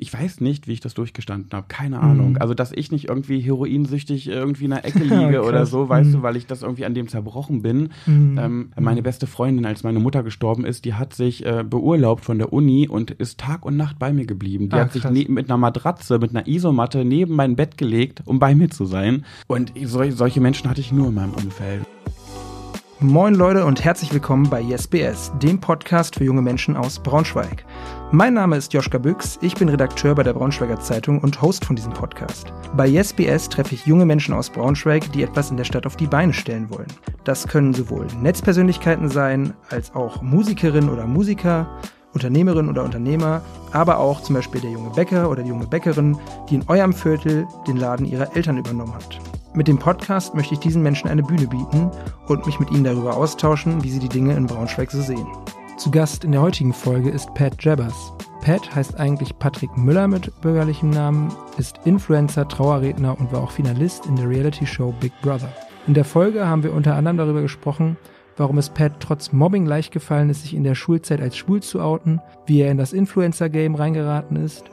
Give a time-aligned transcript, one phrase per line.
[0.00, 1.66] ich weiß nicht, wie ich das durchgestanden habe.
[1.68, 2.30] Keine Ahnung.
[2.32, 2.36] Mhm.
[2.40, 6.12] Also, dass ich nicht irgendwie heroinsüchtig irgendwie in der Ecke liege oder so, weißt Mhm.
[6.14, 7.90] du, weil ich das irgendwie an dem zerbrochen bin.
[8.06, 8.38] Mhm.
[8.38, 12.38] Ähm, meine beste Freundin, als meine Mutter gestorben ist, die hat sich äh, beurlaubt von
[12.38, 14.68] der Uni und ist Tag und Nacht bei mir geblieben.
[14.68, 18.22] Die Ah, hat sich ne mit einer Matratze, mit einer Isomatte neben mein Bett gelegt,
[18.24, 19.24] um bei mir zu sein.
[19.46, 21.82] Und sol solche Menschen hatte ich nur in meinem Umfeld.
[23.00, 27.64] Moin Leute und herzlich willkommen bei YesBS, dem Podcast für junge Menschen aus Braunschweig.
[28.10, 31.76] Mein Name ist Joschka Büchs, ich bin Redakteur bei der Braunschweiger Zeitung und Host von
[31.76, 32.52] diesem Podcast.
[32.76, 36.08] Bei YesBS treffe ich junge Menschen aus Braunschweig, die etwas in der Stadt auf die
[36.08, 36.88] Beine stellen wollen.
[37.22, 41.68] Das können sowohl Netzpersönlichkeiten sein, als auch Musikerinnen oder Musiker,
[42.14, 46.18] Unternehmerinnen oder Unternehmer, aber auch zum Beispiel der junge Bäcker oder die junge Bäckerin,
[46.50, 49.20] die in eurem Viertel den Laden ihrer Eltern übernommen hat.
[49.58, 51.90] Mit dem Podcast möchte ich diesen Menschen eine Bühne bieten
[52.28, 55.26] und mich mit ihnen darüber austauschen, wie sie die Dinge in Braunschweig so sehen.
[55.78, 58.12] Zu Gast in der heutigen Folge ist Pat Jabbers.
[58.40, 64.06] Pat heißt eigentlich Patrick Müller mit bürgerlichem Namen, ist Influencer, Trauerredner und war auch Finalist
[64.06, 65.52] in der Reality-Show Big Brother.
[65.88, 67.96] In der Folge haben wir unter anderem darüber gesprochen,
[68.36, 71.80] warum es Pat trotz Mobbing leicht gefallen ist, sich in der Schulzeit als schwul zu
[71.80, 74.66] outen, wie er in das Influencer-Game reingeraten ist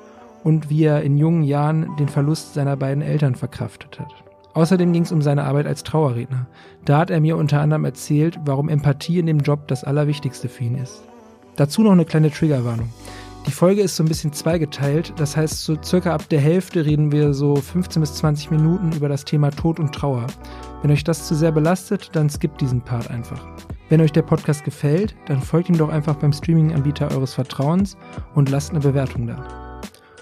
[0.44, 4.25] und wie er in jungen Jahren den Verlust seiner beiden Eltern verkraftet hat.
[4.56, 6.48] Außerdem ging es um seine Arbeit als Trauerredner.
[6.86, 10.64] Da hat er mir unter anderem erzählt, warum Empathie in dem Job das Allerwichtigste für
[10.64, 11.04] ihn ist.
[11.58, 12.90] Dazu noch eine kleine Triggerwarnung.
[13.48, 17.12] Die Folge ist so ein bisschen zweigeteilt, das heißt, so circa ab der Hälfte reden
[17.12, 20.26] wir so 15 bis 20 Minuten über das Thema Tod und Trauer.
[20.82, 23.46] Wenn euch das zu sehr belastet, dann skippt diesen Part einfach.
[23.90, 27.98] Wenn euch der Podcast gefällt, dann folgt ihm doch einfach beim Streaming-Anbieter eures Vertrauens
[28.34, 29.82] und lasst eine Bewertung da.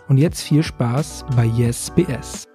[0.09, 2.53] Und jetzt viel Spaß bei YesBS.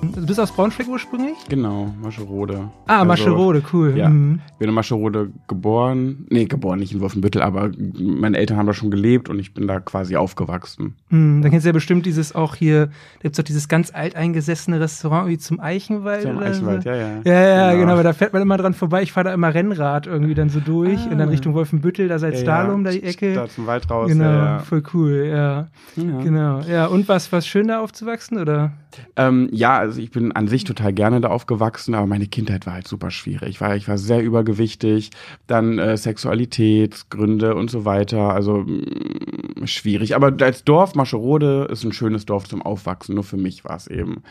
[0.00, 1.34] Du bist aus Braunschweig ursprünglich?
[1.48, 2.68] Genau, Mascherode.
[2.86, 3.94] Ah, Also, Mascherode, cool.
[3.96, 4.08] ja.
[4.08, 4.40] Mhm.
[4.52, 6.24] Ich bin in Mascherode geboren.
[6.30, 9.66] Nee, geboren nicht in Wolfenbüttel, aber meine Eltern haben da schon gelebt und ich bin
[9.66, 10.94] da quasi aufgewachsen.
[11.10, 11.42] Mhm.
[11.42, 15.28] Dann kennst du ja bestimmt dieses auch hier, da gibt's doch dieses ganz alteingesessene Restaurant
[15.28, 16.22] wie zum Eichenwald.
[16.22, 16.90] Zum Eichenwald, so.
[16.90, 17.08] ja, ja.
[17.24, 17.32] Ja,
[17.72, 17.92] ja, genau.
[17.92, 19.02] aber da fährt man immer dran vorbei.
[19.02, 21.10] Ich fahre da immer Rennrad irgendwie dann so durch Ah.
[21.10, 22.76] und dann Richtung Wolfenbüttel, da seit Ja, ja.
[22.82, 23.34] da die Ecke.
[23.34, 24.08] Da zum Wald raus.
[24.08, 24.58] genau, Ja, ja.
[24.60, 25.66] voll cool, ja.
[25.96, 26.20] Ja.
[26.22, 26.60] Genau.
[26.60, 28.72] Ja, und was, was schön da aufzuwachsen, oder?
[29.16, 32.74] Ähm, ja, also ich bin an sich total gerne da aufgewachsen, aber meine Kindheit war
[32.74, 33.48] halt super schwierig.
[33.50, 35.10] Ich war, ich war sehr übergewichtig,
[35.46, 38.34] dann äh, Sexualitätsgründe und so weiter.
[38.34, 40.14] Also mh, schwierig.
[40.14, 43.14] Aber als Dorf, Mascherode ist ein schönes Dorf zum Aufwachsen.
[43.14, 44.22] Nur für mich war es eben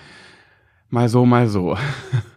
[0.89, 1.77] mal so, mal so.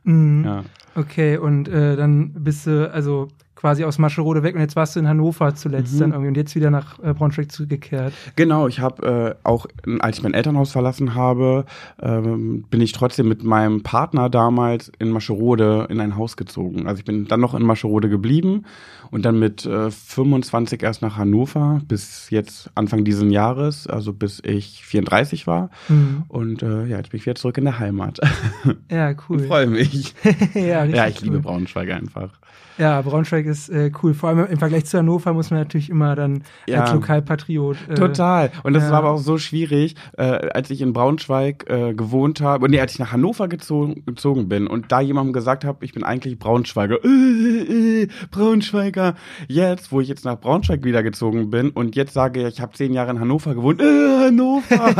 [0.03, 0.45] Mhm.
[0.45, 0.65] Ja.
[0.95, 3.29] Okay, und äh, dann bist du also
[3.60, 5.98] quasi aus Mascherode weg und jetzt warst du in Hannover zuletzt Mhm.
[5.98, 8.15] dann irgendwie und jetzt wieder nach äh, Braunschweig zurückgekehrt.
[8.34, 9.66] Genau, ich habe äh, auch,
[9.98, 11.66] als ich mein Elternhaus verlassen habe,
[12.00, 16.87] ähm, bin ich trotzdem mit meinem Partner damals in Mascherode in ein Haus gezogen.
[16.87, 18.65] Also ich bin dann noch in Mascherode geblieben
[19.10, 24.41] und dann mit äh, 25 erst nach Hannover bis jetzt Anfang diesen Jahres, also bis
[24.42, 25.69] ich 34 war.
[25.88, 26.22] Mhm.
[26.28, 28.21] Und äh, ja, jetzt bin ich wieder zurück in der Heimat.
[28.91, 29.42] Ja, cool.
[29.42, 30.15] Ich freue mich.
[30.54, 31.42] ja, ja, ich liebe cool.
[31.42, 32.31] Braunschweig einfach.
[32.81, 34.15] Ja, Braunschweig ist äh, cool.
[34.15, 36.81] Vor allem im Vergleich zu Hannover muss man natürlich immer dann Ja.
[36.83, 37.77] als Lokalpatriot.
[37.89, 38.51] Äh, Total.
[38.63, 38.91] Und das ja.
[38.91, 42.95] war aber auch so schwierig, äh, als ich in Braunschweig äh, gewohnt habe, nee, als
[42.95, 47.05] ich nach Hannover gezogen, gezogen bin und da jemandem gesagt habe, ich bin eigentlich Braunschweiger.
[47.05, 49.15] Äh, äh, Braunschweiger.
[49.47, 52.95] Jetzt, wo ich jetzt nach Braunschweig wieder gezogen bin und jetzt sage, ich habe zehn
[52.95, 53.83] Jahre in Hannover gewohnt.
[53.83, 54.95] Hannover.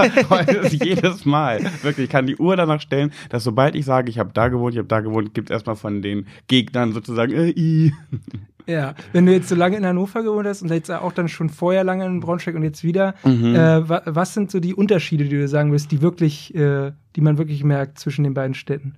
[0.71, 1.61] Jedes Mal.
[1.83, 4.75] Wirklich, ich kann die Uhr danach stellen, dass sobald ich sage, ich habe da gewohnt,
[4.75, 7.51] ich habe da gewohnt, gibt es erstmal von den Gegnern sozusagen, äh,
[8.67, 11.49] Ja, wenn du jetzt so lange in Hannover gewohnt hast und jetzt auch dann schon
[11.49, 13.55] vorher lange in Braunschweig und jetzt wieder, Mhm.
[13.55, 17.21] äh, wa was sind so die Unterschiede, die du sagen willst, die wirklich, äh, die
[17.21, 18.95] man wirklich merkt zwischen den beiden Städten?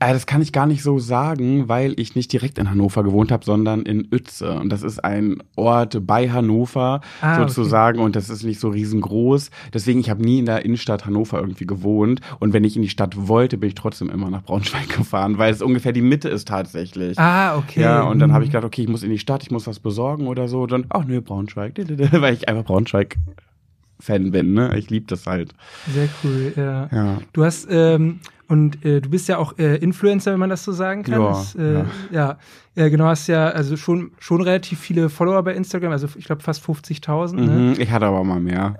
[0.00, 3.32] Äh, das kann ich gar nicht so sagen, weil ich nicht direkt in Hannover gewohnt
[3.32, 4.52] habe, sondern in Uetze.
[4.60, 9.50] Und das ist ein Ort bei Hannover Ah, sozusagen und das ist nicht so riesengroß.
[9.74, 12.20] Deswegen, ich habe nie in der Innenstadt Hannover irgendwie gewohnt.
[12.38, 15.52] Und wenn ich in die Stadt wollte, bin ich trotzdem immer nach Braunschweig gefahren, weil
[15.52, 17.18] es ungefähr die Mitte ist tatsächlich.
[17.18, 17.80] Ah, okay.
[17.80, 18.52] Ja, und dann habe ich Mhm.
[18.52, 20.66] gedacht, okay, ich muss in die Stadt, ich muss was besorgen oder so.
[20.66, 21.74] Dann, ach nö, Braunschweig,
[22.12, 24.76] weil ich einfach Braunschweig-Fan bin, ne?
[24.78, 25.54] Ich liebe das halt.
[25.92, 26.88] Sehr cool, ja.
[26.92, 27.18] Ja.
[27.32, 30.72] Du hast, ähm, und äh, du bist ja auch äh, Influencer, wenn man das so
[30.72, 31.20] sagen kann.
[31.20, 32.38] Ja, das, äh, ja.
[32.74, 32.88] ja.
[32.88, 36.64] genau, hast ja also schon, schon relativ viele Follower bei Instagram, also ich glaube fast
[36.64, 37.34] 50.000.
[37.34, 37.42] Ne?
[37.42, 38.76] Mhm, ich hatte aber mal mehr.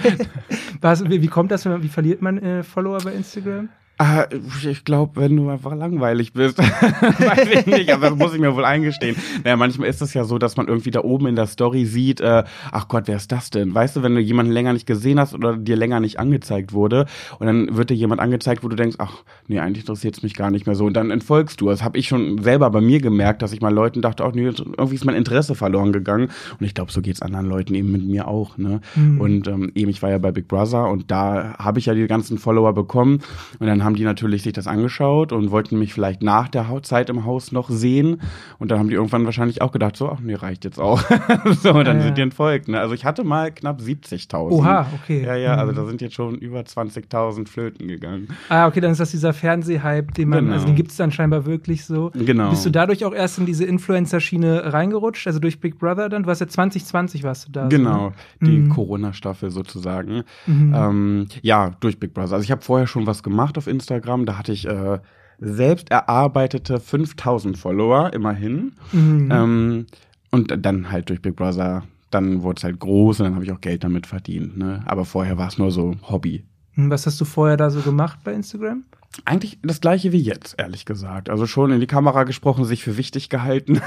[0.80, 3.68] Was, wie, wie kommt das, wenn man, wie verliert man äh, Follower bei Instagram?
[4.02, 4.26] Ah,
[4.68, 6.58] ich glaube, wenn du einfach langweilig bist.
[6.58, 9.14] Weiß ich nicht, aber das muss ich mir wohl eingestehen.
[9.44, 12.20] Naja, manchmal ist es ja so, dass man irgendwie da oben in der Story sieht,
[12.20, 13.72] äh, ach Gott, wer ist das denn?
[13.72, 17.06] Weißt du, wenn du jemanden länger nicht gesehen hast oder dir länger nicht angezeigt wurde
[17.38, 20.34] und dann wird dir jemand angezeigt, wo du denkst, ach, nee, eigentlich interessiert es mich
[20.34, 21.66] gar nicht mehr so und dann entfolgst du.
[21.68, 24.46] Das habe ich schon selber bei mir gemerkt, dass ich mal Leuten dachte, ach nee,
[24.46, 26.28] irgendwie ist mein Interesse verloren gegangen
[26.58, 28.58] und ich glaube, so geht's anderen Leuten eben mit mir auch.
[28.58, 28.80] Ne?
[28.96, 29.20] Mhm.
[29.20, 32.08] Und ähm, eben, ich war ja bei Big Brother und da habe ich ja die
[32.08, 33.20] ganzen Follower bekommen
[33.60, 36.66] und dann haben haben die natürlich sich das angeschaut und wollten mich vielleicht nach der
[36.82, 38.22] Zeit im Haus noch sehen.
[38.58, 41.02] Und dann haben die irgendwann wahrscheinlich auch gedacht, so, ach nee, reicht jetzt auch.
[41.62, 42.02] so, und dann äh.
[42.02, 42.68] sind die entfolgt.
[42.68, 42.80] Ne?
[42.80, 44.50] Also ich hatte mal knapp 70.000.
[44.50, 45.24] Oha, okay.
[45.24, 45.76] Ja, ja, also mhm.
[45.76, 48.28] da sind jetzt schon über 20.000 Flöten gegangen.
[48.48, 50.54] Ah, okay, dann ist das dieser Fernsehhype, den man, genau.
[50.54, 52.10] also den gibt es dann scheinbar wirklich so.
[52.14, 52.48] Genau.
[52.48, 56.22] Bist du dadurch auch erst in diese Influencer-Schiene reingerutscht, also durch Big Brother dann?
[56.22, 57.68] Du warst ja 2020 warst du da.
[57.68, 58.50] Genau, so, ne?
[58.50, 58.68] die mhm.
[58.70, 60.22] Corona-Staffel sozusagen.
[60.46, 60.74] Mhm.
[60.74, 62.32] Ähm, ja, durch Big Brother.
[62.32, 63.81] Also ich habe vorher schon was gemacht auf Instagram.
[63.86, 64.98] Da hatte ich äh,
[65.38, 68.72] selbst erarbeitete 5000 Follower, immerhin.
[68.92, 69.28] Mhm.
[69.30, 69.86] Ähm,
[70.30, 73.52] und dann halt durch Big Brother, dann wurde es halt groß und dann habe ich
[73.52, 74.56] auch Geld damit verdient.
[74.56, 74.82] Ne?
[74.86, 76.44] Aber vorher war es nur so Hobby.
[76.76, 78.84] Was hast du vorher da so gemacht bei Instagram?
[79.26, 81.28] Eigentlich das gleiche wie jetzt, ehrlich gesagt.
[81.28, 83.80] Also schon in die Kamera gesprochen, sich für wichtig gehalten.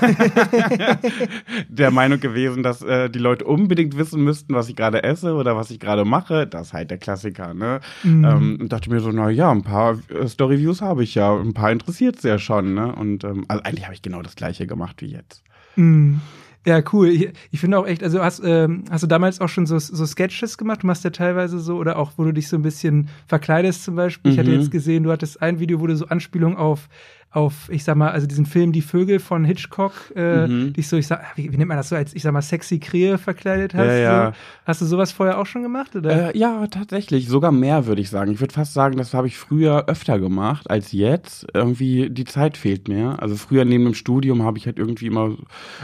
[1.67, 5.55] Der Meinung gewesen, dass äh, die Leute unbedingt wissen müssten, was ich gerade esse oder
[5.55, 6.45] was ich gerade mache.
[6.45, 7.79] Das ist halt der Klassiker, ne?
[8.03, 8.25] Mhm.
[8.25, 11.53] Ähm, und dachte mir so, na ja, ein paar äh, Storyviews habe ich ja, ein
[11.53, 12.93] paar interessiert es ja schon, ne?
[12.93, 15.43] Und ähm, also eigentlich habe ich genau das gleiche gemacht wie jetzt.
[15.75, 16.21] Mhm.
[16.65, 17.09] Ja, cool.
[17.09, 20.05] Ich, ich finde auch echt, also hast, ähm, hast du damals auch schon so, so
[20.05, 20.81] Sketches gemacht?
[20.81, 23.95] Du machst ja teilweise so, oder auch, wo du dich so ein bisschen verkleidest zum
[23.95, 24.31] Beispiel.
[24.31, 24.33] Mhm.
[24.33, 24.59] Ich hatte mhm.
[24.59, 26.89] jetzt gesehen, du hattest ein Video, wo du so Anspielung auf
[27.35, 30.73] auf, ich sag mal, also diesen Film Die Vögel von Hitchcock, äh, mhm.
[30.73, 32.79] dich so, ich sag, wie, wie nennt man das so, als ich sag mal, sexy
[32.79, 33.87] Krähe verkleidet hast.
[33.87, 34.27] Ja, ja.
[34.27, 34.37] So.
[34.65, 35.95] Hast du sowas vorher auch schon gemacht?
[35.95, 36.33] Oder?
[36.33, 37.27] Äh, ja, tatsächlich.
[37.27, 38.31] Sogar mehr, würde ich sagen.
[38.31, 41.45] Ich würde fast sagen, das habe ich früher öfter gemacht als jetzt.
[41.53, 43.21] Irgendwie, die Zeit fehlt mir.
[43.21, 45.35] Also früher neben dem Studium habe ich halt irgendwie immer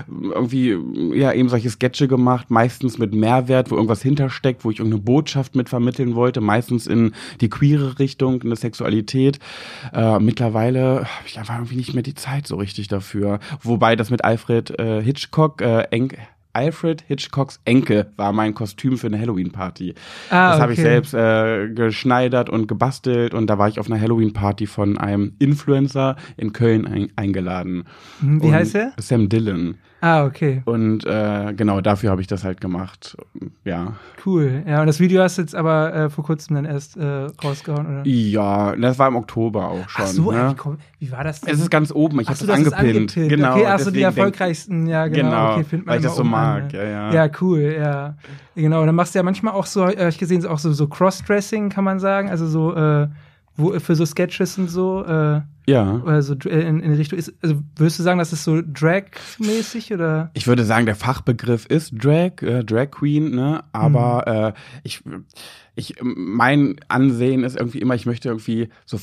[0.07, 0.77] irgendwie,
[1.13, 5.56] ja, eben solche Sketche gemacht, meistens mit Mehrwert, wo irgendwas hintersteckt, wo ich irgendeine Botschaft
[5.56, 9.39] mit vermitteln wollte, meistens in die queere Richtung, in der Sexualität.
[9.94, 13.39] Äh, mittlerweile habe ich einfach irgendwie nicht mehr die Zeit so richtig dafür.
[13.61, 16.17] Wobei das mit Alfred äh, Hitchcock, äh, Enk
[16.53, 19.94] Alfred Hitchcocks Enkel war mein Kostüm für eine Halloween-Party.
[20.30, 20.62] Ah, das okay.
[20.62, 24.98] habe ich selbst äh, geschneidert und gebastelt und da war ich auf einer Halloween-Party von
[24.98, 27.86] einem Influencer in Köln ein eingeladen.
[28.19, 28.94] Hm, wie und heißt er?
[28.98, 29.75] Sam Dillon.
[30.03, 30.63] Ah, okay.
[30.65, 33.15] Und äh, genau dafür habe ich das halt gemacht.
[33.63, 33.94] Ja.
[34.25, 34.63] Cool.
[34.68, 37.86] Ja, und das Video hast du jetzt aber äh, vor kurzem dann erst äh, rausgehauen,
[37.86, 38.01] oder?
[38.07, 40.06] Ja, das war im Oktober auch schon.
[40.06, 40.56] Ach so, ne?
[40.57, 41.53] komm, wie war das denn?
[41.53, 43.13] Es ist ganz oben, ich habe das, das angepinnt.
[43.13, 43.53] Genau.
[43.53, 45.30] Okay, achso, die erfolgreichsten, ja, genau.
[45.30, 47.13] genau okay, weil ich das so mag, ja, ja.
[47.13, 48.15] Ja, cool, ja.
[48.55, 51.69] Genau, dann machst du ja manchmal auch so, äh, ich gesehen, auch so, so Crossdressing,
[51.69, 53.07] kann man sagen, also so, äh,
[53.55, 55.03] wo, für so Sketches und so.
[55.05, 56.01] Äh, ja.
[56.05, 60.31] Also in, in Richtung ist, also würdest du sagen, das ist so Drag-mäßig oder?
[60.33, 63.63] Ich würde sagen, der Fachbegriff ist Drag, äh, Drag Queen, ne?
[63.71, 64.33] Aber mhm.
[64.33, 64.53] äh,
[64.83, 65.03] ich,
[65.75, 68.97] ich, mein Ansehen ist irgendwie immer, ich möchte irgendwie so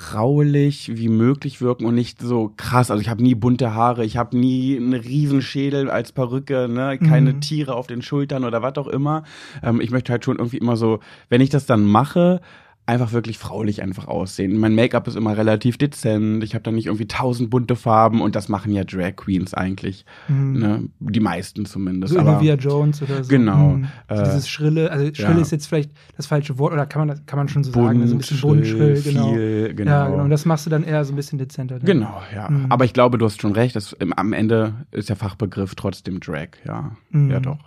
[0.00, 2.90] fraulich wie möglich wirken und nicht so krass.
[2.90, 6.98] Also ich habe nie bunte Haare, ich habe nie einen Riesenschädel als Perücke, ne?
[6.98, 7.40] keine mhm.
[7.42, 9.24] Tiere auf den Schultern oder was auch immer.
[9.62, 12.40] Ähm, ich möchte halt schon irgendwie immer so, wenn ich das dann mache,
[12.90, 14.56] einfach wirklich fraulich einfach aussehen.
[14.58, 16.44] Mein Make-up ist immer relativ dezent.
[16.44, 20.04] Ich habe da nicht irgendwie tausend bunte Farben und das machen ja Drag Queens eigentlich.
[20.28, 20.58] Mhm.
[20.58, 20.88] Ne?
[20.98, 22.14] Die meisten zumindest.
[22.14, 23.30] So Olivia Jones oder so.
[23.30, 23.76] Genau.
[23.76, 23.86] Mhm.
[24.08, 25.40] So dieses Schrille, also Schrille ja.
[25.40, 28.02] ist jetzt vielleicht das falsche Wort oder kann man, kann man schon so bunt, sagen.
[28.02, 29.32] Also ein bisschen bunt, schrill, genau.
[29.32, 29.90] Viel, genau.
[29.90, 30.24] Ja, genau.
[30.24, 31.78] Und das machst du dann eher so ein bisschen dezenter.
[31.78, 31.86] Dann.
[31.86, 32.50] Genau, ja.
[32.50, 32.66] Mhm.
[32.68, 33.76] Aber ich glaube, du hast schon recht.
[33.76, 36.92] Das, am Ende ist der Fachbegriff trotzdem Drag, ja.
[37.10, 37.30] Mhm.
[37.30, 37.58] Ja, doch.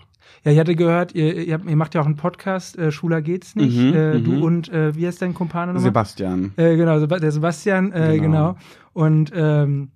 [0.44, 3.56] Ja, ich hatte gehört, ihr, ihr, ihr macht ja auch einen Podcast, äh, Schuler geht's
[3.56, 3.78] nicht.
[3.78, 4.44] Mhm, äh, du mhm.
[4.44, 5.90] und äh, wie heißt dein Kumpane nochmal?
[5.90, 6.52] Sebastian.
[6.58, 8.22] Äh, genau, der Sebastian, äh, genau.
[8.22, 8.58] genau.
[8.94, 9.90] Und ähm,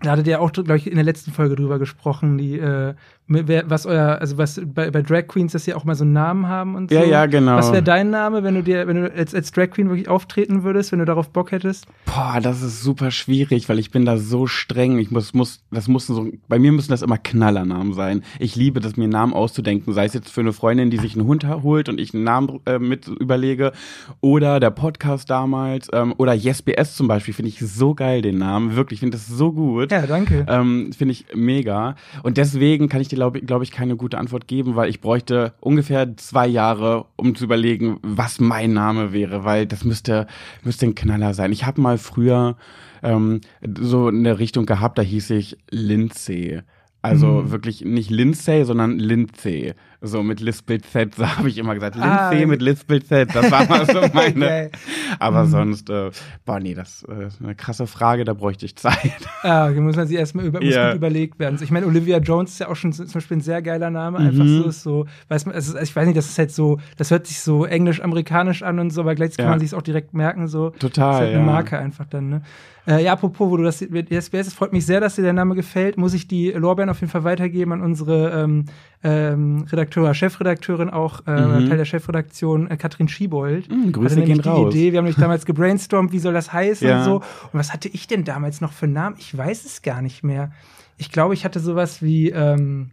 [0.00, 2.94] da hattet ihr auch, glaube ich, in der letzten Folge drüber gesprochen, die, äh,
[3.26, 6.46] was euer, also was bei, bei Drag Queens, dass sie auch mal so einen Namen
[6.46, 6.96] haben und so.
[6.96, 7.56] Ja, ja, genau.
[7.56, 10.62] Was wäre dein Name, wenn du dir, wenn du als, als Drag Queen wirklich auftreten
[10.62, 11.86] würdest, wenn du darauf Bock hättest?
[12.04, 14.98] Boah, das ist super schwierig, weil ich bin da so streng.
[14.98, 18.22] Ich muss, muss, das muss so, bei mir müssen das immer Knallernamen sein.
[18.38, 21.26] Ich liebe das, mir Namen auszudenken, sei es jetzt für eine Freundin, die sich einen
[21.26, 23.72] Hund holt und ich einen Namen äh, mit überlege,
[24.20, 28.76] oder der Podcast damals, ähm, oder YesBS zum Beispiel, finde ich so geil, den Namen.
[28.76, 29.90] Wirklich, ich finde das so gut.
[29.90, 30.44] Ja, danke.
[30.48, 31.96] Ähm, finde ich mega.
[32.22, 35.54] Und deswegen kann ich dir, glaube glaub ich, keine gute Antwort geben, weil ich bräuchte
[35.60, 40.26] ungefähr zwei Jahre, um zu überlegen, was mein Name wäre, weil das müsste,
[40.62, 41.52] müsste ein Knaller sein.
[41.52, 42.56] Ich habe mal früher
[43.02, 43.40] ähm,
[43.80, 46.62] so eine Richtung gehabt, da hieß ich Lindsay.
[47.02, 47.50] Also mhm.
[47.50, 49.74] wirklich nicht Lindsay, sondern Lindsay.
[50.06, 51.96] So mit Lispelt Z, so habe ich immer gesagt.
[51.98, 54.34] Ah, Lindsay mit Lispelt Z, das war mal so meine.
[54.46, 54.70] Geil.
[55.18, 56.10] Aber sonst, äh,
[56.44, 58.94] boah, nee, das äh, ist eine krasse Frage, da bräuchte ich Zeit.
[59.42, 60.88] Ah, okay, muss man sich erstmal über, Ja.
[60.88, 61.58] gut überlegt werden.
[61.62, 64.16] Ich meine, Olivia Jones ist ja auch schon zum Beispiel ein sehr geiler Name.
[64.18, 64.62] Einfach Mhm.
[64.62, 67.10] so ist so, weiß man, es ist, ich weiß nicht, das ist halt so, das
[67.10, 69.50] hört sich so englisch-amerikanisch an und so, aber gleichzeitig kann Ja.
[69.50, 70.70] man sich auch direkt merken, so.
[70.70, 71.44] Total, Das ist halt eine ja.
[71.52, 72.42] Marke einfach dann, ne?
[72.86, 75.54] Äh, ja, apropos, wo du das, jetzt es freut mich sehr, dass dir der Name
[75.54, 75.96] gefällt.
[75.96, 78.66] Muss ich die Lorbeeren auf jeden Fall weitergeben an unsere ähm,
[79.04, 81.68] ähm, Redakteur, Chefredakteurin auch, äh, Mhm.
[81.68, 83.70] Teil der Chefredaktion, äh, Katrin Schiebold.
[83.70, 84.74] Mhm, Grüße gehen die raus.
[84.74, 86.98] Idee, wir haben nämlich damals gebrainstormt, wie soll das heißen Ja.
[86.98, 87.14] und so.
[87.16, 89.16] Und was hatte ich denn damals noch für einen Namen?
[89.18, 90.50] Ich weiß es gar nicht mehr.
[90.96, 92.90] Ich glaube, ich hatte sowas wie ähm,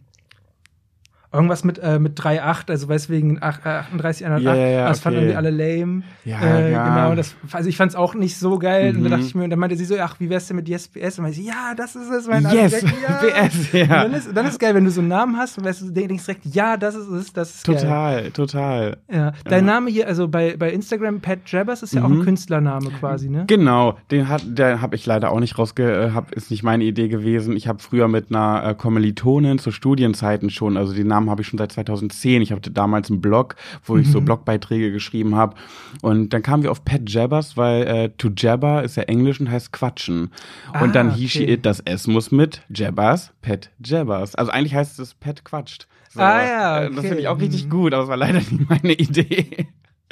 [1.32, 4.44] irgendwas mit, äh, mit 3,8, also weiß wegen ach- äh, 38, 108.
[4.44, 5.26] Ja, ja, ja, das fanden okay.
[5.32, 6.02] irgendwie alle lame.
[6.24, 6.88] Ja, äh, ja.
[6.88, 8.90] Genau, das, also ich fand es auch nicht so geil.
[8.90, 9.02] Und Mhm.
[9.04, 10.88] dann dachte ich mir, und dann meinte sie so, ach, wie wär's denn mit Yes
[10.88, 11.18] BS?
[11.18, 12.26] Und meinte ich, ja, das ist es.
[12.28, 12.94] Mein Yes, Name.
[13.02, 13.20] ja.
[13.20, 13.82] BS, ja.
[13.82, 15.82] Und dann ist, dann ist es geil, wenn du so einen Namen hast und weißt,
[15.82, 17.76] du denkst direkt, ja, das ist es, das ist geil.
[17.76, 18.96] Total, total.
[19.10, 19.32] Ja.
[19.44, 22.20] Dein Name hier, also bei, bei Instagram, Pat Jabbers, ist ja auch Mhm.
[22.20, 23.44] ein Künstlername quasi, ne?
[23.46, 26.84] Genau, den hat, der habe ich leider auch nicht rausge, äh, hab, ist nicht meine
[26.84, 27.56] Idee gewesen.
[27.56, 31.48] Ich habe früher mit einer äh, Kommilitonin zu Studienzeiten schon, also den Namen habe ich
[31.48, 32.42] schon seit 2010.
[32.42, 34.24] Ich hatte damals einen Blog, wo ich so Mhm.
[34.26, 35.54] Blogbeiträge geschrieben habe.
[36.02, 39.50] Und dann kamen wir auf Pat Jabbers, weil äh, to jabber ist ja Englisch und
[39.50, 40.30] heißt quatschen.
[40.72, 41.52] Ah, und dann she, okay.
[41.54, 44.34] it, das S muss mit Jabbers, Pat Jabbers.
[44.34, 45.86] Also eigentlich heißt es Pat quatscht.
[46.10, 47.08] So, Ah ja, äh, Das okay.
[47.08, 47.70] finde ich auch richtig Mhm.
[47.70, 49.66] gut, aber es war leider nicht meine Idee.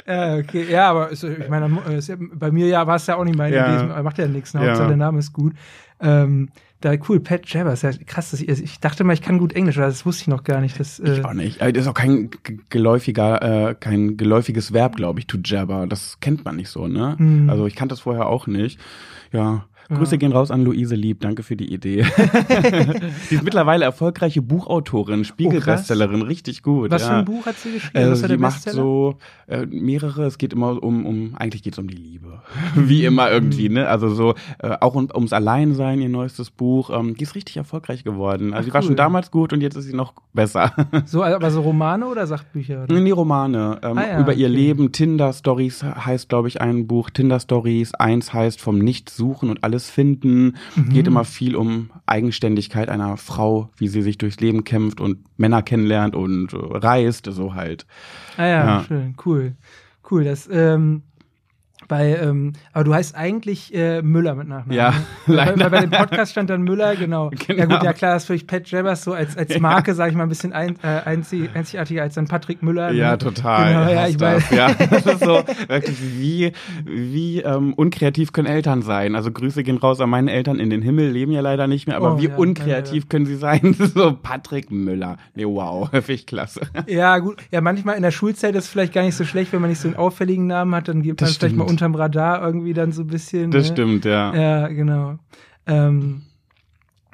[0.07, 0.65] Ja, okay.
[0.69, 2.01] Ja, aber ich meine, äh,
[2.33, 3.83] bei mir ja war es ja auch nicht meine Ja.
[3.83, 4.01] Idee.
[4.01, 4.53] Macht ja nichts.
[4.55, 4.65] Ne?
[4.65, 4.87] Ja.
[4.87, 5.53] Der Name ist gut.
[5.99, 6.49] Ähm,
[6.81, 7.83] da cool, Pat Jabbers.
[7.83, 8.31] Ja, krass.
[8.31, 10.43] Dass ich, also ich dachte mal, ich kann gut Englisch, aber das wusste ich noch
[10.43, 10.79] gar nicht.
[10.79, 11.61] Das, äh, Ich auch nicht.
[11.61, 12.29] Das ist auch kein
[12.69, 15.87] geläufiger, äh, kein geläufiges Verb, glaube ich, to jabber.
[15.87, 17.15] Das kennt man nicht so, ne?
[17.17, 17.49] Hm.
[17.49, 18.79] Also ich kannte das vorher auch nicht.
[19.31, 19.65] Ja.
[19.93, 20.17] Grüße Ja.
[20.17, 22.03] gehen raus an Luise Lieb, danke für die Idee.
[23.29, 26.91] Sie ist mittlerweile erfolgreiche Buchautorin, Spiegelbestsellerin, richtig gut.
[26.91, 27.07] was ja.
[27.09, 27.97] für ein Buch hat sie geschrieben?
[27.97, 29.15] Äh, war sie macht so
[29.47, 32.41] äh, mehrere, es geht immer um, um eigentlich geht es um die Liebe.
[32.75, 33.75] Wie immer irgendwie, Mhm.
[33.75, 33.87] ne?
[33.87, 36.89] Also so, äh, auch um, ums Alleinsein, ihr neuestes Buch.
[36.89, 38.53] Ähm, die ist richtig erfolgreich geworden.
[38.53, 38.87] Also Ach, sie war cool.
[38.87, 40.73] schon damals gut und jetzt ist sie noch besser.
[41.05, 42.83] So, aber so Romane oder Sachbücher?
[42.83, 42.99] Oder?
[42.99, 43.79] Nee, Romane.
[43.83, 44.55] Ähm, Ah ja, über ihr okay.
[44.55, 44.91] Leben.
[44.91, 47.09] Tinder Stories heißt, glaube ich, ein Buch.
[47.09, 47.93] Tinder Stories.
[47.95, 50.55] Eins heißt vom Nichts suchen und alles finden.
[50.75, 50.89] Mhm.
[50.89, 55.61] Geht immer viel um Eigenständigkeit einer Frau, wie sie sich durchs Leben kämpft und Männer
[55.61, 57.85] kennenlernt und äh, reist, so halt.
[58.37, 58.83] Ah ja, Ja.
[58.87, 59.55] schön, cool.
[60.09, 61.03] Cool, das, ähm,
[61.91, 64.71] bei, ähm, aber du heißt eigentlich äh, Müller mit Nachnamen.
[64.75, 64.95] Ja, ne?
[65.35, 65.59] Leider.
[65.59, 67.29] weil bei dem Podcast stand dann Müller, genau.
[67.47, 67.75] Ja Genau.
[67.75, 70.23] gut, ja klar, das ist vielleicht Pat Jabbers so als, als Marke, sage ich mal,
[70.23, 72.91] ein bisschen ein, äh, einzig, einzigartiger als dann Patrick Müller.
[72.93, 73.17] Ja, ne?
[73.17, 73.73] total.
[73.73, 74.49] Genau, ja, ich das.
[74.49, 74.57] weiß.
[74.57, 76.53] Ja, das ist so wirklich wie,
[76.85, 79.15] wie ähm, unkreativ können Eltern sein.
[79.15, 81.97] Also Grüße gehen raus an meine Eltern in den Himmel, leben ja leider nicht mehr,
[81.97, 83.75] aber Oh, wie ja, unkreativ können sie sein?
[83.77, 85.17] so Patrick Müller.
[85.35, 86.61] Nee, wow, finde ich klasse.
[86.87, 87.37] Ja, gut.
[87.51, 89.81] Ja, manchmal in der Schulzeit ist es vielleicht gar nicht so schlecht, wenn man nicht
[89.81, 91.69] so einen auffälligen Namen hat, dann gibt man vielleicht mal stimmt.
[91.81, 93.51] Unterm Radar irgendwie dann so ein bisschen.
[93.51, 93.73] Das ne?
[93.73, 94.33] stimmt, ja.
[94.35, 95.17] Ja, genau.
[95.65, 96.21] Ähm,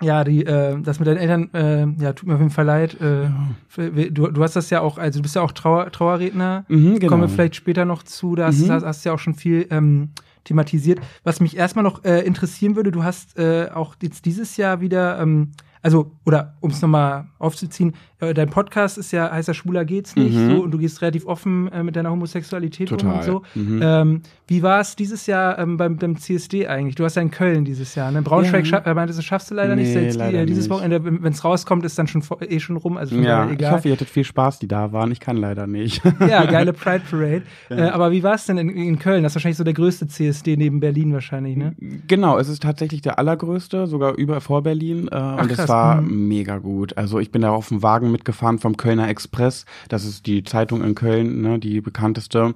[0.01, 2.99] ja, die, äh, das mit deinen Eltern, äh, ja, tut mir auf jeden Fall leid.
[3.01, 3.29] Äh,
[3.67, 6.65] für- du, du hast das ja auch, also du bist ja auch Trauer, Trauerredner.
[6.67, 7.09] Mhm, genau.
[7.11, 8.35] Kommen wir vielleicht später noch zu.
[8.35, 8.71] Da hast, Mhm.
[8.71, 10.09] hast, hast ja auch schon viel ähm,
[10.43, 10.99] thematisiert.
[11.23, 15.19] Was mich erstmal noch äh, interessieren würde, du hast äh, auch jetzt dieses Jahr wieder,
[15.19, 20.15] ähm, also, oder um es nochmal aufzuziehen, dein Podcast ist ja, heißt ja Schwuler geht's
[20.15, 20.49] nicht, Mhm.
[20.49, 23.15] so, und du gehst relativ offen äh, mit deiner Homosexualität um Total.
[23.17, 23.41] und so.
[23.55, 23.79] Mhm.
[23.83, 26.95] Ähm, wie war es dieses Jahr ähm, beim, beim CSD eigentlich?
[26.95, 28.21] Du hast ja in Köln dieses Jahr, ne?
[28.21, 28.79] Braunschweig Ja.
[28.79, 29.93] scha- äh, meintest du, schaffst du leider nicht.
[29.93, 30.73] Nee, Jetzt, leider äh, dieses nicht.
[30.73, 32.97] Wochenende, wenn es rauskommt, ist dann schon eh schon rum.
[32.97, 33.71] Also Ja, daher ich egal.
[33.73, 35.11] hoffe, ihr hattet viel Spaß, die da waren.
[35.11, 36.01] Ich kann leider nicht.
[36.27, 37.43] Ja, geile Pride Parade.
[37.69, 39.23] Äh, aber wie war es denn in, in Köln?
[39.23, 41.75] Das ist wahrscheinlich so der größte CSD neben Berlin wahrscheinlich, ne?
[42.07, 45.07] Genau, es ist tatsächlich der allergrößte, sogar über vor Berlin.
[45.11, 46.27] Äh, und krass, es war mhm.
[46.27, 46.97] mega gut.
[46.97, 49.65] Also ich bin da auf dem Wagen mitgefahren vom Kölner Express.
[49.89, 52.53] Das ist die Zeitung in Köln, ne, die bekannteste.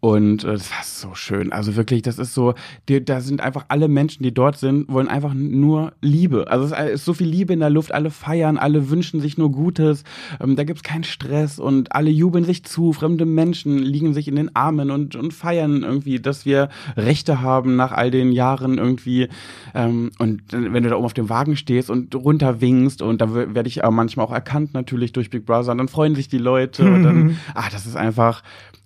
[0.00, 1.52] Und äh, das war so schön.
[1.52, 2.54] Also wirklich, das ist so,
[2.88, 6.46] die, da sind einfach alle Menschen, die dort sind, wollen einfach nur Liebe.
[6.48, 7.92] Also es ist so viel Liebe in der Luft.
[7.92, 10.04] Alle feiern, alle wünschen sich nur Gutes.
[10.40, 12.92] Ähm, da gibt's keinen Stress und alle jubeln sich zu.
[12.92, 17.76] Fremde Menschen liegen sich in den Armen und, und feiern irgendwie, dass wir Rechte haben
[17.76, 19.28] nach all den Jahren irgendwie.
[19.74, 23.34] Ähm, und dann, wenn du da oben auf dem Wagen stehst und runterwinkst und da
[23.34, 26.38] werde ich auch manchmal auch erkannt natürlich durch Big Brother und dann freuen sich die
[26.38, 28.42] Leute und dann, ah, das ist einfach,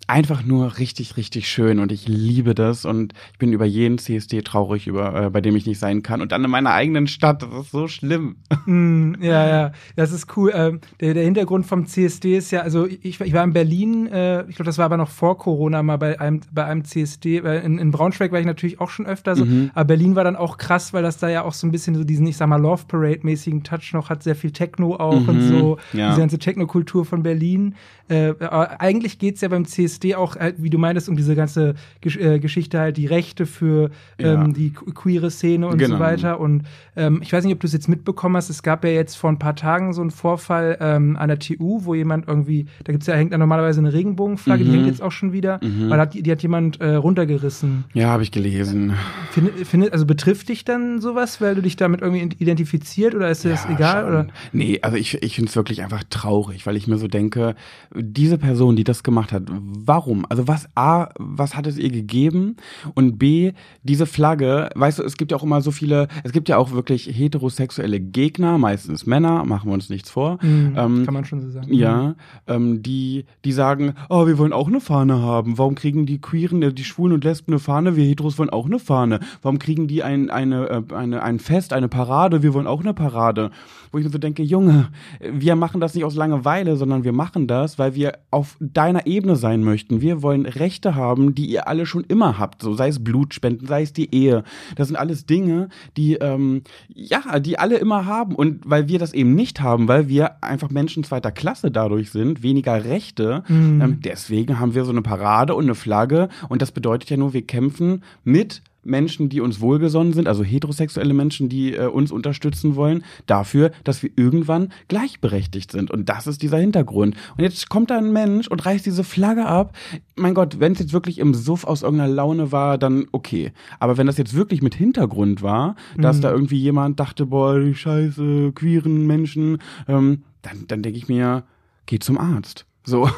[0.06, 4.42] einfach nur richtig, richtig schön und ich liebe das und ich bin über jeden CSD
[4.42, 7.40] traurig, über, äh, bei dem ich nicht sein kann und dann in meiner eigenen Stadt,
[7.42, 8.36] das ist so schlimm.
[8.66, 10.50] Mm, ja, ja, das ist cool.
[10.54, 14.40] Ähm, der, der Hintergrund vom CSD ist ja, also ich, ich war in Berlin, äh,
[14.48, 17.44] ich glaube, das war aber noch vor Corona mal bei einem, bei einem CSD.
[17.44, 19.70] Weil In, in Braunschweig war ich natürlich auch schon öfter so, Mhm.
[19.74, 22.04] aber Berlin war dann auch krass, weil das da ja auch so ein bisschen so
[22.04, 25.40] diesen, ich sag mal, Love Parade-mäßigen Touch noch hat, sehr viel Techno auch und Mhm.
[25.48, 25.76] so.
[25.94, 26.10] Ja.
[26.10, 27.74] diese ganze Technokultur von Berlin.
[28.08, 32.18] Äh, eigentlich geht's ja beim CSD auch, äh, wie du meintest, um diese ganze Gesch
[32.18, 34.48] äh, Geschichte halt, die Rechte für ähm, ja.
[34.48, 35.96] die queere Szene und genau.
[35.96, 36.38] so weiter.
[36.38, 36.64] Und
[36.96, 39.30] ähm, ich weiß nicht, ob du es jetzt mitbekommen hast, es gab ja jetzt vor
[39.30, 43.06] ein paar Tagen so einen Vorfall ähm, an der TU, wo jemand irgendwie, da gibt's
[43.06, 44.68] ja, hängt da normalerweise eine Regenbogenflagge, mhm.
[44.68, 45.88] die hängt jetzt auch schon wieder, mhm.
[45.88, 47.84] weil hat, die hat jemand äh, runtergerissen.
[47.94, 48.94] Ja, habe ich gelesen.
[49.30, 53.44] Find, find, also betrifft dich dann sowas, weil du dich damit irgendwie identifiziert oder ist
[53.44, 54.04] dir ja, das egal?
[54.06, 54.26] Oder?
[54.52, 57.54] Nee, also ich, ich finde es wirklich einfach traurig, weil ich mir so denke,
[57.94, 60.26] diese Person, die das gemacht hat, warum?
[60.28, 62.56] Also was A, was hat es ihr gegeben?
[62.94, 66.48] Und B, diese Flagge, weißt du, es gibt ja auch immer so viele, es gibt
[66.48, 70.38] ja auch wirklich heterosexuelle Gegner, meistens Männer, machen wir uns nichts vor.
[70.42, 71.72] Mhm, ähm, kann man schon so sagen.
[71.72, 72.14] Ja, mhm.
[72.46, 75.58] ähm, die, die sagen, oh, wir wollen auch eine Fahne haben.
[75.58, 77.96] Warum kriegen die Queeren, äh, die Schwulen und Lesben eine Fahne?
[77.96, 79.20] Wir Heteros wollen auch eine Fahne.
[79.42, 82.42] Warum kriegen die ein, eine, äh, eine, ein Fest, eine Parade?
[82.42, 83.50] Wir wollen auch eine Parade.
[83.94, 84.88] Wo ich mir so denke, Junge,
[85.20, 89.36] wir machen das nicht aus Langeweile, sondern wir machen das, weil wir auf deiner Ebene
[89.36, 90.00] sein möchten.
[90.00, 92.60] Wir wollen Rechte haben, die ihr alle schon immer habt.
[92.60, 94.42] So sei es Blutspenden, sei es die Ehe.
[94.74, 98.34] Das sind alles Dinge, die ähm, ja, die alle immer haben.
[98.34, 102.42] Und weil wir das eben nicht haben, weil wir einfach Menschen zweiter Klasse dadurch sind,
[102.42, 103.80] weniger Rechte, mhm.
[103.80, 106.30] ähm, deswegen haben wir so eine Parade und eine Flagge.
[106.48, 111.14] Und das bedeutet ja nur, wir kämpfen mit Menschen, die uns wohlgesonnen sind, also heterosexuelle
[111.14, 115.90] Menschen, die äh, uns unterstützen wollen, dafür, dass wir irgendwann gleichberechtigt sind.
[115.90, 117.16] Und das ist dieser Hintergrund.
[117.36, 119.76] Und jetzt kommt da ein Mensch und reißt diese Flagge ab.
[120.16, 123.52] Mein Gott, wenn es jetzt wirklich im Suff aus irgendeiner Laune war, dann okay.
[123.78, 126.22] Aber wenn das jetzt wirklich mit Hintergrund war, dass mhm.
[126.22, 131.44] da irgendwie jemand dachte, boah, die scheiße, queeren Menschen, ähm, dann, dann denke ich mir,
[131.86, 132.66] geh zum Arzt.
[132.84, 133.08] So.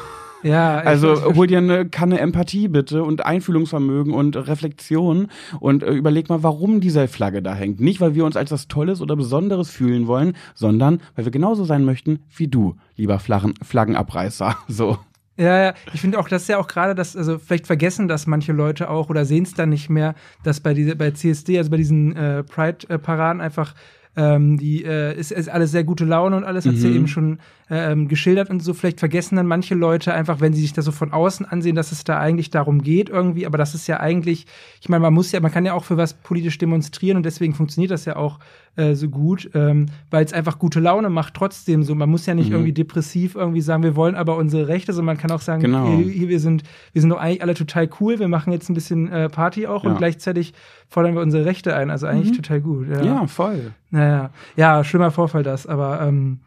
[0.43, 5.27] Ja, also hol dir eine Kanne Empathie bitte und Einfühlungsvermögen und Reflexion
[5.59, 7.79] und äh, überleg mal, warum diese Flagge da hängt.
[7.79, 11.63] Nicht, weil wir uns als was Tolles oder Besonderes fühlen wollen, sondern weil wir genauso
[11.63, 14.55] sein möchten wie du, lieber Flaggen, Flaggenabreißer.
[14.67, 14.97] So.
[15.37, 18.27] Ja, ja, ich finde auch, das ist ja auch gerade das, also vielleicht vergessen das
[18.27, 21.69] manche Leute auch oder sehen es dann nicht mehr, dass bei diese, bei CSD, also
[21.71, 23.73] bei diesen äh, Pride-Paraden einfach
[24.17, 26.95] ähm, die äh, ist, ist alles sehr gute Laune und alles, hat sie ja mhm.
[26.95, 27.39] eben schon
[27.69, 28.73] ähm, geschildert und so.
[28.73, 31.91] Vielleicht vergessen dann manche Leute einfach, wenn sie sich das so von außen ansehen, dass
[31.91, 33.45] es da eigentlich darum geht irgendwie.
[33.45, 34.45] Aber das ist ja eigentlich,
[34.81, 37.53] ich meine, man muss ja, man kann ja auch für was politisch demonstrieren und deswegen
[37.53, 38.39] funktioniert das ja auch
[38.77, 41.95] äh, so gut, ähm, weil es einfach gute Laune macht trotzdem so.
[41.95, 42.55] Man muss ja nicht mhm.
[42.55, 45.87] irgendwie depressiv irgendwie sagen, wir wollen aber unsere Rechte, sondern man kann auch sagen, genau.
[45.97, 49.11] hier, wir sind, wir sind doch eigentlich alle total cool, wir machen jetzt ein bisschen
[49.11, 49.89] äh, Party auch ja.
[49.89, 50.53] und gleichzeitig
[50.87, 51.89] fordern wir unsere Rechte ein.
[51.89, 52.35] Also eigentlich mhm.
[52.41, 52.87] total gut.
[52.89, 53.01] Ja.
[53.03, 53.73] ja, voll.
[53.89, 56.39] Naja, ja, schlimmer Vorfall das, aber ähm,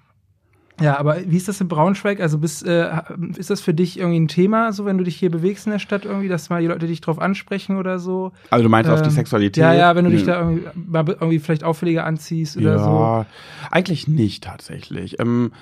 [0.81, 2.21] ja, aber wie ist das in Braunschweig?
[2.21, 2.91] Also bist, äh,
[3.37, 5.79] ist das für dich irgendwie ein Thema, so wenn du dich hier bewegst in der
[5.79, 8.33] Stadt irgendwie, dass mal die Leute dich drauf ansprechen oder so?
[8.51, 9.63] Also du meinst ähm, auf die ähm, Sexualität?
[9.63, 13.27] Ja, ja, wenn du dich da irgendwie, mal irgendwie vielleicht auffälliger anziehst oder ja, so.
[13.71, 15.21] Eigentlich nicht tatsächlich.
[15.21, 15.53] Ähm,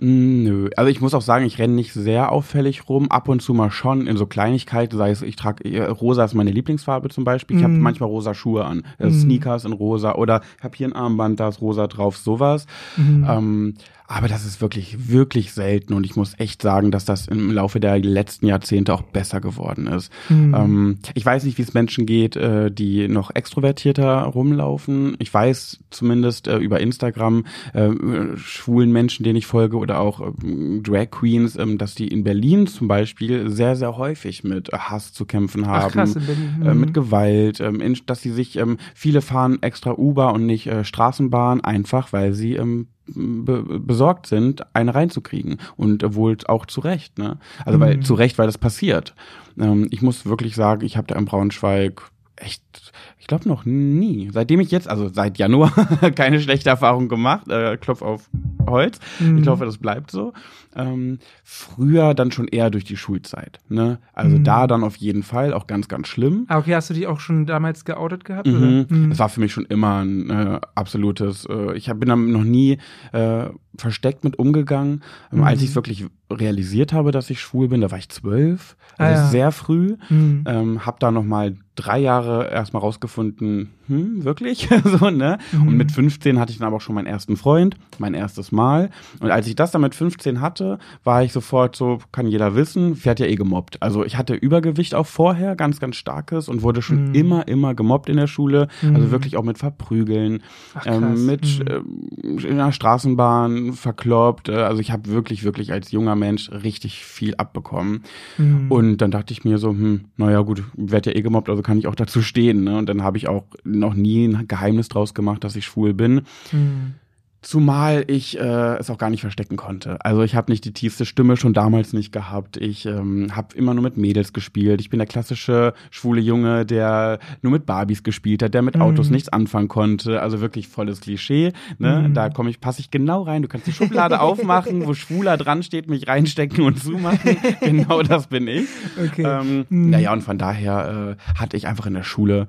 [0.00, 3.54] Nö, also ich muss auch sagen, ich renne nicht sehr auffällig rum, ab und zu
[3.54, 7.22] mal schon in so Kleinigkeiten, sei es, ich trage, äh, rosa ist meine Lieblingsfarbe zum
[7.22, 7.66] Beispiel, ich mm.
[7.66, 9.10] habe manchmal rosa Schuhe an, mm.
[9.10, 12.66] Sneakers in rosa oder ich habe hier ein Armband, da ist rosa drauf, sowas.
[12.96, 13.24] Mm.
[13.28, 13.74] Ähm,
[14.06, 17.80] aber das ist wirklich, wirklich selten und ich muss echt sagen, dass das im Laufe
[17.80, 20.12] der letzten Jahrzehnte auch besser geworden ist.
[20.28, 20.54] Mhm.
[20.54, 25.16] Ähm, ich weiß nicht, wie es Menschen geht, äh, die noch extrovertierter rumlaufen.
[25.20, 27.90] Ich weiß zumindest äh, über Instagram äh,
[28.36, 32.66] schwulen Menschen, denen ich folge oder auch äh, Drag Queens, äh, dass die in Berlin
[32.66, 36.78] zum Beispiel sehr, sehr häufig mit Hass zu kämpfen haben, Ach, krass, mhm.
[36.78, 40.84] mit Gewalt, ähm, in, dass sie sich, ähm, viele fahren extra Uber und nicht äh,
[40.84, 45.58] Straßenbahn, einfach weil sie ähm, be besorgt sind, eine reinzukriegen.
[45.76, 47.18] Und wohl auch zu Recht.
[47.18, 47.38] Ne?
[47.64, 48.02] Also weil, mhm.
[48.02, 49.14] zu Recht, weil das passiert.
[49.58, 52.02] Ähm, ich muss wirklich sagen, ich habe da in Braunschweig
[52.36, 52.92] echt,
[53.24, 55.70] ich glaube noch nie, seitdem ich jetzt, also seit Januar,
[56.14, 58.28] keine schlechte Erfahrung gemacht, äh, Klopf auf
[58.68, 58.98] Holz.
[59.18, 59.38] Mhm.
[59.38, 60.34] Ich hoffe, das bleibt so.
[60.76, 63.60] Ähm, früher dann schon eher durch die Schulzeit.
[63.70, 63.98] Ne?
[64.12, 64.44] Also mhm.
[64.44, 66.44] da dann auf jeden Fall auch ganz, ganz schlimm.
[66.48, 68.46] Ah, okay, hast du dich auch schon damals geoutet gehabt?
[68.46, 68.86] Mhm.
[68.90, 69.12] Mhm.
[69.12, 72.44] Es war für mich schon immer ein äh, absolutes, äh, ich hab, bin da noch
[72.44, 72.76] nie
[73.12, 75.02] äh, versteckt mit umgegangen.
[75.32, 78.76] Ähm, als ich es wirklich realisiert habe, dass ich schwul bin, da war ich zwölf,
[78.98, 79.28] also ah, ja.
[79.28, 79.96] sehr früh.
[80.08, 80.44] Mhm.
[80.46, 84.68] Ähm, hab da noch mal drei Jahre erstmal rausgefunden, gefunden, hm, wirklich?
[84.84, 85.38] so, ne?
[85.52, 85.68] Mhm.
[85.68, 88.90] Und mit 15 hatte ich dann aber auch schon meinen ersten Freund, mein erstes Mal.
[89.20, 92.96] Und als ich das dann mit 15 hatte, war ich sofort so, kann jeder wissen,
[92.96, 93.82] fährt ja eh gemobbt.
[93.82, 97.14] Also ich hatte Übergewicht auch vorher, ganz, ganz starkes und wurde schon mhm.
[97.14, 98.68] immer, immer gemobbt in der Schule.
[98.82, 98.96] Also mhm.
[99.04, 100.42] Also wirklich auch mit Verprügeln,
[100.74, 102.40] Ach, ähm, mit mhm.
[102.40, 104.48] äh, in der Straßenbahn verkloppt.
[104.48, 108.02] Äh, also ich habe wirklich, wirklich als junger Mensch richtig viel abbekommen.
[108.38, 108.70] Mhm.
[108.70, 111.78] Und dann dachte ich mir so, hm, naja gut, werd ja eh gemobbt, also kann
[111.78, 112.64] ich auch dazu stehen.
[112.64, 112.78] Ne?
[112.78, 113.44] Und dann habe ich auch
[113.78, 116.22] noch nie ein Geheimnis draus gemacht, dass ich schwul bin.
[116.52, 116.94] Mhm
[117.42, 120.02] Zumal ich äh, es auch gar nicht verstecken konnte.
[120.02, 122.56] Also ich habe nicht die tiefste Stimme schon damals nicht gehabt.
[122.56, 124.80] Ich ähm, habe immer nur mit Mädels gespielt.
[124.80, 129.08] Ich bin der klassische schwule Junge, der nur mit Barbies gespielt hat, der mit Autos
[129.08, 129.12] Mhm.
[129.16, 130.22] nichts anfangen konnte.
[130.22, 131.52] Also wirklich volles Klischee.
[131.78, 132.06] Ne?
[132.08, 132.14] Mhm.
[132.14, 133.42] Da komme ich, passe ich genau rein.
[133.42, 137.36] Du kannst die Schublade aufmachen, wo Schwuler dran steht, mich reinstecken und zumachen.
[137.60, 138.64] genau das bin ich.
[138.98, 139.22] Okay.
[139.22, 139.90] Ähm, Mhm.
[139.90, 142.48] Naja, und von daher äh, hatte ich einfach in der Schule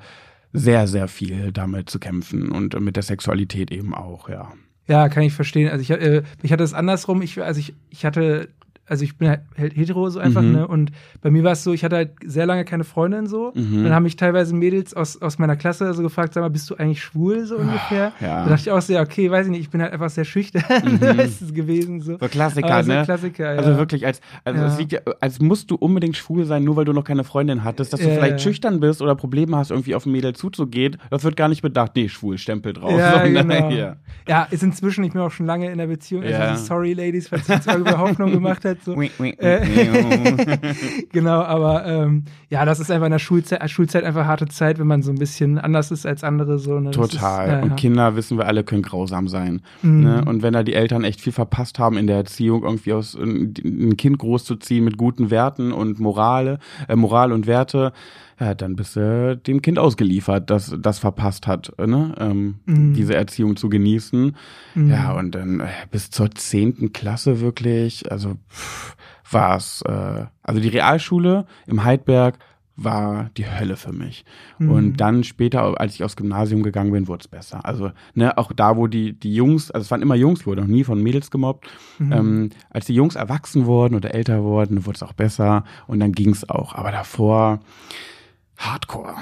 [0.58, 4.52] sehr, sehr viel damit zu kämpfen und mit der Sexualität eben auch, ja.
[4.88, 5.70] Ja, kann ich verstehen.
[5.70, 7.22] Also ich, äh, ich hatte es andersrum.
[7.22, 8.50] Ich, also ich, ich hatte,
[8.88, 10.52] also ich bin halt hetero so einfach, Mhm.
[10.52, 10.68] ne?
[10.68, 13.52] Und bei mir war es so, ich hatte halt sehr lange keine Freundin so.
[13.56, 13.84] Mhm.
[13.84, 16.76] Dann haben mich teilweise Mädels aus, aus meiner Klasse so gefragt, sag mal, bist du
[16.76, 18.12] eigentlich schwul so ungefähr?
[18.22, 18.44] ja.
[18.44, 20.26] Da dachte ich auch so, ja, okay, weiß ich nicht, ich bin halt einfach sehr
[20.26, 20.64] schüchtern.
[20.86, 21.20] Mhm.
[21.20, 22.18] ist gewesen so.
[22.20, 23.04] So Klassiker, Aber so ne?
[23.06, 23.58] Klassiker, ja.
[23.60, 24.68] Also wirklich, als, also Ja.
[24.68, 27.92] es liegt als musst du unbedingt schwul sein, nur weil du noch keine Freundin hattest,
[27.94, 30.98] dass du Ja, vielleicht schüchtern bist oder Probleme hast, irgendwie auf ein Mädel zuzugehen.
[31.10, 31.94] Das wird gar nicht bedacht.
[31.96, 32.98] Nee, schwul, Stempel drauf.
[33.00, 33.72] Ja, So, genau.
[34.28, 36.24] Ja, ist inzwischen, ich bin auch schon lange in der Beziehung.
[36.24, 38.75] Also sorry, Ladies, falls ich jetzt irgendwo Hoffnung gemacht hat.
[38.84, 38.96] So.
[38.96, 39.66] Ui, ui, Äh,
[41.12, 44.80] genau, aber ähm, ja, das ist einfach in der Schulzeit, äh, Schulzeit einfach harte Zeit,
[44.80, 46.60] wenn man so ein bisschen anders ist als andere.
[46.60, 46.92] So, ne?
[46.92, 47.48] Total.
[47.48, 47.76] Ist, ja, Und.
[47.76, 49.62] Kinder, wissen wir alle, können grausam sein.
[49.82, 50.02] Mhm.
[50.02, 50.26] Ne?
[50.26, 53.54] Und wenn da die Eltern echt viel verpasst haben in der Erziehung, irgendwie aus ein
[53.64, 57.94] ein Kind großzuziehen mit guten Werten und Morale, äh, Moral und Werte,
[58.40, 62.14] ja, dann bist du dem Kind ausgeliefert, das das verpasst hat, ne?
[62.20, 62.94] ähm, Mhm.
[62.94, 64.36] diese Erziehung zu genießen.
[64.76, 64.90] Mhm.
[64.90, 68.36] Ja, und dann äh, bis zur zehnten Klasse wirklich, also
[69.32, 72.38] war es, äh, also die Realschule im Heidberg
[72.78, 74.26] war die Hölle für mich.
[74.60, 74.70] Mhm.
[74.70, 77.64] Und dann später, als ich aufs Gymnasium gegangen bin, wurde es besser.
[77.66, 80.68] Also, ne, auch da, wo die, die Jungs, also es waren immer Jungs, wurde noch
[80.68, 81.68] nie von Mädels gemobbt.
[82.00, 82.12] Mhm.
[82.12, 86.12] Ähm, als die Jungs erwachsen wurden oder älter wurden, wurde es auch besser und dann
[86.12, 86.76] ging es auch.
[86.76, 87.62] Aber davor
[88.58, 89.16] Hardcore.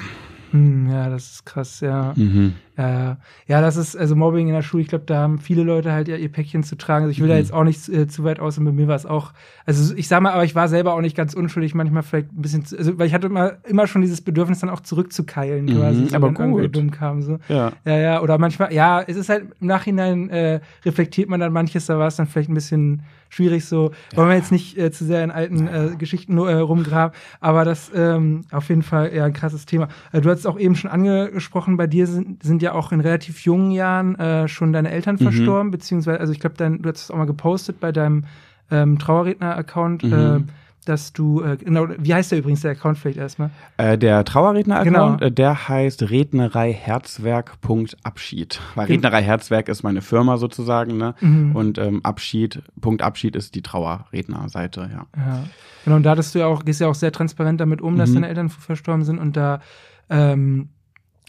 [0.51, 2.13] Hm, ja, das ist krass, ja.
[2.15, 2.55] Mhm.
[2.77, 3.17] Ja, ja.
[3.47, 6.07] ja, das ist, also Mobbing in der Schule, ich glaube, da haben viele Leute halt
[6.07, 7.03] ja ihr Päckchen zu tragen.
[7.05, 7.39] Also ich will da Mhm.
[7.39, 9.33] jetzt auch nicht äh, zu weit aus und bei mir war es auch,
[9.65, 12.41] also ich sag mal, aber ich war selber auch nicht ganz unschuldig, manchmal vielleicht ein
[12.41, 15.73] bisschen, zu, also weil ich hatte immer, immer schon dieses Bedürfnis, dann auch zurückzukeilen, Mhm,
[15.77, 16.75] quasi, so, aber gut.
[16.75, 17.21] dumm kam.
[17.21, 17.37] So.
[17.47, 17.73] Ja.
[17.85, 21.85] Ja, ja, oder manchmal, ja, es ist halt im Nachhinein äh, reflektiert man dann manches,
[21.85, 23.91] da war es dann vielleicht ein bisschen schwierig so.
[24.15, 27.65] Wollen wir jetzt nicht äh, zu sehr in alten äh, Geschichten nur, äh, rumgraben, aber
[27.65, 29.87] das ähm, auf jeden Fall eher ein krasses Thema.
[30.11, 33.41] Äh, du hast auch eben schon angesprochen, bei dir sind, sind ja auch in relativ
[33.45, 35.19] jungen Jahren äh, schon deine Eltern Mhm.
[35.23, 38.25] verstorben, beziehungsweise, also ich glaube, du hast es auch mal gepostet bei deinem
[38.71, 40.13] ähm, Trauerredner-Account, Mhm.
[40.13, 40.39] äh,
[40.85, 43.51] dass du, äh, genau, wie heißt der übrigens, der Account vielleicht erstmal?
[43.77, 45.27] Äh, der Trauerredner-Account, Genau.
[45.27, 48.59] äh, der heißt Rednerei Herzwerk.abschied.
[48.75, 51.15] Weil Rednerei Herzwerk ist meine Firma sozusagen, ne?
[51.21, 51.55] Mhm.
[51.55, 55.05] Und ähm, Abschied, Punkt Abschied ist die Trauerrednerseite, ja.
[55.15, 55.43] Ja.
[55.85, 58.09] Genau, und da hattest du ja auch, gehst ja auch sehr transparent damit um, dass
[58.09, 58.15] Mhm.
[58.15, 59.61] deine Eltern verstorben sind und da
[60.09, 60.69] ähm,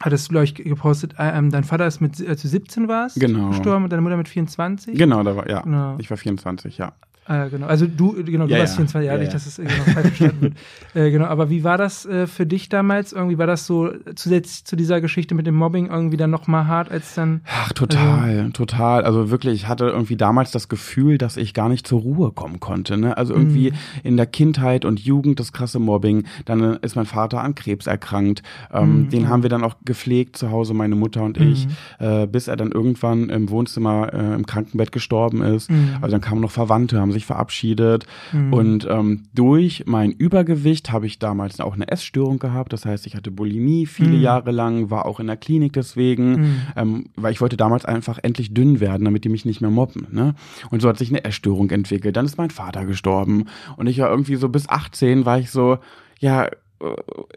[0.03, 3.19] hattest du, glaube ich, gepostet, äh, ähm, dein Vater ist mit, als du 17 warst,
[3.21, 3.49] Genau.
[3.51, 4.97] gestorben und deine Mutter mit 24.
[4.99, 5.61] Genau, da war, ja.
[5.63, 5.97] Genau.
[5.99, 6.93] Ich war 24, ja.
[7.27, 7.67] Äh, genau.
[7.67, 8.77] Also du, genau, du Ja, warst ja.
[8.85, 9.33] 24 Jahre, Ja, nicht, ja.
[9.33, 10.55] dass es äh, genau falsch verstanden wird.
[10.95, 13.13] Äh, genau, aber wie war das äh, für dich damals?
[13.13, 16.69] Irgendwie war das so zusätzlich zu dieser Geschichte mit dem Mobbing irgendwie dann noch mal
[16.69, 19.03] hart, als dann Ach, total, total.
[19.05, 22.61] Also wirklich, ich hatte irgendwie damals das Gefühl, dass ich gar nicht zur Ruhe kommen
[22.61, 22.97] konnte.
[22.97, 23.17] Ne?
[23.17, 23.77] Also irgendwie Mhm.
[24.05, 26.25] in der Kindheit und Jugend das krasse Mobbing.
[26.45, 28.43] Dann äh, ist mein Vater an Krebs erkrankt.
[28.73, 29.09] Ähm, Mhm.
[29.11, 32.07] Den haben wir dann auch gepflegt zu Hause, meine Mutter und ich, Mhm.
[32.07, 35.71] äh, bis er dann irgendwann im Wohnzimmer äh, im Krankenbett gestorben ist.
[35.71, 35.97] Mhm.
[36.01, 38.05] Also dann kamen noch Verwandte, haben sich verabschiedet.
[38.33, 38.53] Mhm.
[38.53, 42.73] Und ähm, durch mein Übergewicht habe ich damals auch eine Essstörung gehabt.
[42.75, 44.21] Das heißt, ich hatte Bulimie viele Mhm.
[44.21, 46.57] Jahre lang, war auch in der Klinik deswegen, Mhm.
[46.77, 50.07] ähm, weil ich wollte damals einfach endlich dünn werden, damit die mich nicht mehr mobben.
[50.11, 50.35] Ne?
[50.71, 52.17] Und so hat sich eine Essstörung entwickelt.
[52.17, 53.47] Dann ist mein Vater gestorben.
[53.77, 55.79] Und ich war irgendwie so bis 18 war ich so,
[56.21, 56.51] ja, äh,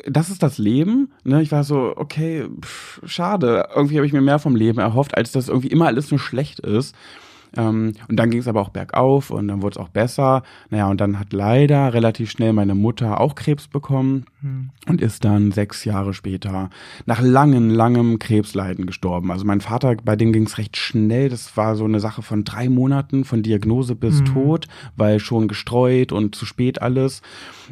[0.08, 1.12] das ist das Leben.
[1.24, 1.42] Ne?
[1.42, 3.68] Ich war so, okay, pff, schade.
[3.76, 6.60] Irgendwie habe ich mir mehr vom Leben erhofft, als dass irgendwie immer alles nur schlecht
[6.60, 6.96] ist.
[7.58, 10.44] Ähm, und dann ging es aber auch bergauf und dann wurde es auch besser.
[10.70, 14.70] Naja, und dann hat leider relativ schnell meine Mutter auch Krebs bekommen Mhm.
[14.88, 16.70] und ist dann sechs Jahre später
[17.08, 19.32] nach langem, langem Krebsleiden gestorben.
[19.32, 21.30] Also mein Vater, bei dem ging es recht schnell.
[21.30, 24.26] Das war so eine Sache von drei Monaten, von Diagnose bis Mhm.
[24.26, 27.24] Tod, weil schon gestreut und zu spät alles.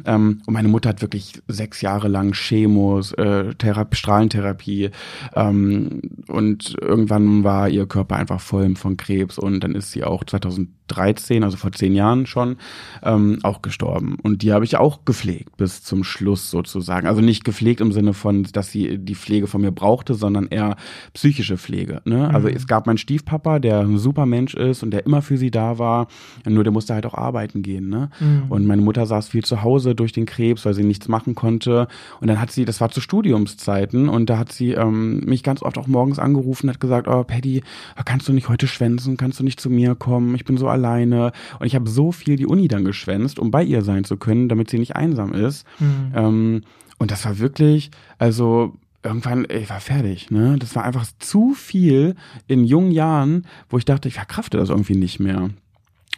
[0.04, 4.90] Ähm, und meine Mutter hat wirklich sechs Jahre lang Chemos, äh, Thera Strahlentherapie
[5.34, 10.24] ähm, und irgendwann war ihr Körper einfach voll von Krebs und dann ist sie auch
[10.24, 12.56] 2013, also vor zehn Jahren schon,
[13.02, 14.18] ähm, auch gestorben.
[14.22, 17.06] Und die habe ich auch gepflegt bis zum Schluss sozusagen.
[17.06, 20.76] Also nicht gepflegt im Sinne von, dass sie die Pflege von mir brauchte, sondern eher
[21.14, 22.02] psychische Pflege.
[22.04, 22.28] Ne?
[22.32, 22.56] Also mhm.
[22.56, 25.78] es gab meinen Stiefpapa, der ein super Mensch ist und der immer für sie da
[25.78, 26.08] war.
[26.44, 27.88] Nur der musste halt auch arbeiten gehen.
[27.88, 28.10] Ne?
[28.18, 28.44] Mhm.
[28.48, 31.88] Und meine Mutter saß viel zu Hause durch den Krebs, weil sie nichts machen konnte.
[32.20, 35.62] Und dann hat sie, das war zu Studiumszeiten, und da hat sie ähm, mich ganz
[35.62, 37.62] oft auch morgens angerufen, hat gesagt, oh Paddy,
[38.04, 39.16] kannst du nicht heute schwänzen?
[39.16, 40.34] Kannst du nicht zu mir kommen?
[40.34, 41.32] Ich bin so alleine.
[41.58, 44.48] Und ich habe so viel die Uni dann geschwänzt, um bei ihr sein zu können,
[44.48, 45.66] damit sie nicht einsam ist.
[45.78, 46.12] Mhm.
[46.14, 46.60] Ähm,
[46.98, 50.56] und das war wirklich, also irgendwann, ich war fertig, ne?
[50.58, 52.16] Das war einfach zu viel
[52.48, 55.50] in jungen Jahren, wo ich dachte, ich verkrafte das irgendwie nicht mehr.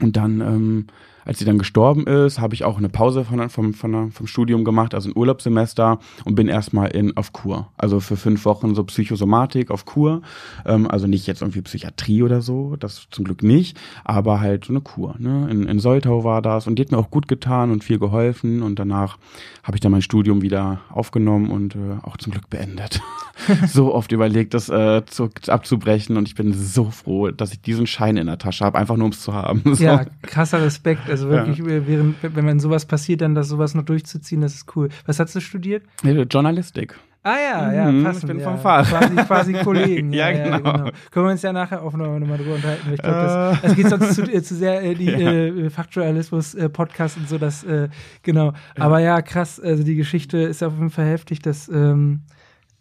[0.00, 0.86] Und dann ähm,
[1.28, 4.64] als sie dann gestorben ist, habe ich auch eine Pause von, vom, von, vom Studium
[4.64, 7.68] gemacht, also ein Urlaubssemester und bin erstmal in auf Kur.
[7.76, 10.22] Also für fünf Wochen so Psychosomatik auf Kur.
[10.64, 14.72] Ähm, also nicht jetzt irgendwie Psychiatrie oder so, das zum Glück nicht, aber halt so
[14.72, 15.16] eine Kur.
[15.18, 15.46] Ne?
[15.50, 18.62] In, in Soltau war das und die hat mir auch gut getan und viel geholfen
[18.62, 19.18] und danach
[19.62, 23.02] habe ich dann mein Studium wieder aufgenommen und äh, auch zum Glück beendet.
[23.66, 27.86] so oft überlegt, das äh, zu, abzubrechen und ich bin so froh, dass ich diesen
[27.86, 29.62] Schein in der Tasche habe, einfach nur um es zu haben.
[29.78, 29.84] So.
[29.84, 31.08] Ja, krasser Respekt.
[31.18, 31.86] Also wirklich, ja.
[31.86, 34.88] während, wenn man sowas passiert, dann das sowas noch durchzuziehen, das ist cool.
[35.06, 35.84] Was hast du studiert?
[36.02, 36.98] Journalistik.
[37.24, 38.24] Ah ja, ja, mhm, passend.
[38.24, 38.50] Ich bin ja.
[38.50, 38.88] vom Fach.
[38.88, 40.12] Quasi, quasi Kollegen.
[40.14, 40.56] ja, ja, genau.
[40.56, 40.90] ja, genau.
[41.10, 42.92] Können wir uns ja nachher auch noch, noch mal drüber unterhalten.
[42.94, 47.20] Ich glaube, das, das geht sonst zu, äh, zu sehr äh, die äh, Faktualismus-Podcast äh,
[47.20, 47.88] und so, das, äh,
[48.22, 48.52] genau.
[48.78, 52.22] Aber ja, krass, also die Geschichte ist auf jeden Fall heftig, dass ähm,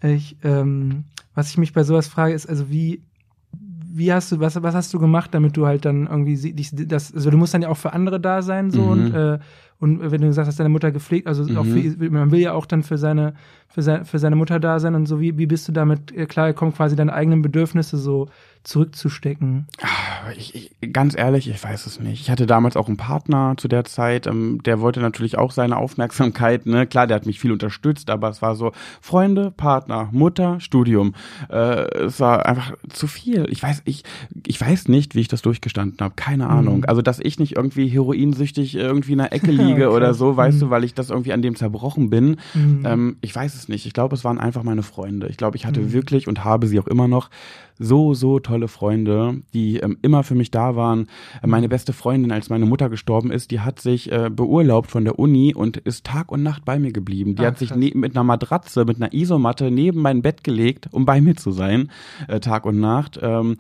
[0.04, 3.02] ich, ähm, was ich mich bei sowas frage, ist, also wie
[3.98, 7.14] wie hast du, was, was hast du gemacht, damit du halt dann irgendwie dich, das,
[7.14, 8.90] also du musst dann ja auch für andere da sein, so mhm.
[8.90, 9.40] und, äh,
[9.80, 11.58] und wenn du gesagt hast, deine Mutter gepflegt, also mhm.
[11.58, 13.34] auch für, man will ja auch dann für seine,
[13.68, 16.26] für seine, für seine Mutter da sein und so, wie, wie bist du damit äh,
[16.26, 18.28] klar gekommen, quasi deine eigenen Bedürfnisse so
[18.68, 19.66] zurückzustecken?
[19.82, 22.20] Ah, ich, ich, ganz ehrlich, ich weiß es nicht.
[22.20, 25.78] Ich hatte damals auch einen Partner zu der Zeit, ähm, der wollte natürlich auch seine
[25.78, 26.66] Aufmerksamkeit.
[26.66, 26.86] Ne?
[26.86, 31.16] Klar, der hat mich viel unterstützt, aber es war so Freunde, Partner, Mutter, Studium.
[31.50, 33.48] Äh, es war einfach zu viel.
[33.50, 34.04] Ich weiß, ich,
[34.46, 36.16] ich weiß nicht, wie ich das durchgestanden habe.
[36.18, 36.52] Keine mhm.
[36.52, 36.86] Ahnung.
[36.86, 39.96] Also, dass ich nicht irgendwie heroinsüchtig irgendwie in der Ecke liege okay.
[39.96, 40.62] oder so, weißt mhm.
[40.62, 42.36] du, weil ich das irgendwie an dem zerbrochen bin.
[42.54, 42.84] Mhm.
[42.86, 43.86] Ähm, ich weiß es nicht.
[43.86, 45.28] Ich glaube, es waren einfach meine Freunde.
[45.28, 45.94] Ich glaube, ich hatte mhm.
[45.94, 47.30] wirklich und habe sie auch immer noch
[47.80, 51.08] so, so tolle Freunde, die ähm, immer für mich da waren.
[51.44, 55.04] Äh, meine beste Freundin, als meine Mutter gestorben ist, die hat sich äh, beurlaubt von
[55.04, 57.36] der Uni und ist Tag und Nacht bei mir geblieben.
[57.36, 60.88] Die ah, hat sich ne mit einer Matratze, mit einer Isomatte neben mein Bett gelegt,
[60.92, 61.92] um bei mir zu sein,
[62.28, 63.20] äh, Tag und Nacht.
[63.22, 63.58] Ähm,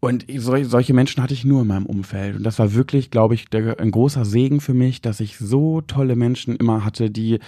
[0.00, 2.36] und so, solche Menschen hatte ich nur in meinem Umfeld.
[2.36, 5.80] Und das war wirklich, glaube ich, der, ein großer Segen für mich, dass ich so
[5.82, 7.40] tolle Menschen immer hatte, die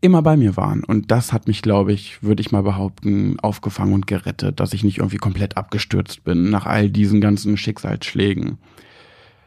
[0.00, 0.84] immer bei mir waren.
[0.84, 4.84] Und das hat mich, glaube ich, würde ich mal behaupten, aufgefangen und gerettet, dass ich
[4.84, 8.58] nicht irgendwie komplett abgestürzt bin nach all diesen ganzen Schicksalsschlägen.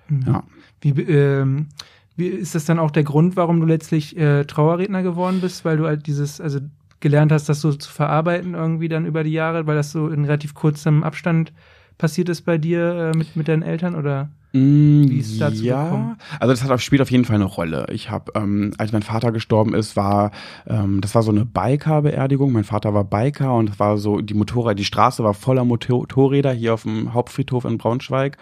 [0.10, 0.24] Mhm.
[0.28, 0.44] Ja.
[0.82, 1.68] Wie, ähm,
[2.16, 5.78] wie ist das dann auch der Grund, warum du letztlich äh, Trauerredner geworden bist, weil
[5.78, 6.60] du halt dieses, also
[7.00, 10.26] gelernt hast, das so zu verarbeiten irgendwie dann über die Jahre, weil das so in
[10.26, 11.52] relativ kurzem Abstand
[11.98, 14.30] passiert ist bei dir äh, mit, mit deinen Eltern oder?
[14.54, 16.18] Mm, Wie ist dazu ja, gekommen?
[16.40, 17.88] also das hat, spielt auf jeden Fall eine Rolle.
[17.92, 20.30] Ich habe, ähm, als mein Vater gestorben ist, war
[20.68, 22.52] ähm, das war so eine Biker-Beerdigung.
[22.52, 26.76] Mein Vater war Biker und war so die Motorräder, die Straße war voller Motorräder hier
[26.76, 28.38] auf dem Hauptfriedhof in Braunschweig.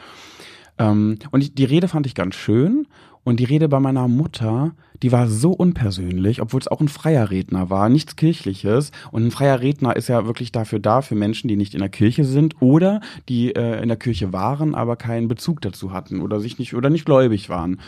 [0.78, 2.88] Ähm, und ich, die Rede fand ich ganz schön
[3.23, 7.29] und die Rede bei meiner Mutter, die war so unpersönlich, obwohl es auch ein freier
[7.29, 8.91] Redner war, nichts Kirchliches.
[9.12, 11.89] Und ein freier Redner ist ja wirklich dafür da, für Menschen, die nicht in der
[11.89, 16.39] Kirche sind oder die äh, in der Kirche waren, aber keinen Bezug dazu hatten oder
[16.39, 17.79] sich nicht oder nicht gläubig waren.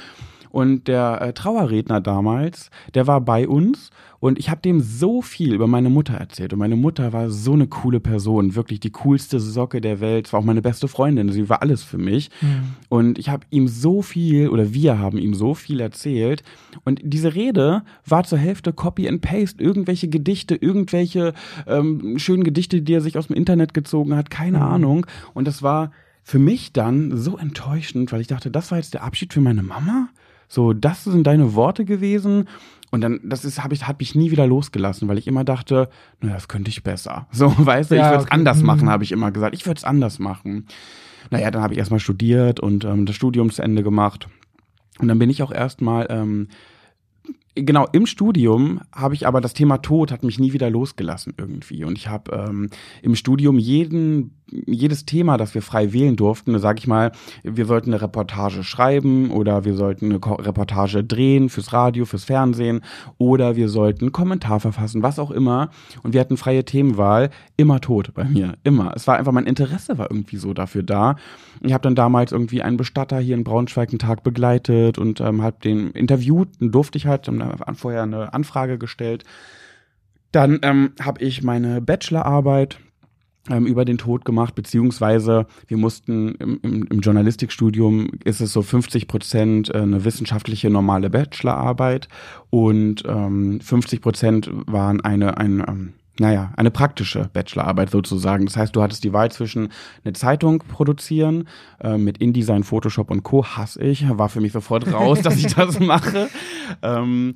[0.54, 3.90] Und der äh, Trauerredner damals, der war bei uns
[4.20, 6.54] und ich habe dem so viel über meine Mutter erzählt.
[6.54, 10.28] Und meine Mutter war so eine coole Person, wirklich die coolste Socke der Welt.
[10.28, 12.30] Es war auch meine beste Freundin, sie war alles für mich.
[12.40, 12.76] Mhm.
[12.88, 16.44] Und ich habe ihm so viel, oder wir haben ihm so viel erzählt.
[16.84, 21.34] Und diese Rede war zur Hälfte Copy and Paste, irgendwelche Gedichte, irgendwelche
[21.66, 24.64] ähm, schönen Gedichte, die er sich aus dem Internet gezogen hat, keine mhm.
[24.64, 25.06] Ahnung.
[25.34, 25.90] Und das war
[26.22, 29.64] für mich dann so enttäuschend, weil ich dachte, das war jetzt der Abschied für meine
[29.64, 30.10] Mama?
[30.54, 32.48] So, das sind deine Worte gewesen.
[32.92, 35.90] Und dann, das ist, habe ich, hat mich nie wieder losgelassen, weil ich immer dachte,
[36.22, 37.26] naja, das könnte ich besser.
[37.32, 38.36] So, weißt du, ja, ich würde es okay.
[38.36, 38.90] anders machen, mhm.
[38.92, 39.56] habe ich immer gesagt.
[39.56, 40.68] Ich würde es anders machen.
[41.32, 44.28] Naja, dann habe ich erstmal studiert und ähm, das Studium zu Ende gemacht.
[45.00, 46.50] Und dann bin ich auch erstmal ähm,
[47.56, 51.84] genau, im Studium habe ich aber das Thema Tod hat mich nie wieder losgelassen irgendwie.
[51.84, 52.70] Und ich habe ähm,
[53.02, 54.32] im Studium jeden,
[54.66, 57.12] jedes Thema, das wir frei wählen durften, sage ich mal,
[57.44, 62.82] wir sollten eine Reportage schreiben oder wir sollten eine Reportage drehen fürs Radio, fürs Fernsehen
[63.18, 65.70] oder wir sollten einen Kommentar verfassen, was auch immer.
[66.02, 68.94] Und wir hatten freie Themenwahl, immer tot bei mir, immer.
[68.96, 71.16] Es war einfach, mein Interesse war irgendwie so dafür da.
[71.62, 75.42] Ich habe dann damals irgendwie einen Bestatter hier in Braunschweig einen Tag begleitet und ähm,
[75.42, 77.28] habe den interviewt, dann durfte ich halt,
[77.76, 79.24] vorher eine Anfrage gestellt.
[80.32, 82.80] Dann ähm, habe ich meine Bachelorarbeit
[83.50, 88.62] ähm, über den Tod gemacht, beziehungsweise wir mussten im, im, im Journalistikstudium ist es so
[88.62, 92.08] 50 Prozent äh, eine wissenschaftliche normale Bachelorarbeit
[92.50, 98.46] und ähm, 50 Prozent waren eine, ein, ähm, naja, eine praktische Bachelorarbeit sozusagen.
[98.46, 99.70] Das heißt, du hattest die Wahl zwischen
[100.04, 101.48] eine Zeitung produzieren
[101.82, 103.44] äh, mit InDesign, Photoshop und Co.
[103.44, 106.30] Hasse ich, war für mich sofort raus, dass ich das mache.
[106.84, 107.36] Ähm,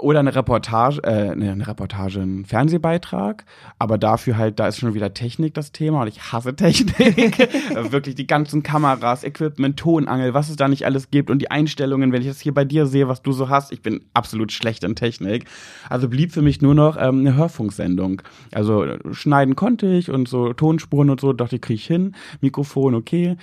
[0.00, 3.44] oder eine Reportage, äh, eine Reportage, ein Fernsehbeitrag.
[3.80, 7.38] Aber dafür halt, da ist schon wieder Technik das Thema und ich hasse Technik.
[7.90, 12.12] Wirklich die ganzen Kameras, Equipment, Tonangel, was es da nicht alles gibt und die Einstellungen,
[12.12, 13.72] wenn ich das hier bei dir sehe, was du so hast.
[13.72, 15.46] Ich bin absolut schlecht in Technik.
[15.90, 18.03] Also blieb für mich nur noch ähm, eine Hörfunksendung.
[18.04, 18.22] Sendung.
[18.52, 22.14] Also schneiden konnte ich und so Tonspuren und so, dachte ich, kriege ich hin.
[22.40, 23.36] Mikrofon, okay.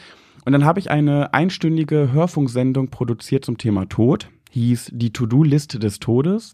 [0.45, 4.30] Und dann habe ich eine einstündige Hörfunksendung produziert zum Thema Tod.
[4.52, 6.54] Hieß die To-Do-Liste des Todes.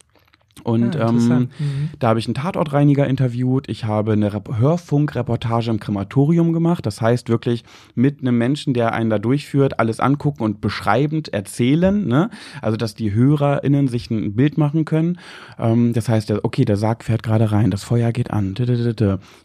[0.63, 1.89] Und ah, ähm, mhm.
[1.99, 3.69] da habe ich einen Tatortreiniger interviewt.
[3.69, 6.85] Ich habe eine Rep Hörfunkreportage im Krematorium gemacht.
[6.85, 7.63] Das heißt wirklich
[7.95, 12.07] mit einem Menschen, der einen da durchführt, alles angucken und beschreibend erzählen.
[12.07, 12.29] Ne?
[12.61, 15.19] Also dass die HörerInnen sich ein Bild machen können.
[15.59, 18.55] Ähm, das heißt, okay, der Sarg fährt gerade rein, das Feuer geht an.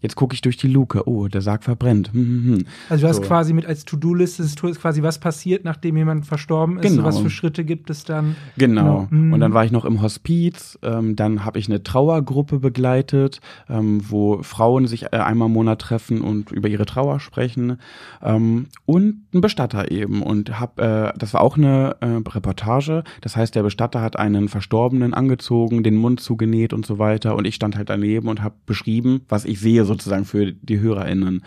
[0.01, 1.07] Jetzt gucke ich durch die Luke.
[1.07, 2.13] Oh, der Sarg verbrennt.
[2.13, 2.65] Hm, hm, hm.
[2.89, 3.23] Also du hast so.
[3.23, 4.45] quasi mit als To-Do-Liste
[4.75, 6.83] quasi was passiert, nachdem jemand verstorben ist.
[6.83, 7.05] Genau.
[7.05, 8.37] was für Schritte gibt es dann?
[8.57, 9.07] Genau.
[9.11, 9.35] genau.
[9.35, 10.79] Und dann war ich noch im Hospiz.
[10.83, 15.53] Ähm, ähm, dann habe ich eine Trauergruppe begleitet, ähm, wo Frauen sich äh, einmal im
[15.53, 17.79] Monat treffen und über ihre Trauer sprechen.
[18.23, 20.23] Ähm, und ein Bestatter eben.
[20.23, 23.05] Und hab, äh, das war auch eine äh, Reportage.
[23.21, 27.37] Das heißt, der Bestatter hat einen Verstorbenen angezogen, den Mund zugenäht und so weiter.
[27.37, 31.43] Und ich stand halt daneben und habe beschrieben, was ich sehe sozusagen für die HörerInnen.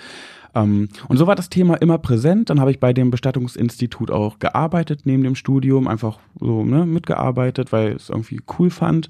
[0.56, 2.50] Ähm, und so war das Thema immer präsent.
[2.50, 7.72] Dann habe ich bei dem Bestattungsinstitut auch gearbeitet neben dem Studium, einfach so ne, mitgearbeitet,
[7.72, 9.10] weil ich es irgendwie cool fand.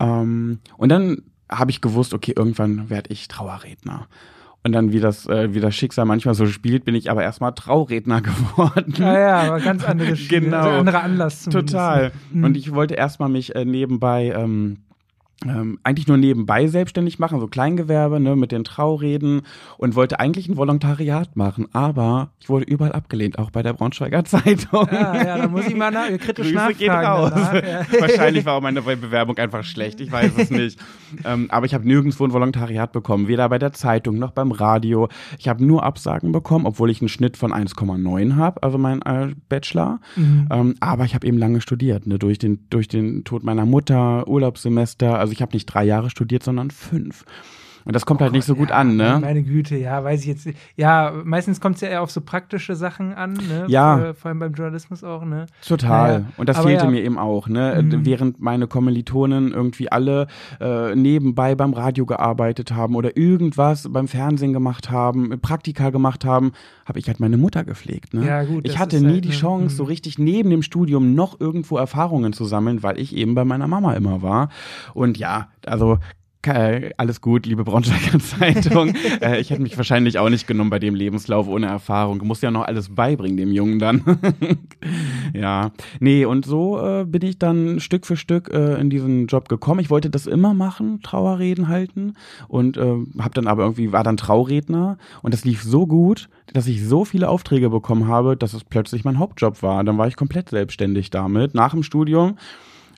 [0.00, 4.06] Ähm, und dann habe ich gewusst, okay, irgendwann werde ich Trauerredner.
[4.62, 7.54] Und dann, wie das, äh, wie das Schicksal manchmal so spielt, bin ich aber erstmal
[7.54, 8.94] Trauredner geworden.
[8.98, 10.58] Ja, ja, aber ganz andere Schiene, genau.
[10.58, 11.74] Also anderer Anlass zumindest.
[11.74, 12.12] Total.
[12.32, 12.44] Mhm.
[12.44, 14.78] Und ich wollte erstmal mich äh, nebenbei ähm,
[15.46, 19.42] ähm, eigentlich nur nebenbei selbstständig machen, so Kleingewerbe, ne, mit den Traureden
[19.78, 24.24] und wollte eigentlich ein Volontariat machen, aber ich wurde überall abgelehnt, auch bei der Braunschweiger
[24.26, 24.86] Zeitung.
[24.92, 26.78] Ja, ja, da muss ich mal nach, kritisch Grüße nachfragen.
[26.78, 27.32] Geht raus.
[27.34, 28.00] Ja.
[28.00, 30.78] Wahrscheinlich war auch meine Bewerbung einfach schlecht, ich weiß es nicht.
[31.24, 35.08] ähm, aber ich habe nirgendwo ein Volontariat bekommen, weder bei der Zeitung noch beim Radio.
[35.38, 39.34] Ich habe nur Absagen bekommen, obwohl ich einen Schnitt von 1,9 habe, also mein äh,
[39.48, 40.00] Bachelor.
[40.16, 40.48] Mhm.
[40.50, 44.28] Ähm, aber ich habe eben lange studiert, ne, durch den, durch den Tod meiner Mutter,
[44.28, 47.24] Urlaubssemester, also also ich habe nicht drei Jahre studiert, sondern fünf.
[47.90, 49.18] Und das kommt oh halt nicht so gut ja, an, ne?
[49.20, 50.56] Meine Güte, ja, weiß ich jetzt nicht.
[50.76, 53.64] Ja, meistens kommt es ja eher auf so praktische Sachen an, ne?
[53.66, 53.98] Ja.
[53.98, 55.46] Vor, vor allem beim Journalismus auch, ne?
[55.66, 56.20] Total.
[56.20, 56.90] Ja, Und das fehlte ja.
[56.92, 57.82] mir eben auch, ne?
[57.82, 58.06] Mhm.
[58.06, 60.28] Während meine Kommilitonen irgendwie alle
[60.60, 66.52] äh, nebenbei beim Radio gearbeitet haben oder irgendwas beim Fernsehen gemacht haben, Praktika gemacht haben,
[66.86, 68.24] habe ich halt meine Mutter gepflegt, ne?
[68.24, 68.68] Ja, gut.
[68.68, 69.34] Ich hatte nie halt, die ne?
[69.34, 69.78] Chance, mhm.
[69.78, 73.66] so richtig neben dem Studium noch irgendwo Erfahrungen zu sammeln, weil ich eben bei meiner
[73.66, 74.48] Mama immer war.
[74.94, 75.98] Und ja, also
[76.46, 78.94] äh, alles gut, liebe Braunschweiger Zeitung.
[79.20, 82.18] äh, ich hätte mich wahrscheinlich auch nicht genommen bei dem Lebenslauf ohne Erfahrung.
[82.18, 84.02] Du musst ja noch alles beibringen, dem Jungen dann.
[85.34, 85.72] ja.
[86.00, 89.80] Nee, und so äh, bin ich dann Stück für Stück äh, in diesen Job gekommen.
[89.80, 92.14] Ich wollte das immer machen, Trauerreden halten.
[92.48, 94.98] Und äh, hab dann aber irgendwie, war dann Trauredner.
[95.22, 99.04] Und das lief so gut, dass ich so viele Aufträge bekommen habe, dass es plötzlich
[99.04, 99.84] mein Hauptjob war.
[99.84, 102.36] Dann war ich komplett selbstständig damit, nach dem Studium.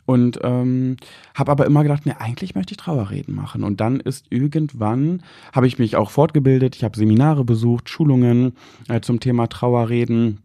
[0.05, 0.97] Und ähm,
[1.35, 3.63] habe aber immer gedacht, ne, eigentlich möchte ich Trauerreden machen.
[3.63, 8.55] Und dann ist irgendwann, habe ich mich auch fortgebildet, ich habe Seminare besucht, Schulungen
[8.89, 10.41] äh, zum Thema Trauerreden.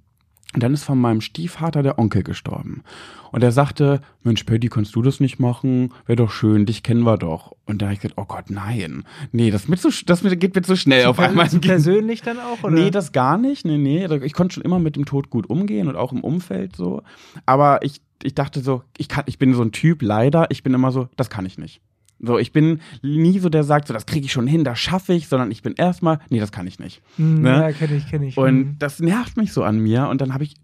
[0.54, 2.84] Und dann ist von meinem Stiefvater der Onkel gestorben.
[3.32, 5.93] Und er sagte, Mensch, Pödi, kannst du das nicht machen?
[6.06, 7.54] Wäre doch schön, dich kennen wir doch.
[7.65, 9.04] Und da habe ich gesagt, oh Gott, nein.
[9.34, 11.48] Nee, das, mit so, das geht mir zu schnell zu auf einmal.
[11.50, 12.74] Persönlich dann auch, oder?
[12.74, 13.65] Nee, das gar nicht.
[13.65, 14.06] Nee, nee.
[14.24, 17.04] Ich konnte schon immer mit dem Tod gut umgehen und auch im Umfeld so.
[17.46, 20.74] Aber ich ich dachte so, ich kann, ich bin so ein Typ, leider, ich bin
[20.74, 21.82] immer so, das kann ich nicht.
[22.20, 25.14] So, ich bin nie so der sagt, so das kriege ich schon hin, das schaffe
[25.14, 27.04] ich, sondern ich bin erstmal, nee, das kann ich nicht.
[27.18, 27.50] Mhm, ne?
[27.50, 28.36] Ja, kenne ich, kenne ich.
[28.38, 28.76] Und Mhm.
[28.80, 30.08] das nervt mich so an mir.
[30.08, 30.56] Und dann habe ich,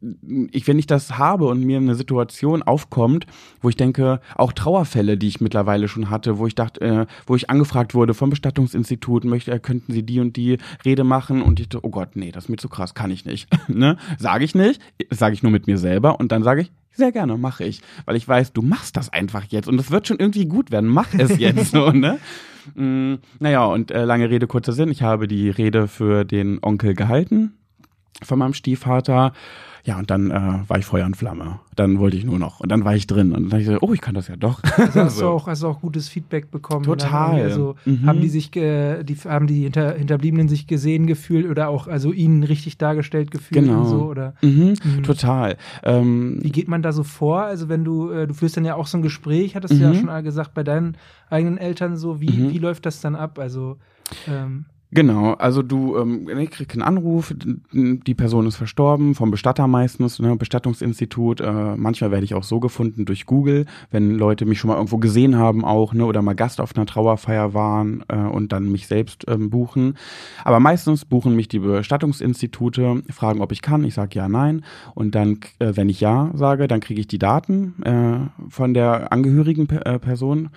[0.52, 3.28] ich, wenn ich das habe und mir eine Situation aufkommt,
[3.62, 7.36] wo ich denke, auch Trauerfälle, die ich mittlerweile schon hatte, wo ich dachte, äh, wo
[7.36, 11.44] ich angefragt wurde vom Bestattungsinstitut, möchte, äh, könnten Sie die und die Rede machen?
[11.44, 13.48] Und ich dachte, oh Gott, nee, das ist mir zu krass, kann ich nicht.
[13.68, 13.98] ne?
[14.18, 17.38] Sage ich nicht, sage ich nur mit mir selber und dann sage ich, sehr gerne,
[17.38, 17.82] mache ich.
[18.06, 20.90] Weil ich weiß, du machst das einfach jetzt und es wird schon irgendwie gut werden.
[20.90, 22.20] Mach es jetzt so, ne?
[22.76, 24.90] Mm, naja, und äh, lange Rede, kurzer Sinn.
[24.90, 27.58] Ich habe die Rede für den Onkel gehalten
[28.22, 29.34] von meinem Stiefvater.
[29.86, 31.60] Ja, und dann äh, war ich Feuer und Flamme.
[31.76, 32.62] Dann wollte ich nur noch.
[32.62, 33.34] Und dann war ich drin.
[33.34, 34.62] Und dann dachte ich so, oh, ich kann das ja doch.
[34.78, 36.86] Also hast, du auch, hast du auch gutes Feedback bekommen?
[36.86, 37.42] Total.
[37.42, 38.08] Also Mhm.
[38.08, 42.14] haben die sich, ge- die, haben die Hinter, Hinterbliebenen sich gesehen gefühlt oder auch also
[42.14, 43.80] ihnen richtig dargestellt gefühlt Genau.
[43.80, 44.04] und so?
[44.06, 45.04] Oder Mhm, Mhm.
[45.04, 45.58] Total.
[45.84, 47.42] Ähm, wie geht man da so vor?
[47.44, 49.90] Also wenn du, äh, du führst dann ja auch so ein Gespräch, hattest du ja
[49.90, 49.96] Mhm.
[49.96, 50.96] schon gesagt, bei deinen
[51.30, 52.50] eigenen Eltern so, wie, Mhm.
[52.52, 53.38] wie läuft das dann ab?
[53.38, 53.76] Also
[54.30, 54.64] ähm,
[54.96, 57.34] Genau, also du ähm, ich krieg einen Anruf,
[57.72, 61.42] die Person ist verstorben, vom Bestatter meistens, ne, Bestattungsinstitut.
[61.42, 64.98] Äh, manchmal werde ich auch so gefunden durch Google, wenn Leute mich schon mal irgendwo
[65.00, 68.86] gesehen haben auch, ne, oder mal Gast auf einer Trauerfeier waren äh, und dann mich
[68.86, 69.98] selbst ähm, buchen.
[70.44, 73.84] Aber meistens buchen mich die Bestattungsinstitute, fragen, ob ich kann.
[73.86, 74.64] Ich sage ja, nein.
[74.94, 79.12] Und dann, äh, wenn ich ja sage, dann kriege ich die Daten äh, von der
[79.12, 80.50] angehörigen äh, Person.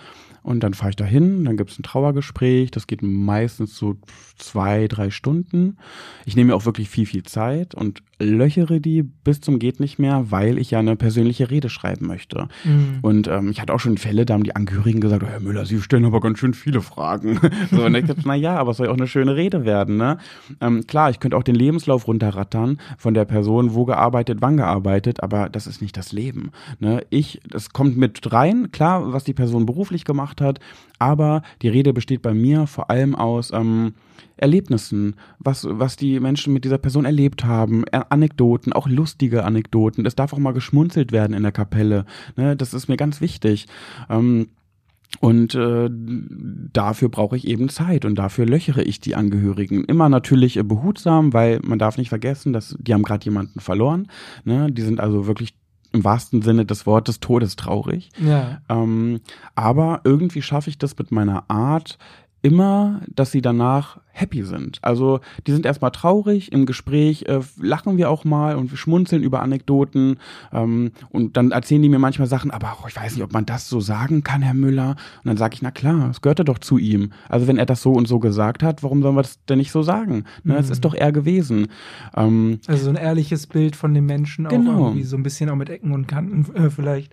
[0.47, 3.97] Und dann fahre ich dahin, dann gibt es ein Trauergespräch, das geht meistens so
[4.37, 5.77] zwei, drei Stunden.
[6.25, 9.99] Ich nehme mir auch wirklich viel, viel Zeit und löchere die bis zum geht nicht
[9.99, 12.49] mehr, weil ich ja eine persönliche Rede schreiben möchte.
[12.65, 13.01] mh.
[13.03, 15.67] Und ähm, ich hatte auch schon Fälle, da haben die Angehörigen gesagt, oh, Herr Müller,
[15.67, 17.41] Sie stellen aber ganz schön viele Fragen.
[17.71, 19.97] so, und ich dachte, na ja, aber es soll ja auch eine schöne Rede werden,
[19.97, 20.19] ne?
[20.61, 25.23] Ähm, klar, ich könnte auch den Lebenslauf runterrattern von der Person, wo gearbeitet, wann gearbeitet,
[25.23, 26.53] aber das ist nicht das Leben.
[26.79, 27.05] Ne?
[27.11, 30.61] Ich, das kommt mit rein, klar, was die Person beruflich gemacht hat,
[30.99, 33.95] aber die Rede besteht bei mir vor allem aus ähm,
[34.37, 40.05] Erlebnissen, was, was die Menschen mit dieser Person erlebt haben, äh, Anekdoten, auch lustige Anekdoten.
[40.07, 42.05] Es darf auch mal geschmunzelt werden in der Kapelle.
[42.37, 42.57] Ne?
[42.57, 43.67] Das ist mir ganz wichtig.
[44.11, 44.49] Ähm,
[45.21, 49.85] und äh, dafür brauche ich eben Zeit und dafür löchere ich die Angehörigen.
[49.85, 54.09] Immer natürlich äh, behutsam, weil man darf nicht vergessen, dass die haben gerade jemanden verloren.
[54.45, 54.71] Ne?
[54.71, 55.55] Die sind also wirklich
[55.97, 58.11] im wahrsten Sinne des Wortes todestraurig.
[58.19, 58.61] ja.
[58.69, 59.21] Ähm,
[59.55, 61.99] aber irgendwie schaffe ich das mit meiner Art
[62.43, 64.79] immer, dass sie danach happy sind.
[64.83, 69.23] Also die sind erstmal traurig, im Gespräch äh, lachen wir auch mal und wir schmunzeln
[69.23, 70.19] über Anekdoten
[70.53, 73.45] ähm, und dann erzählen die mir manchmal Sachen, aber oh, ich weiß nicht, ob man
[73.45, 74.91] das so sagen kann, Herr Müller.
[74.91, 77.13] Und dann sage ich, na klar, es gehörte doch zu ihm.
[77.29, 79.73] Also wenn er das so und so gesagt hat, warum sollen wir das denn nicht
[79.73, 80.25] so sagen?
[80.45, 80.73] Ne, Es Mhm.
[80.73, 81.67] ist doch er gewesen.
[82.17, 84.87] Ähm, Also so ein ehrliches Bild von dem Menschen auch Genau.
[84.89, 87.13] irgendwie so ein bisschen auch mit Ecken und Kanten äh, vielleicht.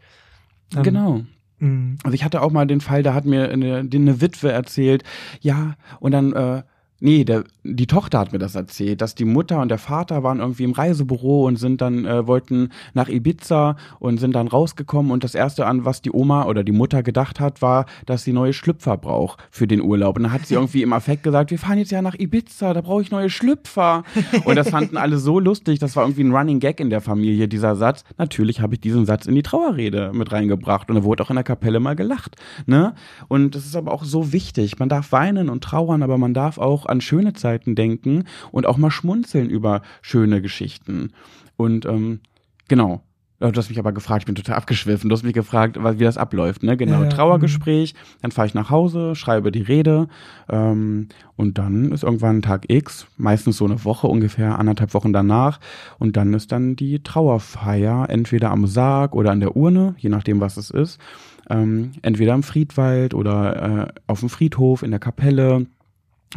[0.75, 1.21] Ähm, genau.
[1.63, 1.97] Mh.
[2.03, 5.03] Also ich hatte auch mal den Fall, da hat mir eine, eine Witwe erzählt,
[5.41, 6.63] ja, und dann, äh,
[7.03, 10.39] nee, der, die Tochter hat mir das erzählt, dass die Mutter und der Vater waren
[10.39, 15.23] irgendwie im Reisebüro und sind dann, äh, wollten nach Ibiza und sind dann rausgekommen und
[15.23, 18.53] das erste an, was die Oma oder die Mutter gedacht hat, war, dass sie neue
[18.53, 20.15] Schlüpfer braucht für den Urlaub.
[20.15, 22.79] Und dann hat sie irgendwie im Affekt gesagt, wir fahren jetzt ja nach Ibiza, da
[22.79, 24.03] brauche ich neue Schlüpfer.
[24.45, 27.49] Und das fanden alle so lustig, das war irgendwie ein Running Gag in der Familie,
[27.49, 28.05] dieser Satz.
[28.17, 31.35] Natürlich habe ich diesen Satz in die Trauerrede mit reingebracht und da wurde auch in
[31.35, 32.37] der Kapelle mal gelacht.
[32.65, 32.95] Ne?
[33.27, 34.79] Und das ist aber auch so wichtig.
[34.79, 38.77] Man darf weinen und trauern, aber man darf auch an schöne Zeiten denken und auch
[38.77, 41.11] mal schmunzeln über schöne Geschichten.
[41.57, 42.21] Und ähm,
[42.67, 43.03] genau.
[43.51, 45.09] Du hast mich aber gefragt, ich bin total abgeschwiffen.
[45.09, 46.77] Du hast mich gefragt, wie das abläuft, ne?
[46.77, 47.03] Genau.
[47.03, 47.09] Ja.
[47.09, 50.07] Trauergespräch, dann fahre ich nach Hause, schreibe die Rede
[50.49, 55.59] ähm, und dann ist irgendwann Tag X, meistens so eine Woche ungefähr, anderthalb Wochen danach
[55.99, 60.39] und dann ist dann die Trauerfeier, entweder am Sarg oder an der Urne, je nachdem,
[60.39, 61.01] was es ist.
[61.49, 65.65] Ähm, entweder im Friedwald oder äh, auf dem Friedhof, in der Kapelle.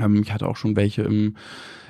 [0.01, 1.36] Ähm, ich hatte auch schon welche im,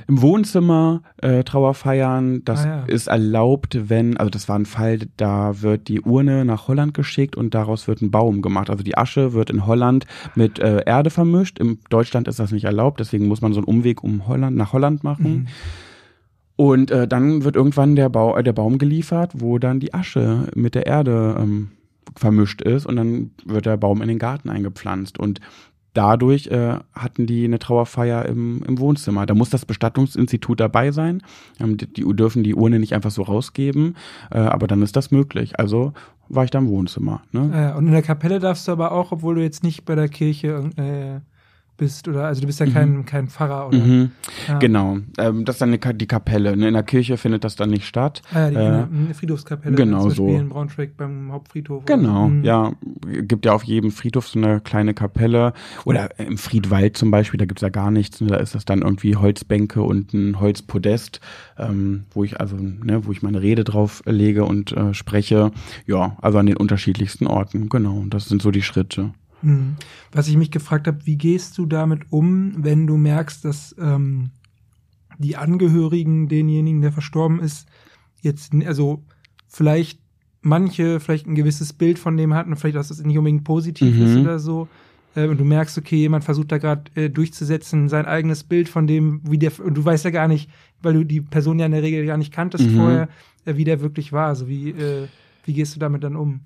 [0.08, 2.44] im Wohnzimmer äh, Trauerfeiern.
[2.44, 2.84] Das Ah, ja.
[2.86, 7.36] ist erlaubt, wenn, also das war ein Fall, da wird die Urne nach Holland geschickt
[7.36, 8.70] und daraus wird ein Baum gemacht.
[8.70, 11.58] Also die Asche wird in Holland mit äh, Erde vermischt.
[11.58, 14.72] In Deutschland ist das nicht erlaubt, deswegen muss man so einen Umweg um Holland nach
[14.72, 15.32] Holland machen.
[15.32, 15.46] Mhm.
[16.58, 20.48] Und äh, dann wird irgendwann der, Bau, äh, der Baum geliefert, wo dann die Asche
[20.54, 21.68] mit der Erde ähm,
[22.16, 25.18] vermischt ist und dann wird der Baum in den Garten eingepflanzt.
[25.18, 25.40] Und
[25.96, 29.26] dadurch äh, hatten die eine Trauerfeier im, im Wohnzimmer.
[29.26, 31.22] Da muss das Bestattungsinstitut dabei sein.
[31.60, 33.96] Ähm, die, die dürfen die Urne nicht einfach so rausgeben,
[34.30, 35.58] äh, aber dann ist das möglich.
[35.58, 35.92] Also
[36.28, 37.22] war ich da im Wohnzimmer.
[37.32, 37.72] Ne?
[37.72, 40.08] Äh, und in der Kapelle darfst du aber auch, obwohl du jetzt nicht bei der
[40.08, 41.20] Kirche äh,
[41.76, 44.10] bist oder also du bist ja kein, kein Pfarrer oder Mhm.
[44.48, 44.58] ja.
[44.58, 46.56] Genau, ähm, das ist dann eine die Kapelle.
[46.56, 46.68] Ne?
[46.68, 48.22] In der Kirche findet das dann nicht statt.
[48.32, 50.36] Ah, ja, Äh, eine Friedhofskapelle genau zum Beispiel so.
[50.40, 51.84] in Braunschweig beim Hauptfriedhof.
[51.84, 52.28] oder Genau, so.
[52.30, 52.44] Mhm.
[52.44, 52.72] ja.
[53.22, 55.52] Gibt ja auf jedem Friedhof so eine kleine Kapelle.
[55.84, 58.20] Oder im Friedwald zum Beispiel, da gibt's ja gar nichts.
[58.20, 58.28] Ne?
[58.28, 61.20] Da ist das dann irgendwie Holzbänke und ein Holzpodest,
[61.58, 65.50] ähm, wo ich also, ne, wo ich meine Rede drauf lege und äh, spreche.
[65.86, 67.68] Ja, also an den unterschiedlichsten Orten.
[67.68, 69.10] Genau, das sind so die Schritte.
[69.42, 69.76] Mhm.
[70.12, 74.30] Was ich mich gefragt habe, wie gehst du damit um, wenn du merkst, dass ähm,
[75.18, 77.66] die Angehörigen denjenigen, der verstorben ist,
[78.20, 79.04] jetzt, also
[79.48, 80.00] vielleicht
[80.42, 84.02] manche vielleicht ein gewisses Bild von dem hatten, vielleicht dass es nicht unbedingt positiv Mhm.
[84.04, 84.68] ist oder so.
[85.14, 88.86] Äh, Und du merkst, okay, jemand versucht da gerade äh, durchzusetzen, sein eigenes Bild von
[88.86, 90.50] dem, wie der, und du weißt ja gar nicht,
[90.82, 92.76] weil du die Person ja in der Regel gar nicht kanntest Mhm.
[92.76, 93.08] vorher,
[93.44, 94.28] äh, wie der wirklich war.
[94.28, 95.08] Also wie, äh,
[95.44, 96.40] wie gehst du damit dann um?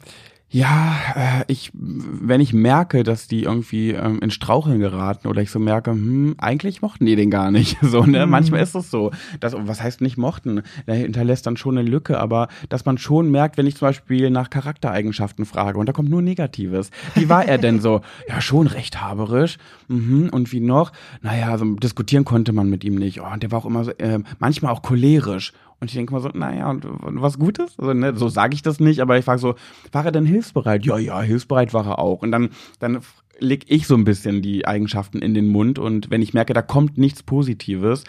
[0.53, 5.51] Ja, äh, ich, wenn ich merke, dass die irgendwie ähm, in Straucheln geraten oder ich
[5.53, 7.79] so merke, hm, eigentlich mochten die den gar nicht.
[7.91, 8.25] So, ne?
[8.25, 8.31] Mhm.
[8.31, 9.11] Manchmal ist es so.
[9.41, 10.63] Das, was heißt nicht mochten?
[10.87, 14.31] Der hinterlässt dann schon eine Lücke, aber dass man schon merkt, wenn ich zum Beispiel
[14.31, 16.91] nach Charaktereigenschaften frage und da kommt nur Negatives.
[17.15, 18.01] Wie war er denn so?
[18.29, 19.57] Ja, schon rechthaberisch.
[19.89, 20.29] Mhm.
[20.31, 20.93] Und wie noch?
[21.23, 23.21] Naja, so diskutieren konnte man mit ihm nicht.
[23.21, 25.53] Oh, und der war auch immer so, äh, manchmal auch cholerisch.
[25.81, 27.79] Und ich denke mal so, naja, und, und was Gutes?
[27.79, 29.55] Also, ne, so sage ich das nicht, aber ich frage so,
[29.93, 30.85] war er denn hilfsbereit?
[30.85, 32.23] Ja, ja, hilfsbereit war er auch.
[32.23, 33.01] Und dann, dann
[33.39, 36.63] leg ich so ein bisschen die Eigenschaften in den Mund und wenn ich merke, da
[36.63, 38.05] kommt nichts Positives.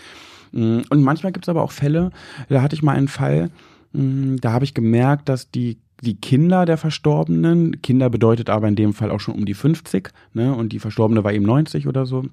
[0.52, 2.12] mm, Und manchmal gibt es aber auch Fälle,
[2.50, 3.50] da hatte ich mal einen Fall,
[3.94, 8.76] mm, da habe ich gemerkt, dass die die Kinder der Verstorbenen, Kinder bedeutet aber in
[8.76, 12.08] dem Fall auch schon um die 50, ne, und die Verstorbene war eben 90 oder
[12.08, 12.26] so,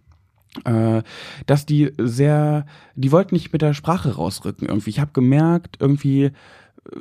[0.64, 4.90] dass die sehr, die wollten nicht mit der Sprache rausrücken irgendwie.
[4.90, 6.32] Ich habe gemerkt, irgendwie,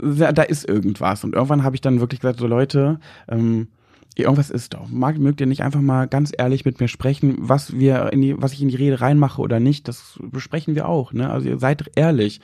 [0.02, 1.24] äh, da ist irgendwas.
[1.24, 3.68] Und irgendwann habe ich dann wirklich gesagt, so Leute, ähm,
[4.16, 4.90] irgendwas ist doch.
[4.90, 8.42] Mag, mögt ihr nicht einfach mal ganz ehrlich mit mir sprechen, was wir in die,
[8.42, 11.30] was ich in die Rede reinmache oder nicht, das besprechen wir auch, ne?
[11.30, 12.42] Also ihr seid ehrlich.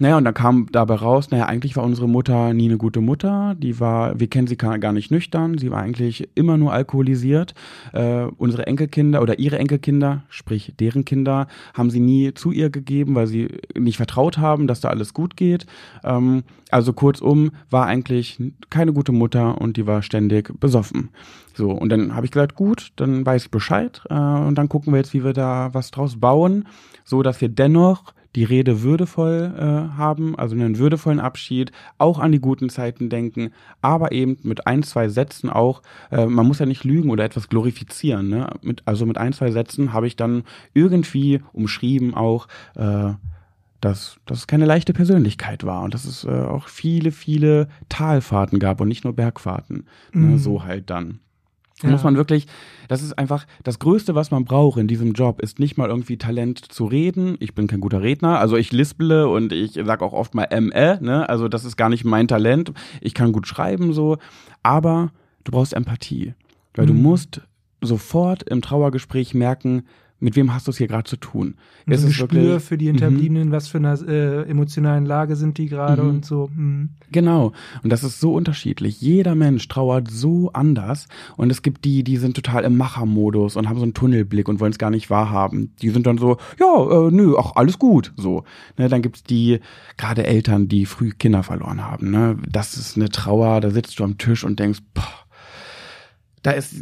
[0.00, 3.54] Naja, und dann kam dabei raus, naja, eigentlich war unsere Mutter nie eine gute Mutter.
[3.58, 5.58] Die war, wir kennen sie gar nicht nüchtern.
[5.58, 7.52] Sie war eigentlich immer nur alkoholisiert.
[7.92, 13.14] Äh, unsere Enkelkinder oder ihre Enkelkinder, sprich deren Kinder, haben sie nie zu ihr gegeben,
[13.14, 15.66] weil sie nicht vertraut haben, dass da alles gut geht.
[16.02, 18.40] Ähm, also kurzum, war eigentlich
[18.70, 21.10] keine gute Mutter und die war ständig besoffen.
[21.52, 24.94] So, und dann habe ich gesagt, gut, dann weiß ich Bescheid äh, und dann gucken
[24.94, 26.66] wir jetzt, wie wir da was draus bauen,
[27.04, 32.32] so dass wir dennoch die Rede würdevoll äh, haben, also einen würdevollen Abschied, auch an
[32.32, 33.50] die guten Zeiten denken,
[33.80, 37.48] aber eben mit ein, zwei Sätzen auch, äh, man muss ja nicht lügen oder etwas
[37.48, 38.50] glorifizieren, ne?
[38.62, 43.12] Mit, also mit ein, zwei Sätzen habe ich dann irgendwie umschrieben auch, äh,
[43.80, 48.58] dass, dass es keine leichte Persönlichkeit war und dass es äh, auch viele, viele Talfahrten
[48.58, 49.86] gab und nicht nur Bergfahrten.
[50.12, 50.30] Mhm.
[50.32, 50.38] Ne?
[50.38, 51.20] So halt dann.
[51.82, 51.90] Ja.
[51.90, 52.46] muss man wirklich,
[52.88, 56.16] das ist einfach das Größte, was man braucht in diesem Job, ist nicht mal irgendwie
[56.18, 57.36] Talent zu reden.
[57.40, 60.98] Ich bin kein guter Redner, also ich lisple und ich sag auch oft mal ME,
[61.00, 61.28] ne?
[61.28, 62.72] Also das ist gar nicht mein Talent.
[63.00, 64.18] Ich kann gut schreiben so,
[64.62, 65.10] aber
[65.44, 66.34] du brauchst Empathie,
[66.74, 67.02] weil du Mhm.
[67.02, 67.40] musst
[67.82, 69.84] sofort im Trauergespräch merken,
[70.20, 71.54] mit wem hast du es hier gerade zu tun.
[71.86, 72.90] Und Es so ein ist Gespür wirklich- für die Mhm.
[72.90, 76.08] Hinterbliebenen, was für einer äh, emotionalen Lage sind die gerade Mhm.
[76.10, 76.50] und so.
[76.54, 76.90] Mhm.
[77.10, 77.52] Genau.
[77.82, 79.00] Und das ist so unterschiedlich.
[79.00, 81.06] Jeder Mensch trauert so anders.
[81.36, 84.60] Und es gibt die, die sind total im Machermodus und haben so einen Tunnelblick und
[84.60, 85.74] wollen es gar nicht wahrhaben.
[85.82, 88.12] Die sind dann so, ja, äh, nö, ach, alles gut.
[88.16, 88.44] So.
[88.78, 89.60] Ne, dann gibt's die,
[89.96, 92.10] gerade Eltern, die früh Kinder verloren haben.
[92.10, 92.36] Ne?
[92.48, 95.02] Das ist eine Trauer, da sitzt du am Tisch und denkst, boah,
[96.42, 96.74] da ist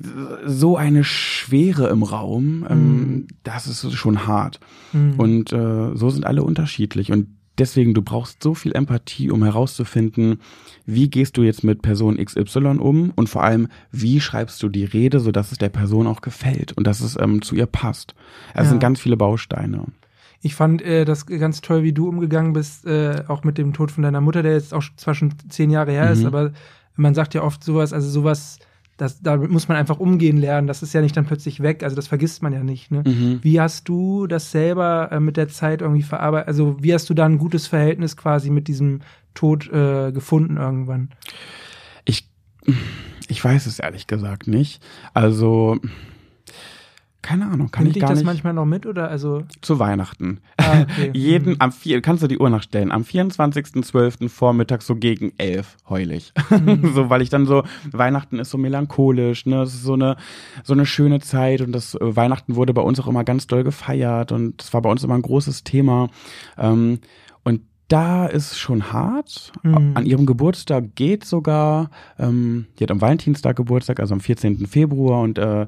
[0.46, 3.26] so eine Schwere im Raum, ähm, Mhm.
[3.42, 4.60] das ist schon hart.
[4.92, 5.14] Mhm.
[5.18, 7.10] Und äh, so sind alle unterschiedlich.
[7.10, 7.26] Und
[7.58, 10.40] deswegen, du brauchst so viel Empathie, um herauszufinden,
[10.86, 14.84] wie gehst du jetzt mit Person XY um und vor allem, wie schreibst du die
[14.84, 18.14] Rede, sodass es der Person auch gefällt und dass es ähm, zu ihr passt.
[18.54, 18.70] Es Ja.
[18.70, 19.84] sind ganz viele Bausteine.
[20.40, 23.90] Ich fand äh, das ganz toll, wie du umgegangen bist, äh, auch mit dem Tod
[23.90, 26.26] von deiner Mutter, der jetzt auch zwar schon zehn Jahre her ist, Mhm.
[26.26, 26.52] aber
[26.94, 28.60] man sagt ja oft sowas, also sowas,
[28.98, 30.66] das, damit muss man einfach umgehen lernen.
[30.66, 32.90] Das ist ja nicht dann plötzlich weg, also das vergisst man ja nicht.
[32.90, 33.04] Ne?
[33.06, 33.38] Mhm.
[33.42, 36.48] Wie hast du das selber äh, mit der Zeit irgendwie verarbeitet?
[36.48, 39.00] Also wie hast du da ein gutes Verhältnis quasi mit diesem
[39.34, 41.10] Tod äh, gefunden irgendwann?
[42.04, 42.28] Ich,
[43.28, 44.84] ich weiß es ehrlich gesagt nicht.
[45.14, 45.78] Also,
[47.20, 48.26] keine Ahnung, kann Nimmt ich gar das nicht.
[48.26, 49.42] manchmal noch mit oder also?
[49.60, 50.38] Zu Weihnachten.
[50.56, 51.10] Ah, okay.
[51.14, 51.56] Jeden, Mhm.
[51.58, 54.28] am vier, kannst du die Uhr nachstellen, am 24.12.
[54.28, 56.32] Vormittag so gegen elf heul ich.
[56.50, 56.92] Mhm.
[56.94, 60.16] so, weil ich dann so, Weihnachten ist so melancholisch, ne, es ist so eine,
[60.64, 63.64] so eine schöne Zeit und das äh, Weihnachten wurde bei uns auch immer ganz doll
[63.64, 66.08] gefeiert und das war bei uns immer ein großes Thema.
[66.56, 67.00] Ähm,
[67.44, 69.50] und da ist schon hart.
[69.62, 69.92] Mhm.
[69.94, 74.66] An ihrem Geburtstag geht sogar, ähm, die hat am Valentinstag Geburtstag, also am 14.
[74.66, 75.66] Februar und äh,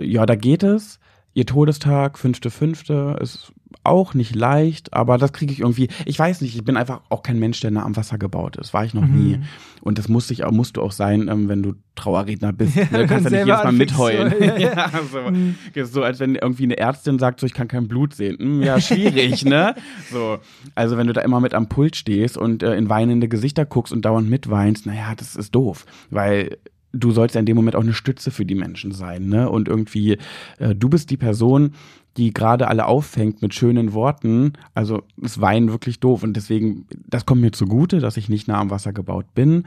[0.00, 0.98] ja, da geht es.
[1.34, 3.52] ihr Todestag, fünfte, fünfte, ist
[3.84, 5.88] auch nicht leicht, aber das kriege ich irgendwie.
[6.04, 8.72] Ich weiß nicht, ich bin einfach auch kein Mensch, der nah am Wasser gebaut ist.
[8.74, 9.38] War ich noch nie.
[9.38, 9.44] Mhm.
[9.80, 12.76] Und das muss ich auch, musst du auch sein, ähm, wenn du Trauerredner bist.
[12.76, 12.98] Ja, ne?
[12.98, 14.34] Du kannst ja nicht selber jedes Mal anfängst, mitheulen.
[14.38, 14.74] so, ja, ja.
[14.76, 15.30] ja, so.
[15.30, 15.54] Mhm.
[15.74, 18.38] Ist so, als wenn irgendwie eine Ärztin sagt, so ich kann kein Blut sehen.
[18.38, 19.74] Hm, ja, schwierig, ne?
[20.10, 20.38] So.
[20.74, 23.92] Also wenn du da immer mit am Pult stehst und äh, in weinende Gesichter guckst
[23.92, 25.86] und dauernd mitweinst, naja, das ist doof.
[26.10, 26.58] Weil
[26.92, 29.48] du sollst ja in dem Moment auch eine Stütze für die Menschen sein, ne?
[29.50, 30.18] Und irgendwie,
[30.58, 31.72] äh, du bist die Person,
[32.16, 34.52] die gerade alle auffängt mit schönen Worten.
[34.74, 36.22] Also es Weinen wirklich doof.
[36.22, 39.64] Und deswegen, das kommt mir zugute, dass ich nicht nah am Wasser gebaut bin.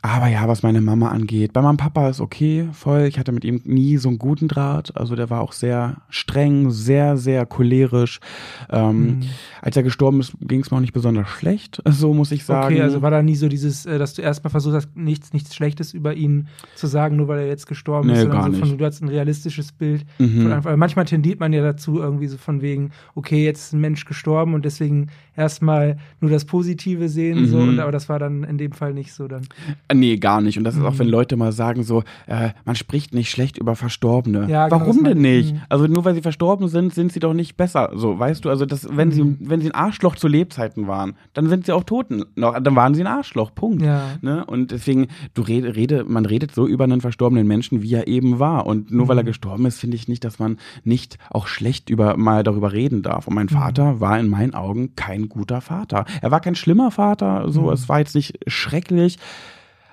[0.00, 3.02] Aber ja, was meine Mama angeht, bei meinem Papa ist okay, voll.
[3.08, 4.96] Ich hatte mit ihm nie so einen guten Draht.
[4.96, 8.20] Also der war auch sehr streng, sehr, sehr cholerisch.
[8.70, 9.20] Ähm, Mhm.
[9.60, 12.66] Als er gestorben ist, ging es mir auch nicht besonders schlecht, so muss ich sagen.
[12.74, 15.54] Okay, also war da nie so dieses, äh, dass du erstmal versucht hast, nichts, nichts
[15.54, 16.46] Schlechtes über ihn
[16.76, 18.80] zu sagen, nur weil er jetzt gestorben Nee, ist, sondern gar so von, nicht.
[18.80, 20.06] du hast ein realistisches Bild.
[20.18, 20.52] Mhm.
[20.52, 24.04] Einfach, manchmal tendiert man ja dazu, irgendwie so von wegen, okay, jetzt ist ein Mensch
[24.04, 27.68] gestorben und deswegen erstmal nur das Positive sehen, so, Mhm.
[27.70, 29.42] und, aber das war dann in dem Fall nicht so dann.
[29.88, 30.58] Äh, Nee, gar nicht.
[30.58, 30.98] Und das ist auch, Mhm.
[31.00, 34.46] wenn Leute mal sagen, so, äh, man spricht nicht schlecht über Verstorbene.
[34.48, 35.54] Ja, genau, Warum denn nicht?
[35.54, 35.60] Mhm.
[35.68, 37.90] Also nur weil sie verstorben sind, sind sie doch nicht besser.
[37.94, 39.36] So, weißt du, also das, wenn sie, Mhm.
[39.40, 42.24] wenn sie ein Arschloch zu Lebzeiten waren, dann sind sie auch Toten.
[42.36, 43.54] Noch, dann waren sie ein Arschloch.
[43.54, 43.82] Punkt.
[43.82, 44.02] Ja.
[44.20, 44.44] Ne?
[44.44, 48.38] Und deswegen, du rede, rede, man redet so über einen verstorbenen Menschen, wie er eben
[48.38, 48.66] war.
[48.66, 49.28] Und nur weil er Mhm.
[49.28, 53.26] gestorben ist, finde ich nicht, dass man nicht auch schlecht über mal darüber reden darf.
[53.26, 53.50] Und mein Mhm.
[53.56, 56.04] Vater war in meinen Augen kein guter Vater.
[56.20, 57.70] Er war kein schlimmer Vater, so, Mhm.
[57.70, 59.18] es war jetzt nicht schrecklich.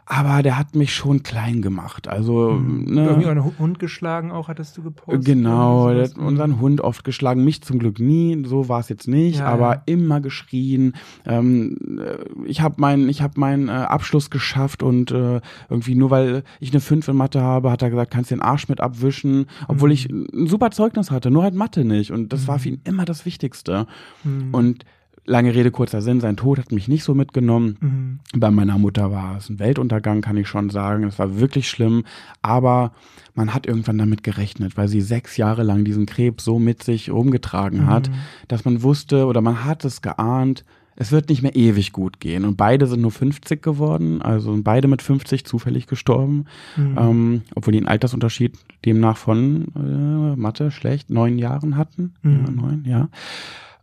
[0.08, 2.08] Aber der hat mich schon klein gemacht.
[2.08, 2.94] Also, Mhm.
[2.94, 5.26] ne, Irgendwie einen Hu- Hund geschlagen auch, hattest du gepostet.
[5.26, 9.08] Genau, der hat unseren Hund oft geschlagen, mich zum Glück nie, so war es jetzt
[9.08, 9.82] nicht, Ja, aber ja.
[9.88, 10.94] immer geschrien.
[11.26, 16.12] Ähm, äh, ich habe meinen ich hab meinen äh, Abschluss geschafft und äh, irgendwie nur
[16.12, 19.48] weil ich eine 5 in Mathe habe, hat er gesagt, kannst den Arsch mit abwischen,
[19.68, 19.94] obwohl Mhm.
[19.94, 23.06] ich ein super Zeugnis hatte, nur halt Mathe nicht und das war für ihn immer
[23.06, 23.88] das Wichtigste.
[24.24, 24.50] Mhm.
[24.54, 24.86] Und
[25.26, 27.78] lange Rede kurzer Sinn, sein Tod hat mich nicht so mitgenommen.
[27.82, 28.20] Mhm.
[28.40, 31.04] Bei meiner Mutter war es ein Weltuntergang, kann ich schon sagen.
[31.04, 32.04] Es war wirklich schlimm,
[32.42, 32.92] aber
[33.34, 37.10] man hat irgendwann damit gerechnet, weil sie sechs Jahre lang diesen Krebs so mit sich
[37.12, 38.14] rumgetragen hat, Mhm.
[38.48, 40.64] dass man wusste oder man hat es geahnt,
[40.98, 42.46] es wird nicht mehr ewig gut gehen.
[42.46, 46.46] Und beide sind nur 50 geworden, also sind beide mit 50 zufällig gestorben,
[46.78, 46.98] Mhm.
[46.98, 52.14] ähm, obwohl die einen Altersunterschied demnach von äh, Mathe schlecht neun Jahren hatten.
[52.24, 52.56] Ja, Mhm.
[52.56, 53.10] neun, ja.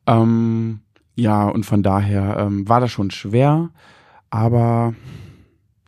[0.06, 0.80] Ähm,
[1.22, 3.70] ja, und von daher ähm, war das schon schwer,
[4.30, 4.94] aber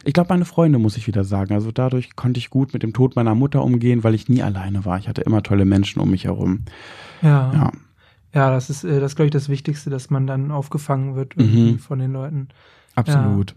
[0.04, 1.54] ich glaube, meine Freunde, muss ich wieder sagen.
[1.54, 4.84] Also dadurch konnte ich gut mit dem Tod meiner Mutter umgehen, weil ich nie alleine
[4.84, 4.98] war.
[4.98, 6.64] Ich hatte immer tolle Menschen um mich herum.
[7.22, 7.52] ja.
[7.52, 7.70] Ja.
[8.34, 11.78] Ja, das ist, äh, das glaube ich, das Wichtigste, dass man dann aufgefangen wird Mhm.
[11.78, 12.48] von den Leuten.
[12.96, 13.54] Absolut.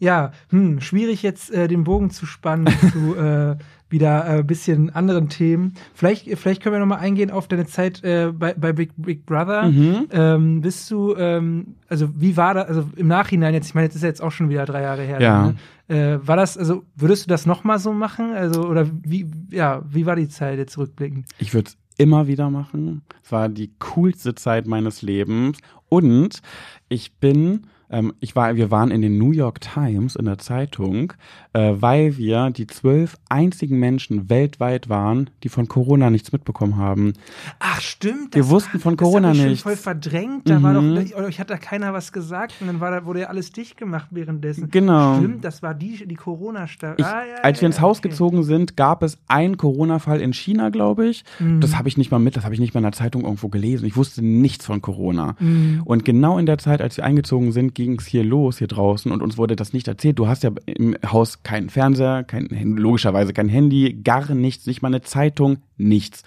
[0.00, 3.56] Ja, hm, schwierig jetzt äh, den Bogen zu spannen zu äh,
[3.90, 5.74] wieder ein äh, bisschen anderen Themen.
[5.94, 9.26] Vielleicht, vielleicht können wir noch mal eingehen auf deine Zeit äh, bei, bei Big, Big
[9.26, 9.68] Brother.
[9.68, 10.06] Mhm.
[10.10, 13.96] Ähm, bist du, ähm, also wie war das, also im Nachhinein jetzt, ich meine, jetzt
[13.96, 15.20] ist ja jetzt auch schon wieder drei Jahre her.
[15.20, 15.52] Ja.
[15.52, 15.56] Ne?
[15.88, 18.32] Äh, war das, also würdest du das noch mal so machen?
[18.32, 21.26] Also, oder wie, ja, wie war die Zeit jetzt rückblickend?
[21.38, 23.02] Ich würde es immer wieder machen.
[23.24, 25.58] Es war die coolste Zeit meines Lebens.
[25.88, 26.40] Und
[26.88, 31.12] ich bin, ähm, ich war, wir waren in den New York Times in der Zeitung,
[31.52, 37.14] äh, weil wir die zwölf einzigen Menschen weltweit waren, die von Corona nichts mitbekommen haben.
[37.58, 38.34] Ach, stimmt.
[38.34, 39.62] Wir wussten von Corona das nichts.
[39.62, 40.48] voll verdrängt.
[40.48, 41.06] Da war doch, Mhm.
[41.28, 44.08] ich hat da keiner was gesagt und dann war da, wurde ja alles dicht gemacht
[44.10, 44.70] währenddessen.
[44.70, 45.16] Genau.
[45.18, 47.00] Stimmt, das war die, die Corona-Stadt.
[47.02, 48.08] Ah, ja, als ja, wir ins Haus okay.
[48.10, 51.24] gezogen sind, gab es einen Corona-Fall in China, glaube ich.
[51.38, 51.60] Mhm.
[51.60, 53.48] Das habe ich nicht mal mit, das habe ich nicht mal in der Zeitung irgendwo
[53.48, 53.86] gelesen.
[53.86, 55.36] Ich wusste nichts von Corona.
[55.38, 55.82] Mhm.
[55.84, 59.12] Und genau in der Zeit, als wir eingezogen sind, ging es hier los, hier draußen,
[59.12, 60.18] und uns wurde das nicht erzählt.
[60.18, 64.88] Du hast ja im Haus keinen Fernseher, kein, logischerweise kein Handy, gar nichts, nicht mal
[64.88, 66.24] eine Zeitung, nichts.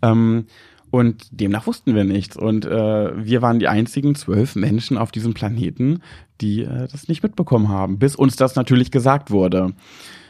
[0.00, 0.46] Ähm,
[0.90, 2.34] und demnach wussten wir nichts.
[2.38, 6.00] Und äh, wir waren die einzigen zwölf Menschen auf diesem Planeten,
[6.40, 9.74] die äh, das nicht mitbekommen haben, bis uns das natürlich gesagt wurde.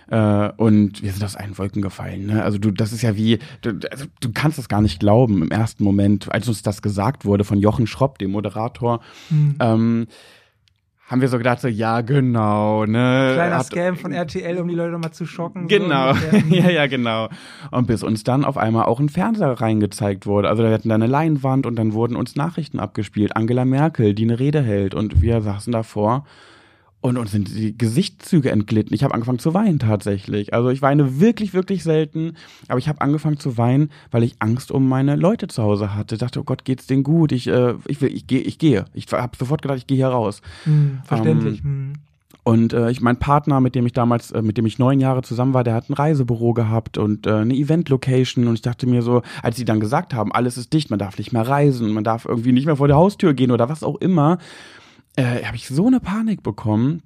[0.09, 2.27] Äh, und wir sind aus allen Wolken gefallen.
[2.27, 2.43] Ne?
[2.43, 5.51] Also du, das ist ja wie, du, also, du kannst das gar nicht glauben im
[5.53, 9.01] ersten Moment, als uns das gesagt wurde von Jochen Schropp, dem Moderator.
[9.31, 9.55] Mhm.
[9.61, 10.07] Ähm,
[11.09, 13.31] haben wir so gedacht, so, ja, genau, ne?
[13.35, 15.69] Kleiner Hat- Scam von RTL, um die Leute nochmal zu schocken.
[15.69, 17.29] Genau, So ja, ja, genau.
[17.71, 20.49] Und bis uns dann auf einmal auch ein Fernseher reingezeigt wurde.
[20.49, 23.37] Also wir hatten da eine Leinwand und dann wurden uns Nachrichten abgespielt.
[23.37, 26.25] Angela Merkel, die eine Rede hält und wir saßen davor
[27.07, 28.93] und uns sind die Gesichtszüge entglitten.
[28.93, 30.53] Ich habe angefangen zu weinen tatsächlich.
[30.53, 32.37] Also ich weine wirklich, wirklich selten,
[32.67, 36.17] aber ich habe angefangen zu weinen, weil ich Angst um meine Leute zu Hause hatte.
[36.17, 37.31] Ich dachte, oh Gott, geht's denen gut?
[37.31, 38.87] Ich, äh, ich will, ich gehe, ich gehe.
[38.93, 40.43] Ich habe sofort gedacht, ich gehe hier raus.
[40.65, 41.63] Mhm, verständlich.
[41.63, 41.93] Mhm.
[42.43, 45.23] Und äh, ich, mein Partner, mit dem ich damals, äh, mit dem ich neun Jahre
[45.23, 48.47] zusammen war, der hat ein Reisebüro gehabt und äh, eine Event-Location.
[48.47, 51.19] Und ich dachte mir so, als sie dann gesagt haben, alles ist dicht, man darf
[51.19, 53.97] nicht mehr reisen, man darf irgendwie nicht mehr vor der Haustür gehen oder was auch
[53.97, 54.39] immer,
[55.17, 57.03] äh, habe ich so eine Panik bekommen.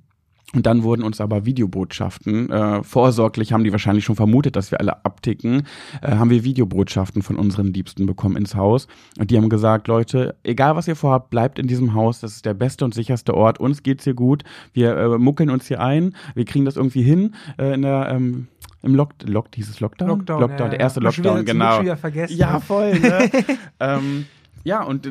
[0.52, 4.80] Und dann wurden uns aber Videobotschaften, äh, vorsorglich haben die wahrscheinlich schon vermutet, dass wir
[4.80, 5.62] alle abticken,
[6.02, 8.88] äh, haben wir Videobotschaften von unseren Liebsten bekommen ins Haus.
[9.16, 12.46] Und die haben gesagt, Leute, egal was ihr vorhabt, bleibt in diesem Haus, das ist
[12.46, 14.42] der beste und sicherste Ort, uns geht's hier gut,
[14.72, 18.08] wir äh, muckeln uns hier ein, wir kriegen das irgendwie hin äh, in der...
[18.10, 18.48] Ähm,
[18.82, 20.08] im Lock, Lock, dieses Lockdown?
[20.08, 21.04] Lockdown, Lockdown ja, der erste ja.
[21.04, 21.82] Lockdown, genau.
[21.82, 23.30] Ja, voll, ne?
[23.80, 24.24] ähm,
[24.64, 25.10] ja, und äh,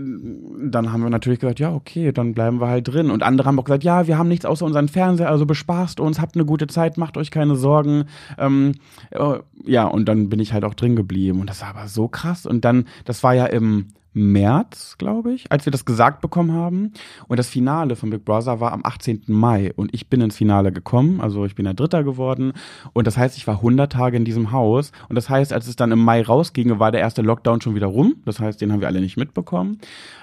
[0.70, 3.10] dann haben wir natürlich gesagt, ja, okay, dann bleiben wir halt drin.
[3.10, 6.20] Und andere haben auch gesagt, ja, wir haben nichts außer unseren Fernseher, also bespaßt uns,
[6.20, 8.06] habt eine gute Zeit, macht euch keine Sorgen.
[8.38, 8.74] Ähm,
[9.12, 11.40] äh, ja, und dann bin ich halt auch drin geblieben.
[11.40, 12.46] Und das war aber so krass.
[12.46, 16.94] Und dann, das war ja im März, glaube ich, als wir das gesagt bekommen haben.
[17.28, 19.24] Und das Finale von Big Brother war am 18.
[19.28, 19.72] Mai.
[19.76, 22.54] Und ich bin ins Finale gekommen, also ich bin der Dritter geworden.
[22.94, 24.92] Und das heißt, ich war 100 Tage in diesem Haus.
[25.10, 27.88] Und das heißt, als es dann im Mai rausging, war der erste Lockdown schon wieder
[27.88, 28.16] rum.
[28.26, 29.80] Das heißt, den haben wir alle nicht mitbekommen.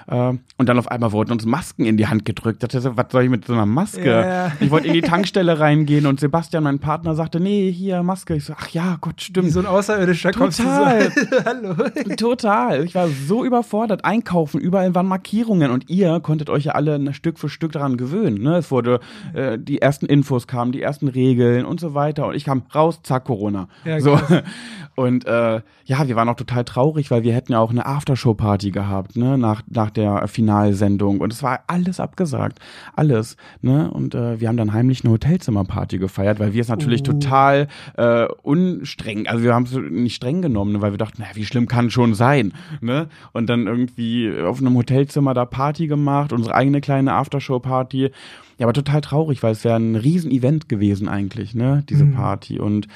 [0.07, 2.63] Äh, Und dann auf einmal wurden uns Masken in die Hand gedrückt.
[2.63, 4.05] Ich dachte, was soll ich mit so einer Maske?
[4.09, 4.51] Ja.
[4.59, 8.35] Ich wollte in die Tankstelle reingehen und Sebastian, mein Partner, sagte, nee, hier, Maske.
[8.35, 9.51] Ich so, ach ja, Gott, Wie stimmt.
[9.51, 11.11] so ein Außerirdischer kommst du Total.
[11.11, 11.21] so.
[11.45, 11.75] Hallo.
[12.17, 12.83] Total.
[12.83, 13.76] Ich war so überfordert.
[14.03, 18.41] Einkaufen, überall waren Markierungen und ihr konntet euch ja alle Stück für Stück daran gewöhnen.
[18.41, 18.57] Ne?
[18.57, 18.99] Es wurde,
[19.33, 22.27] äh, die ersten Infos kamen, die ersten Regeln und so weiter.
[22.27, 23.67] Und ich kam raus, zack, Corona.
[23.85, 24.19] Ja, so.
[24.95, 28.71] Und äh, ja, wir waren auch total traurig, weil wir hätten ja auch eine Aftershow-Party
[28.71, 31.19] gehabt, ne, nach, nach der Finalsendung.
[31.19, 32.57] Und es war alles abgesagt.
[32.95, 33.37] Alles.
[33.61, 33.91] Ne?
[33.91, 37.11] Und äh, wir haben dann heimlich eine Hotelzimmerparty gefeiert, weil wir es natürlich Uh.
[37.13, 41.35] total äh, unstreng, also wir haben es nicht streng genommen, ne, weil wir dachten, naja,
[41.35, 43.07] wie schlimm kann schon sein, ne?
[43.33, 48.11] Und dann irgendwie auf einem Hotelzimmer da Party gemacht, unsere eigene kleine Aftershow-Party.
[48.57, 52.13] Ja, aber total traurig, weil es wäre ein Riesen-Event gewesen eigentlich, ne, diese Mhm.
[52.15, 52.59] Party.
[52.59, 52.87] Und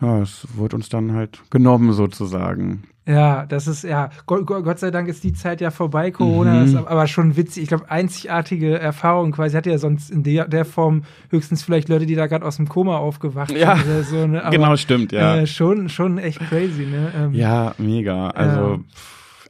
[0.00, 2.82] ja, es wurde uns dann halt genommen sozusagen.
[3.08, 6.64] Ja, das ist, ja, Gott, Gott sei Dank ist die Zeit ja vorbei, Corona, Mhm.
[6.64, 7.62] ist aber schon witzig.
[7.62, 9.54] Ich glaube, einzigartige Erfahrung quasi.
[9.56, 12.68] Hatte ja sonst in der, der Form höchstens vielleicht Leute, die da gerade aus dem
[12.68, 14.26] Koma aufgewacht Ja, sind oder so.
[14.26, 14.40] Ne?
[14.44, 15.36] Aber, genau, stimmt, ja.
[15.36, 17.12] Äh, schon, schon echt crazy, ne?
[17.16, 18.30] Ähm, Ja, mega.
[18.30, 18.78] Also, Ja.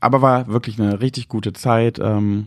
[0.06, 1.98] Aber war wirklich eine richtig gute Zeit.
[2.02, 2.46] Ähm,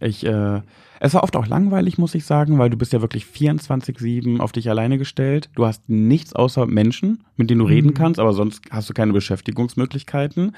[0.00, 0.60] ich, äh,
[1.00, 4.52] es war oft auch langweilig, muss ich sagen, weil du bist ja wirklich 24-7 auf
[4.52, 5.48] dich alleine gestellt.
[5.54, 7.94] Du hast nichts außer Menschen, mit denen du reden Mhm.
[7.94, 10.54] kannst, aber sonst hast du keine Beschäftigungsmöglichkeiten.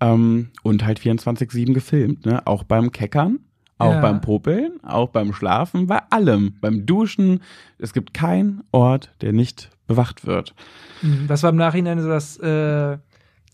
[0.00, 2.46] Ähm, und halt 24-7 gefilmt, ne?
[2.46, 3.40] Auch beim Keckern.
[3.76, 4.00] Auch Ja.
[4.00, 7.40] beim Popeln, auch beim Schlafen, bei allem, beim Duschen.
[7.78, 10.54] Es gibt keinen Ort, der nicht bewacht wird.
[11.02, 11.24] Mhm.
[11.28, 12.98] Was war im Nachhinein so das, äh,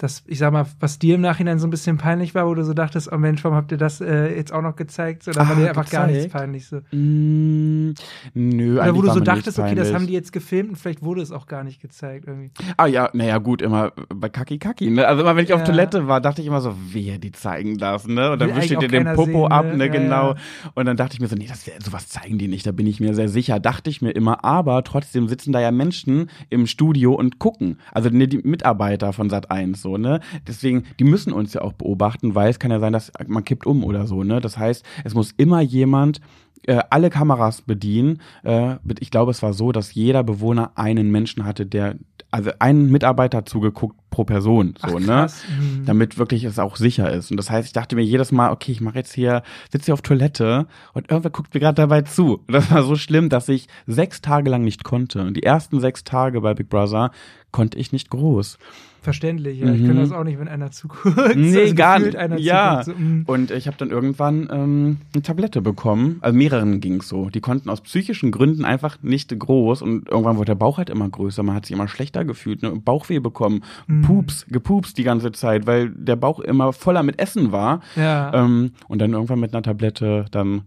[0.03, 2.65] das, ich sag mal, was dir im Nachhinein so ein bisschen peinlich war, wo du
[2.65, 5.29] so dachtest, oh Mensch, warum habt ihr das äh, jetzt auch noch gezeigt?
[5.29, 6.33] Oder war Ah, dir einfach gar nichts gezeigt?
[6.41, 6.81] peinlich so?
[6.93, 7.93] Mm,
[8.35, 11.21] nö, Oder wo du so dachtest, okay, das haben die jetzt gefilmt und vielleicht wurde
[11.23, 12.51] es auch gar nicht gezeigt irgendwie.
[12.77, 15.07] Ah ja, naja, gut, immer bei Kaki Kaki, ne?
[15.07, 15.67] Also immer wenn ich auf Ja.
[15.67, 18.33] Toilette war, dachte ich immer so, wehe, die zeigen das, ne?
[18.33, 19.77] Und dann Will wischt ihr eigentlich dir den Popo sehen, ab, ne?
[19.77, 19.87] ne?
[19.87, 20.29] Ja, Genau.
[20.31, 20.37] ja.
[20.75, 23.01] Und dann dachte ich mir so, nee, das, sowas zeigen die nicht, da bin ich
[23.01, 23.61] mir sehr sicher.
[23.61, 27.79] Dachte ich mir immer, aber trotzdem sitzen da ja Menschen im Studio und gucken.
[27.93, 30.21] Also ne, die Mitarbeiter von Sat 1 so, ne?
[30.47, 33.67] Deswegen, die müssen uns ja auch beobachten, weil es kann ja sein, dass man kippt
[33.67, 34.41] um oder so, ne?
[34.41, 36.21] Das heißt, es muss immer jemand
[36.67, 38.21] äh, alle Kameras bedienen.
[38.43, 41.97] Äh, ich glaube, es war so, dass jeder Bewohner einen Menschen hatte, der,
[42.31, 45.27] also einen Mitarbeiter zugeguckt pro Person, so, Ach, ne?
[45.59, 45.85] Mhm.
[45.87, 47.31] Damit wirklich es auch sicher ist.
[47.31, 49.95] Und das heißt, ich dachte mir jedes Mal, okay, ich mache jetzt hier, sitze hier
[49.95, 52.41] auf Toilette und irgendwer guckt mir gerade dabei zu.
[52.47, 55.23] Und das war so schlimm, dass ich sechs Tage lang nicht konnte.
[55.23, 57.11] Und die ersten sechs Tage bei Big Brother
[57.53, 58.59] konnte ich nicht groß.
[59.03, 59.73] Verständlich, ja.
[59.73, 59.87] Ich Mhm.
[59.87, 61.17] könnte das auch nicht, wenn einer zuguckt.
[61.37, 62.15] Nee, Also gar nicht.
[62.41, 62.83] Ja.
[62.83, 63.23] zuguckt, so, mm.
[63.27, 66.19] Und ich habe dann irgendwann ähm, eine Tablette bekommen.
[66.21, 67.31] Also mehreren ging's so.
[67.31, 69.81] Die konnten aus psychischen Gründen einfach nicht groß.
[69.81, 71.43] Und irgendwann wurde der Bauch halt immer größer.
[71.43, 72.63] Man hat sich immer schlechter gefühlt.
[72.63, 72.73] Ne?
[72.73, 73.63] Bauchweh bekommen.
[73.87, 74.00] Mhm.
[74.03, 77.81] Pups, gepupst die ganze Zeit, weil der Bauch immer voller mit Essen war.
[77.97, 78.33] Ja.
[78.35, 80.63] Ähm, und dann irgendwann mit einer Tablette, dann,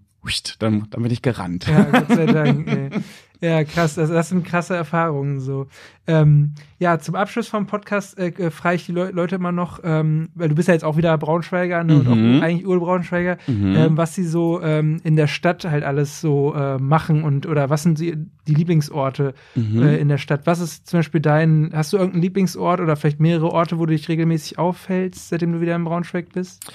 [0.60, 1.68] dann, dann bin ich gerannt.
[1.68, 2.68] Ja, Gott sei Dank.
[2.68, 2.90] ey.
[3.44, 3.96] Ja, krass.
[3.96, 5.68] Das, das sind krasse Erfahrungen so.
[6.08, 9.82] Ähm, ja, zum Abschluss vom Podcast äh, äh, frage ich die Leu Leute immer noch,
[9.84, 12.40] ähm, weil du bist ja jetzt auch wieder Braunschweiger ne, und Mhm.
[12.40, 13.76] auch eigentlich Urbraunschweiger, Mhm.
[13.76, 17.70] ähm, was sie so ähm, in der Stadt halt alles so äh, machen und oder
[17.70, 18.16] was sind die,
[18.48, 19.82] die Lieblingsorte Mhm.
[19.84, 20.46] äh, in der Stadt?
[20.46, 23.92] Was ist zum Beispiel dein, hast du irgendeinen Lieblingsort oder vielleicht mehrere Orte, wo du
[23.92, 26.66] dich regelmäßig auffällst, seitdem du wieder in Braunschweig bist?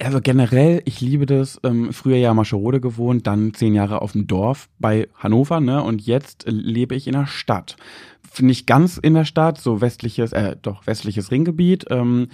[0.00, 1.58] Also generell, ich liebe das.
[1.64, 5.82] Ähm, früher ja Mascherode gewohnt, dann zehn Jahre auf dem Dorf bei Hannover, ne?
[5.82, 7.76] Und jetzt äh, lebe ich in der Stadt.
[8.38, 11.86] Nicht ganz in der Stadt, so westliches, äh, doch westliches Ringgebiet.
[11.90, 12.28] Ähm,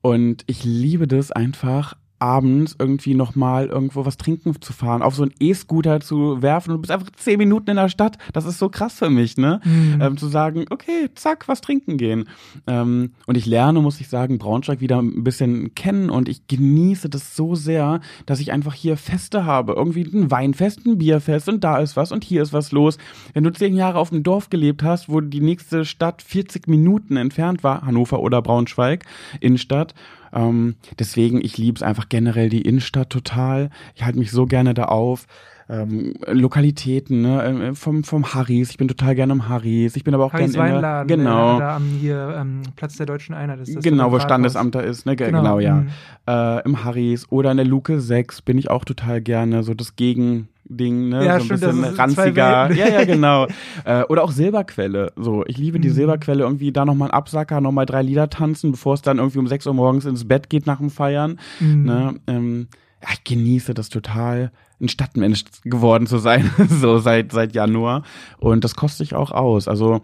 [0.00, 5.22] und ich liebe das einfach abends irgendwie nochmal irgendwo was trinken zu fahren, auf so
[5.22, 8.18] einen E-Scooter zu werfen und du bist einfach zehn Minuten in der Stadt.
[8.32, 9.60] Das ist so krass für mich, ne?
[9.64, 10.00] Mhm.
[10.00, 12.28] Ähm, zu sagen, okay, zack, was trinken gehen.
[12.66, 17.08] Ähm, und ich lerne, muss ich sagen, Braunschweig wieder ein bisschen kennen und ich genieße
[17.08, 19.72] das so sehr, dass ich einfach hier Feste habe.
[19.72, 22.98] Irgendwie ein Weinfest, ein Bierfest und da ist was und hier ist was los.
[23.32, 27.16] Wenn du zehn Jahre auf dem Dorf gelebt hast, wo die nächste Stadt 40 Minuten
[27.16, 29.04] entfernt war, Hannover oder Braunschweig,
[29.40, 29.94] Innenstadt,
[30.32, 33.70] ähm, deswegen, ich liebe es einfach generell die Innenstadt total.
[33.94, 35.26] Ich halte mich so gerne da auf.
[35.70, 37.42] Ähm, Lokalitäten, ne?
[37.70, 38.70] äh, vom, vom Harrys.
[38.70, 39.94] Ich bin total gerne im Harrys.
[39.94, 41.56] Ich bin aber auch gerne in der- Weinladen, Genau.
[41.56, 43.84] äh, da am hier ähm, Platz der Deutschen Einheit ist das.
[43.84, 44.18] Genau, wo.
[44.18, 45.14] Standesamt da ist, ne?
[45.16, 45.74] Ge- Genau, Genau, ja.
[45.76, 45.88] mhm.
[46.26, 49.62] Äh, Im Harrys oder in der Luke 6 bin ich auch total gerne.
[49.62, 51.24] So das Gegending, ne?
[51.24, 52.72] Ja, so ein stimmt, bisschen ranziger.
[52.72, 53.46] Ja, ja, genau.
[53.84, 55.12] äh, oder auch Silberquelle.
[55.16, 55.94] So, ich liebe die Mhm.
[55.94, 56.42] Silberquelle.
[56.42, 59.66] Irgendwie da nochmal ein Absacker, nochmal drei Lieder tanzen, bevor es dann irgendwie um 6
[59.66, 61.38] Uhr morgens ins Bett geht nach dem Feiern.
[61.60, 61.82] Mhm.
[61.84, 62.14] Ne?
[62.26, 62.66] Ähm,
[63.02, 68.02] ja, ich genieße das total, ein Stadtmensch geworden zu sein, so seit, seit Januar.
[68.38, 69.68] Und das kostet sich auch aus.
[69.68, 70.00] Also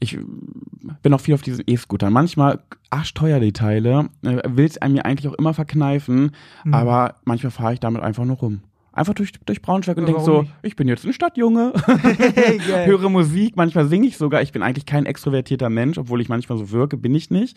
[0.00, 0.18] ich
[1.02, 2.12] bin auch viel auf diesen E-Scootern.
[2.12, 2.60] Manchmal
[2.90, 6.32] arschteuer die Teile, äh, will es mir eigentlich auch immer verkneifen,
[6.64, 6.74] Mhm.
[6.74, 8.60] aber manchmal fahre ich damit einfach nur rum.
[8.94, 10.52] Einfach durch, durch Braunschweig und Ja, denke so, nicht?
[10.62, 11.72] ich bin jetzt ein Stadtjunge,
[12.86, 14.40] höre Musik, manchmal singe ich sogar.
[14.42, 17.56] Ich bin eigentlich kein extrovertierter Mensch, obwohl ich manchmal so wirke, bin ich nicht.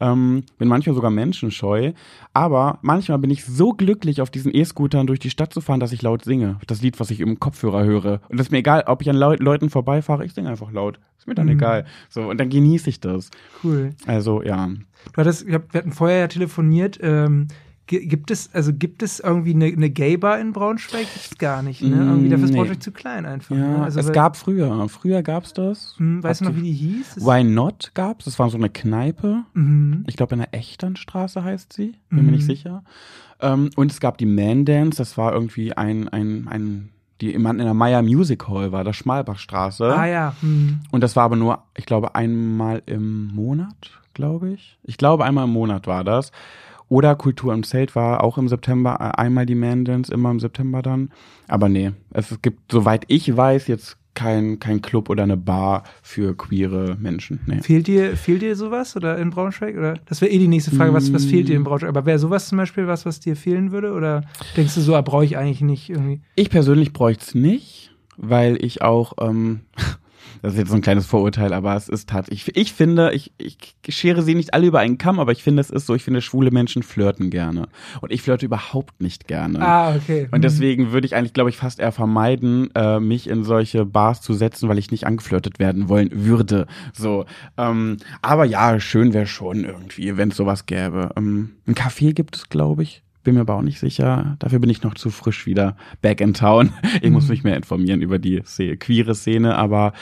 [0.00, 1.92] Ähm, bin manchmal sogar menschenscheu.
[2.32, 5.92] Aber manchmal bin ich so glücklich, auf diesen E-Scootern durch die Stadt zu fahren, dass
[5.92, 6.56] ich laut singe.
[6.66, 8.20] Das Lied, was ich im Kopfhörer höre.
[8.28, 10.98] Und das ist mir egal, ob ich an Leu Leuten vorbeifahre, ich singe einfach laut.
[11.18, 11.52] Ist mir dann Mhm.
[11.52, 11.86] egal.
[12.10, 13.30] So, und dann genieße ich das.
[13.62, 13.90] Cool.
[14.06, 14.66] Also, ja.
[14.68, 16.98] Du hattest, wir hatten vorher ja telefoniert.
[17.02, 17.48] Ähm,
[17.86, 21.02] gibt es, also gibt es irgendwie eine, eine Gay-Bar in Braunschweig?
[21.12, 21.88] Gibt's gar nicht, ne?
[21.96, 22.56] Irgendwie dafür ist nee.
[22.56, 23.54] Braunschweig zu klein einfach.
[23.54, 23.76] ne?
[23.78, 24.88] Ja, Also, es gab früher.
[24.88, 25.94] Früher gab's das.
[25.98, 27.18] Hm, weißt du noch, wie die hieß?
[27.18, 28.24] Es- Why Not gab's.
[28.24, 29.44] Das war so eine Kneipe.
[29.54, 30.04] Mhm.
[30.06, 31.94] Ich glaube, in der Echternstraße heißt sie.
[32.08, 32.30] Bin mir Mhm.
[32.32, 32.84] nicht sicher.
[33.40, 34.96] Ähm, und es gab die Man Dance.
[34.98, 36.88] Das war irgendwie ein, ein, ein,
[37.20, 39.94] die in der Meyer Music Hall war, der Schmalbachstraße.
[39.94, 40.34] Ah ja.
[40.40, 40.80] Hm.
[40.90, 44.78] Und das war aber nur, ich glaube, einmal im Monat, glaube ich.
[44.84, 46.32] Ich glaube, einmal im Monat war das.
[46.94, 50.38] Oder Kultur im Zelt war auch im September, äh, einmal die Man Dance, immer im
[50.38, 51.10] September dann.
[51.48, 56.36] Aber nee, es gibt, soweit ich weiß, jetzt kein, kein Club oder eine Bar für
[56.36, 57.40] queere Menschen.
[57.46, 57.62] Nee.
[57.62, 59.76] Fehlt dir, fehlt dir sowas oder in Braunschweig?
[59.76, 61.64] Oder das wäre eh die nächste Frage, was, was fehlt dir in Mm.
[61.64, 61.88] Braunschweig?
[61.88, 63.92] Aber wäre sowas zum Beispiel was, was dir fehlen würde?
[63.92, 64.22] Oder
[64.56, 66.20] denkst du so, ah, brauche ich eigentlich nicht irgendwie?
[66.36, 69.62] Ich persönlich bräuchte es nicht, weil ich auch, ähm,
[70.44, 73.32] das ist jetzt so ein kleines Vorurteil, aber es ist tatsächlich, ich, ich finde, ich,
[73.38, 73.56] ich
[73.88, 76.20] schere sie nicht alle über einen Kamm, aber ich finde, es ist so, ich finde,
[76.20, 77.66] schwule Menschen flirten gerne.
[78.02, 79.66] Und ich flirte überhaupt nicht gerne.
[79.66, 80.28] Ah, okay.
[80.32, 84.20] Und deswegen würde ich eigentlich, glaube ich, fast eher vermeiden, äh, mich in solche Bars
[84.20, 86.66] zu setzen, weil ich nicht angeflirtet werden wollen würde.
[86.92, 87.24] So,
[87.56, 91.08] ähm, aber ja, schön wäre schon irgendwie, wenn es sowas gäbe.
[91.16, 93.02] Ähm, ein Café gibt es, glaube ich.
[93.24, 94.36] Bin mir aber auch nicht sicher.
[94.38, 96.72] Dafür bin ich noch zu frisch wieder back in town.
[97.02, 97.30] Ich muss Mhm.
[97.30, 99.92] mich mehr informieren über die Szene, queere Szene, aber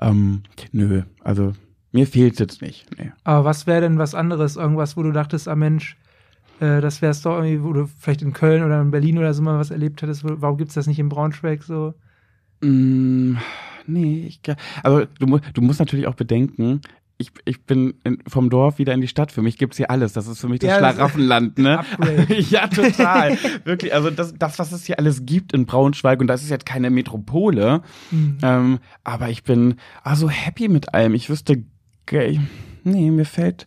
[0.00, 1.52] ähm, nö, also
[1.92, 2.86] mir fehlt jetzt nicht.
[2.98, 3.12] Nee.
[3.24, 4.56] Aber was wäre denn was anderes?
[4.56, 5.96] Irgendwas, wo du dachtest, ah Mensch,
[6.60, 9.42] äh, das wär's doch irgendwie, wo du vielleicht in Köln oder in Berlin oder so
[9.42, 10.22] mal was erlebt hättest.
[10.24, 11.94] Warum gibt's das nicht in Braunschweig so?
[12.62, 13.34] Mm,
[13.86, 14.40] nee, ich,
[14.82, 16.80] also du, du musst natürlich auch bedenken,
[17.20, 19.30] ich, ich bin in, vom Dorf wieder in die Stadt.
[19.30, 20.14] Für mich gibt's hier alles.
[20.14, 21.84] Das ist für mich das Ja, Schlaraffenland, ne?
[22.50, 23.36] Ja, total.
[23.64, 26.64] Wirklich, also das, das, was es hier alles gibt in Braunschweig, und das ist jetzt
[26.66, 28.38] keine Metropole, Hm.
[28.42, 31.14] ähm, aber ich bin also happy mit allem.
[31.14, 31.62] Ich wüsste,
[32.84, 33.66] nee, mir fällt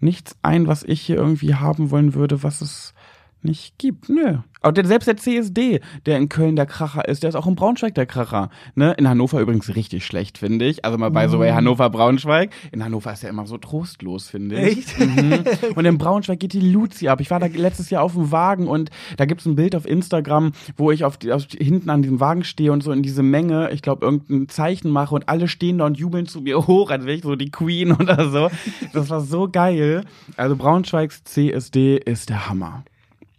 [0.00, 2.94] nichts ein, was ich hier irgendwie haben wollen würde, was es
[3.42, 4.08] nicht gibt.
[4.08, 4.38] Nö.
[4.60, 7.54] Aber der, selbst der CSD, der in Köln der Kracher ist, der ist auch in
[7.54, 8.50] Braunschweig der Kracher.
[8.74, 8.92] Ne?
[8.98, 10.84] In Hannover übrigens richtig schlecht, finde ich.
[10.84, 11.54] Also mal bei so bei Mm.
[11.54, 12.50] Hannover, Braunschweig.
[12.72, 14.78] In Hannover ist er immer so trostlos, finde ich.
[14.78, 14.98] Echt?
[14.98, 15.44] Mhm.
[15.76, 17.20] Und in Braunschweig geht die Luzi ab.
[17.20, 20.52] Ich war da letztes Jahr auf dem Wagen und da gibt's ein Bild auf Instagram,
[20.76, 23.70] wo ich auf, die, auf hinten an diesem Wagen stehe und so in diese Menge,
[23.70, 27.04] ich glaube, irgendein Zeichen mache und alle stehen da und jubeln zu mir hoch, als
[27.04, 28.50] wäre ich so die Queen oder so.
[28.92, 30.04] Das war so geil.
[30.36, 32.82] Also Braunschweigs CSD ist der Hammer.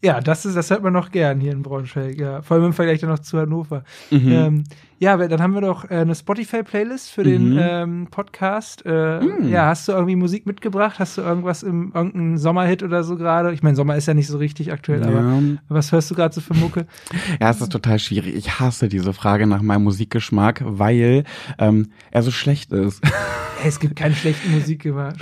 [0.01, 2.41] Ja, das ist, das hört man noch gern hier in Braunschweig, ja.
[2.41, 3.83] Vor allem im Vergleich dann noch zu Hannover.
[4.09, 4.31] Mhm.
[4.31, 4.63] Ähm,
[4.99, 7.57] ja, aber dann haben wir doch äh, eine Spotify-Playlist für den Mhm.
[7.59, 8.85] ähm, Podcast.
[8.85, 9.49] Äh, Mhm.
[9.49, 10.99] Ja, hast du irgendwie Musik mitgebracht?
[10.99, 13.53] Hast du irgendwas im irgendeinen Sommerhit oder so gerade?
[13.53, 15.39] Ich meine, Sommer ist ja nicht so richtig aktuell, aber Ja.
[15.69, 16.85] was hörst du gerade so für Mucke?
[17.41, 18.35] Ja, es ist total schwierig.
[18.35, 21.23] Ich hasse diese Frage nach meinem Musikgeschmack, weil
[21.57, 23.01] ähm, er so schlecht ist.
[23.61, 25.15] Es gibt keinen schlechten Musikgeschmack.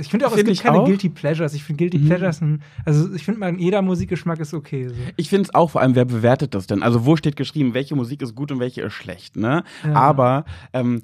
[0.00, 0.84] Ich finde auch, es Find gibt ich keine auch.
[0.86, 1.54] Guilty Pleasures.
[1.54, 2.06] Ich finde Guilty Mhm.
[2.06, 4.86] Pleasures, ein, also ich finde, jeder Musikgeschmack ist okay.
[4.90, 4.94] So.
[5.16, 6.84] Ich finde es auch, vor allem, wer bewertet das denn?
[6.84, 9.64] Also wo steht geschrieben, welche Musik ist gut und welche ist schlecht, ne?
[9.84, 9.94] Ja.
[9.94, 11.02] Aber ähm,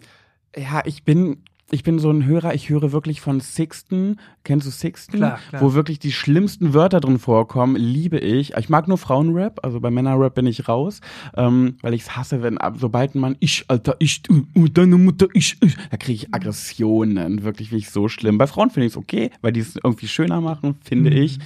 [0.56, 1.38] ja, ich bin,
[1.70, 5.16] ich bin so ein Hörer, ich höre wirklich von Sixten, kennst du Sixten?
[5.16, 5.62] Klar, klar.
[5.62, 8.54] Wo wirklich die schlimmsten Wörter drin vorkommen, liebe ich.
[8.54, 11.00] Ich mag nur Frauenrap, also bei Männerrap bin ich raus,
[11.36, 14.68] ähm, weil ich es hasse, wenn ab, sobald ein Mann, ich, Alter, ich, du, uh,
[14.68, 18.38] deine Mutter, ich, ich, da kriege ich Aggressionen, wirklich finde ich so schlimm.
[18.38, 21.16] Bei Frauen finde ich es okay, weil die es irgendwie schöner machen, finde Mhm.
[21.16, 21.38] ich.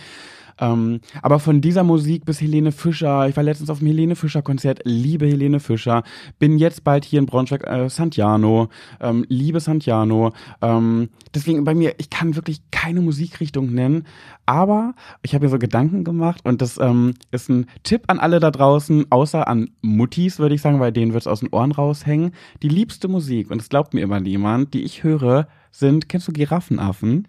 [0.61, 4.42] Ähm, aber von dieser Musik bis Helene Fischer, ich war letztens auf dem Helene Fischer
[4.42, 6.02] Konzert, liebe Helene Fischer,
[6.38, 8.68] bin jetzt bald hier in Braunschweig, äh, Santiano,
[9.00, 10.32] ähm, liebe Santiano.
[10.61, 14.04] Ähm, deswegen bei mir, ich kann wirklich keine Musikrichtung nennen,
[14.46, 18.40] aber ich habe mir so Gedanken gemacht und das ähm, ist ein Tipp an alle
[18.40, 21.72] da draußen, außer an Muttis, würde ich sagen, bei denen wird es aus den Ohren
[21.72, 22.32] raushängen.
[22.62, 26.32] Die liebste Musik, und das glaubt mir immer niemand, die ich höre, sind, kennst du
[26.32, 27.28] Giraffenaffen?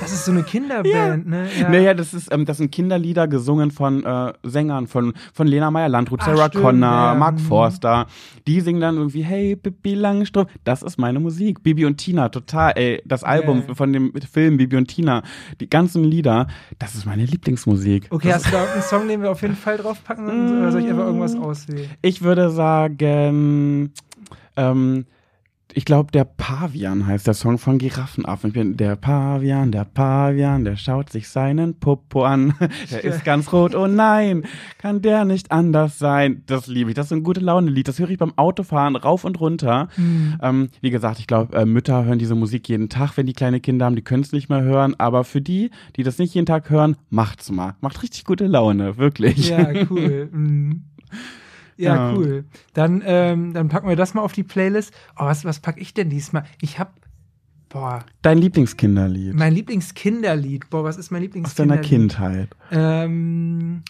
[0.00, 1.46] Das ist so eine Kinderband, ne?
[1.60, 1.68] Ja.
[1.68, 5.88] Naja, das ist, ähm, das sind Kinderlieder gesungen von äh, Sängern von von Lena Meyer
[5.88, 7.14] Landrut, Ach, Sarah stimmt, Connor, ja.
[7.14, 7.38] Mark Mhm.
[7.38, 8.06] Forster.
[8.48, 10.50] Die singen dann irgendwie Hey Bibi Langstrumpf.
[10.64, 11.62] Das ist meine Musik.
[11.62, 12.72] Bibi und Tina, total.
[12.76, 13.74] Ey, das Album Ja.
[13.74, 15.22] von dem Film Bibi und Tina,
[15.60, 16.48] die ganzen Lieder,
[16.80, 18.08] das ist meine Lieblingsmusik.
[18.10, 20.58] Okay, das, hast du da einen Song, den wir auf jeden Fall draufpacken?
[20.58, 21.88] Oder soll ich einfach irgendwas auswählen?
[22.02, 23.92] ich würde sagen,
[24.56, 25.04] ähm,
[25.74, 28.52] ich glaube, der Pavian heißt der Song von Giraffenaffen.
[28.52, 32.54] Bin der Pavian, der Pavian, der schaut sich seinen Popo an.
[32.90, 33.74] Der ist ganz rot.
[33.74, 34.44] Oh nein,
[34.78, 36.42] kann der nicht anders sein?
[36.46, 36.96] Das liebe ich.
[36.96, 37.86] Das ist ein gute Laune-Lied.
[37.86, 39.88] Das höre ich beim Autofahren rauf und runter.
[40.42, 43.60] Ähm, wie gesagt, ich glaube, äh, Mütter hören diese Musik jeden Tag, wenn die kleine
[43.60, 43.96] Kinder haben.
[43.96, 44.94] Die können es nicht mehr hören.
[44.98, 47.76] Aber für die, die das nicht jeden Tag hören, macht's mal.
[47.80, 49.50] Macht richtig gute Laune, wirklich.
[49.50, 50.28] Ja, cool.
[50.38, 50.84] Mhm.
[51.78, 52.12] Ja, Ja.
[52.14, 52.44] cool.
[52.74, 54.92] Dann, ähm, dann packen wir das mal auf die Playlist.
[55.16, 56.44] Oh, was, was pack ich denn diesmal?
[56.60, 56.94] Ich hab,
[57.68, 60.68] boah, Dein Lieblingskinderlied mein Lieblingskinderlied.
[60.70, 61.88] Boah, was ist mein aus deiner Lieblingskinderlied?
[61.88, 62.56] Kindheit.
[62.72, 63.82] Ähm,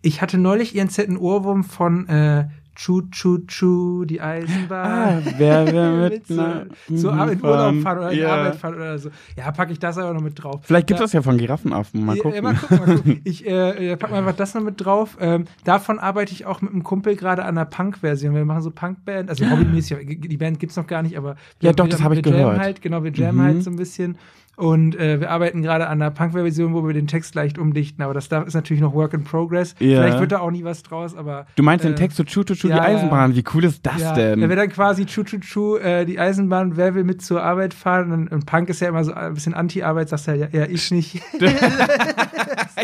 [0.00, 5.22] ich hatte neulich ihren zetten Ohrwurm von äh, Chu Chu Chu, die Eisenbahn.
[5.26, 7.98] Ah, wer will mit so, na- so mhm, in Urlaub fahren.
[7.98, 8.34] oder in Ja.
[8.36, 9.10] Arbeit fahren oder so.
[9.36, 10.60] Ja, packe ich das aber noch mit drauf.
[10.62, 11.04] Vielleicht gibt Ja.
[11.04, 12.04] es das ja von Giraffenaffen.
[12.04, 12.42] Mal Ja, gucken.
[12.42, 13.20] mal gucken, mal gucken.
[13.24, 15.16] Ich äh, pack mal einfach das noch mit drauf.
[15.20, 18.34] Ähm, davon arbeite ich auch mit einem Kumpel gerade an einer Punk-Version.
[18.34, 20.20] Wir machen so Punk-Band, also hobbymäßig.
[20.20, 22.32] Die Band gibt's noch gar nicht, aber wir, Ja, doch, wir, das hab ich wir
[22.32, 22.58] jammen gehört.
[22.60, 23.42] Halt, genau, wir jammen Mhm.
[23.44, 24.16] halt so ein bisschen.
[24.62, 28.04] Und äh, wir arbeiten gerade an einer Punk-Version, wo wir den Text leicht umdichten.
[28.04, 29.74] Aber das da ist natürlich noch Work in Progress.
[29.80, 30.00] Ja.
[30.00, 31.46] Vielleicht wird da auch nie was draus, aber.
[31.56, 33.34] Du meinst den äh, Text zu Chu Chu Chu, ja, die Eisenbahn.
[33.34, 34.40] Wie cool ist das ja, denn?
[34.40, 37.74] Da wird dann quasi Chu Chu Chu, äh, die Eisenbahn, wer will mit zur Arbeit
[37.74, 38.12] fahren?
[38.12, 40.92] Und, und Punk ist ja immer so ein bisschen Anti-Arbeit, sagst du ja, ja, ich
[40.92, 41.20] nicht.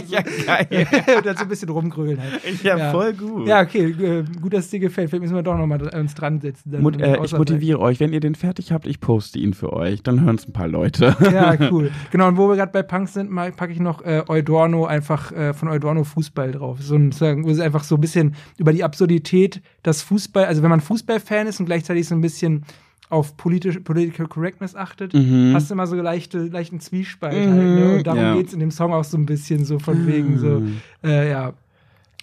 [0.09, 0.87] ja, geil.
[1.17, 2.63] und dann so ein bisschen rumgrölen halt.
[2.65, 2.91] Ja, Ja.
[2.91, 3.47] voll gut.
[3.47, 5.11] Ja, okay, äh, gut, dass es dir gefällt.
[5.11, 6.83] Vielleicht müssen wir doch nochmal uns dran setzen.
[6.83, 8.01] Mut, äh, ich motiviere euch.
[8.01, 10.03] Wenn ihr den fertig habt, ich poste ihn für euch.
[10.03, 11.17] Dann hören es ein paar Leute.
[11.29, 11.91] Ja, cool.
[12.11, 15.53] Genau, und wo wir gerade bei Punk sind, packe ich noch äh, Eudorno einfach äh,
[15.55, 16.79] von Eudorno Fußball drauf.
[16.81, 17.13] So ein,
[17.45, 21.47] wo es einfach so ein bisschen über die Absurdität, dass Fußball, also wenn man Fußballfan
[21.47, 22.65] ist und gleichzeitig so ein bisschen
[23.11, 25.53] auf politisch, Political Correctness achtet, Mhm.
[25.55, 27.69] hast du immer so leichte, leichten Zwiespalt Mhm, halt.
[27.71, 27.95] Ne?
[27.97, 28.35] Und darum ja.
[28.37, 30.77] geht's in dem Song auch so ein bisschen so von wegen so, Mhm.
[31.03, 31.53] äh, ja,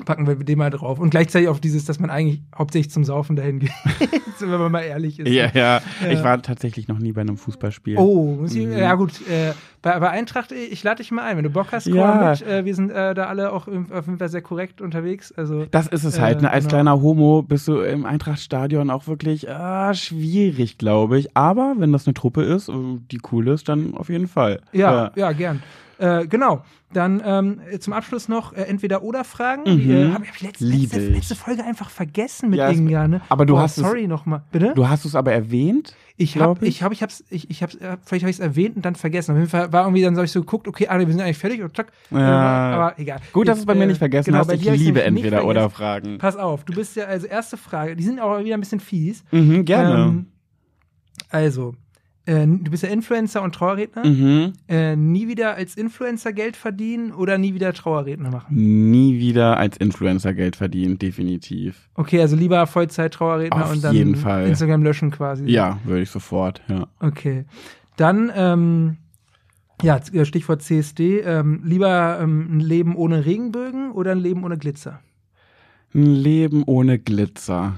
[0.04, 1.00] packen wir den mal drauf.
[1.00, 3.72] Und gleichzeitig auf dieses, dass man eigentlich hauptsächlich zum Saufen dahin geht,
[4.42, 5.30] wenn man mal ehrlich ist.
[5.30, 6.10] Ja, ja, Ja.
[6.12, 7.98] Ich war tatsächlich noch nie bei einem Fußballspiel.
[7.98, 8.74] Oh, muss ich, Mhm.
[8.78, 9.14] ja gut.
[9.30, 11.38] Äh, bei, bei Eintracht, äh, ich lade dich mal ein.
[11.38, 12.32] Wenn du Bock hast, komm Ja.
[12.32, 12.42] mit.
[12.42, 15.32] Äh, wir sind äh, da alle auch auf jeden Fall sehr korrekt unterwegs.
[15.32, 16.42] Also Das ist es Äh, halt.
[16.42, 16.52] Ne?
[16.52, 16.76] Als genau.
[16.76, 21.38] kleiner Homo bist du im Eintrachtstadion auch wirklich ah, schwierig, glaube ich.
[21.38, 22.74] Aber wenn das eine Truppe ist, äh,
[23.12, 24.60] die cool ist, dann auf jeden Fall.
[24.74, 25.64] ja, ja, gern.
[25.98, 26.64] Äh, genau.
[26.94, 29.64] Dann ähm, zum Abschluss noch äh, entweder oder Fragen.
[29.64, 29.92] Mhm.
[29.92, 33.08] äh, Habe ich hab ich letzte, letzte, letzte Folge einfach vergessen mit Ja, es- Inga.
[33.08, 33.22] Ne?
[33.30, 34.44] aber du Boah, hast es- sorry nochmal.
[34.52, 34.74] Bitte?
[34.76, 35.96] Du hast es aber erwähnt.
[36.18, 36.82] Ich habe, ich.
[36.82, 39.32] habe, ich hab's, ich, ich hab's, äh, vielleicht habe ich es erwähnt und dann vergessen.
[39.32, 41.38] Auf jeden Fall war irgendwie dann so ich so geguckt, okay, alle, wir sind eigentlich
[41.38, 41.92] fertig und zack.
[42.12, 42.18] Ja.
[42.20, 43.20] Äh, aber egal.
[43.34, 44.54] Gut, dass du es bei mir nicht vergessen genau, hast.
[44.54, 45.70] Ich liebe entweder oder.
[45.70, 46.18] Fragen.
[46.18, 47.96] Pass auf, du bist ja also erste Frage.
[47.98, 49.26] Die sind auch wieder ein bisschen fies.
[49.32, 50.04] Mhm, gerne.
[50.06, 50.26] Ähm,
[51.30, 51.76] also,
[52.26, 54.06] äh, du bist ja Influencer und Trauerredner.
[54.06, 54.54] mhm.
[54.68, 58.56] Äh, nie wieder als Influencer Geld verdienen oder nie wieder Trauerredner machen?
[58.56, 61.90] Nie wieder als Influencer Geld verdienen, definitiv.
[61.94, 64.48] Okay, also lieber Vollzeit Trauerredner Auf und dann jeden Fall.
[64.48, 65.46] Instagram löschen quasi.
[65.46, 66.88] Ja, würde ich sofort, ja.
[67.00, 67.46] Okay.
[67.96, 68.98] Dann, ähm,
[69.82, 71.20] ja, Stichwort CSD.
[71.20, 75.02] Ähm, lieber ähm, ein Leben ohne Regenbögen oder ein Leben ohne Glitzer?
[75.94, 77.78] Ein Leben ohne Glitzer.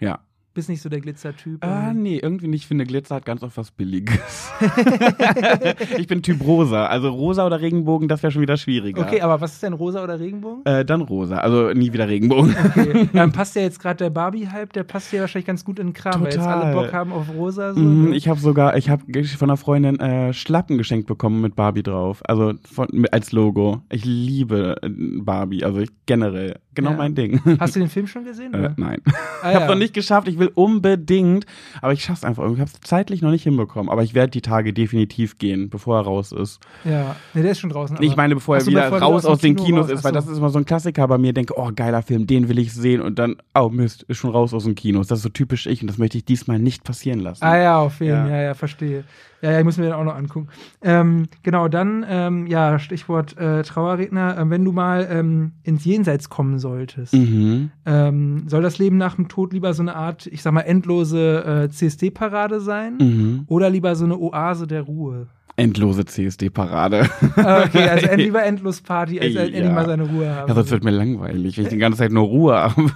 [0.00, 0.20] Ja.
[0.56, 1.62] Bist nicht so der Glitzer-Typ.
[1.62, 2.62] Ah, nee, irgendwie nicht.
[2.62, 4.50] Ich finde, Glitzer hat ganz oft was Billiges.
[5.98, 6.86] ich bin Typ rosa.
[6.86, 9.02] Also rosa oder Regenbogen, das wäre schon wieder schwieriger.
[9.02, 10.64] Okay, aber was ist denn rosa oder Regenbogen?
[10.64, 11.36] Äh, dann rosa.
[11.36, 12.56] Also nie wieder Regenbogen.
[12.68, 13.08] Okay.
[13.12, 15.92] Dann passt ja jetzt gerade der Barbie-Hype, der passt ja wahrscheinlich ganz gut in den
[15.92, 16.62] Kram, weil jetzt Total.
[16.62, 17.74] alle Bock haben auf rosa.
[17.74, 18.16] So, ne?
[18.16, 22.22] ich habe sogar, ich habe von einer Freundin äh, Schlappen geschenkt bekommen mit Barbie drauf.
[22.26, 23.82] Also von, als Logo.
[23.90, 25.64] Ich liebe äh, Barbie.
[25.64, 26.56] Also ich, generell.
[26.74, 26.96] Genau Ja.
[26.96, 27.40] mein Ding.
[27.58, 28.52] Hast du den Film schon gesehen?
[28.54, 29.00] äh, nein.
[29.42, 30.28] Ah, Ich habe noch nicht geschafft.
[30.28, 31.46] Ich will will unbedingt,
[31.82, 32.62] aber ich schaff's einfach irgendwie.
[32.62, 36.02] Ich hab's zeitlich noch nicht hinbekommen, aber ich werde die Tage definitiv gehen, bevor er
[36.04, 36.60] raus ist.
[36.84, 37.96] Ja, nee, der ist schon draußen.
[38.00, 40.26] Ich meine, bevor er wieder bevor raus aus den Kino Kinos raus- ist, weil das
[40.26, 41.32] ist immer so ein Klassiker bei mir.
[41.32, 44.54] Denke, oh, geiler Film, den will ich sehen und dann, oh Mist, ist schon raus
[44.54, 45.06] aus den Kinos.
[45.08, 47.44] Das ist so typisch ich und das möchte ich diesmal nicht passieren lassen.
[47.44, 48.22] Ah ja, auf jeden Ja.
[48.22, 49.04] Fall, ja, ja, verstehe.
[49.42, 50.48] Ja, ja, ich muss mir den auch noch angucken.
[50.82, 56.30] Ähm, genau, dann, ähm, ja, Stichwort äh, Trauerredner, ähm, wenn du mal ähm, ins Jenseits
[56.30, 57.70] kommen solltest, Mhm.
[57.84, 61.64] ähm, soll das Leben nach dem Tod lieber so eine Art, ich sag mal, endlose
[61.64, 62.98] äh, CSD-Parade sein?
[62.98, 63.44] Mhm.
[63.48, 65.28] Oder lieber so eine Oase der Ruhe?
[65.58, 67.08] Endlose CSD-Parade.
[67.34, 69.40] Okay, also end, lieber endlos Party, als Ja.
[69.44, 70.48] endlich mal seine Ruhe haben.
[70.48, 72.90] Ja, sonst wird mir langweilig, wenn ich die ganze Zeit nur Ruhe habe.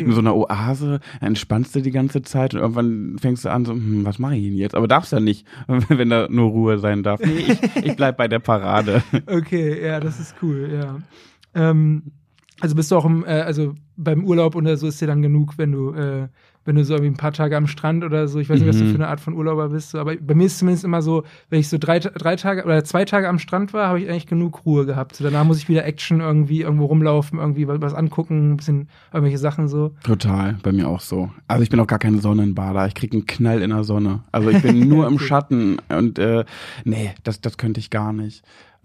[0.00, 3.72] In so einer Oase entspannst du die ganze Zeit und irgendwann fängst du an, so,
[3.74, 4.74] hm, was mache ich denn jetzt?
[4.74, 7.20] Aber darfst ja nicht, wenn da nur Ruhe sein darf.
[7.20, 9.02] Nee, ich, ich bleib bei der Parade.
[9.26, 10.96] Okay, ja, das ist cool, ja.
[11.54, 12.04] Ähm,
[12.60, 15.58] also bist du auch im, äh, also beim Urlaub oder so ist dir dann genug,
[15.58, 16.28] wenn du, äh,
[16.64, 18.78] wenn du so irgendwie ein paar Tage am Strand oder so, ich weiß nicht, was
[18.78, 18.88] du Mhm.
[18.88, 21.22] für eine Art von Urlauber bist, so, aber bei mir ist es zumindest immer so,
[21.48, 24.26] wenn ich so drei, drei Tage oder zwei Tage am Strand war, habe ich eigentlich
[24.26, 25.16] genug Ruhe gehabt.
[25.16, 29.38] So, danach muss ich wieder Action irgendwie irgendwo rumlaufen, irgendwie was angucken, ein bisschen irgendwelche
[29.38, 29.92] Sachen so.
[30.02, 31.30] Total, bei mir auch so.
[31.46, 32.86] Also ich bin auch gar kein Sonnenbader.
[32.86, 34.24] Ich krieg einen Knall in der Sonne.
[34.32, 36.44] Also ich bin nur im Schatten und äh,
[36.84, 38.42] nee, das, das könnte ich gar nicht.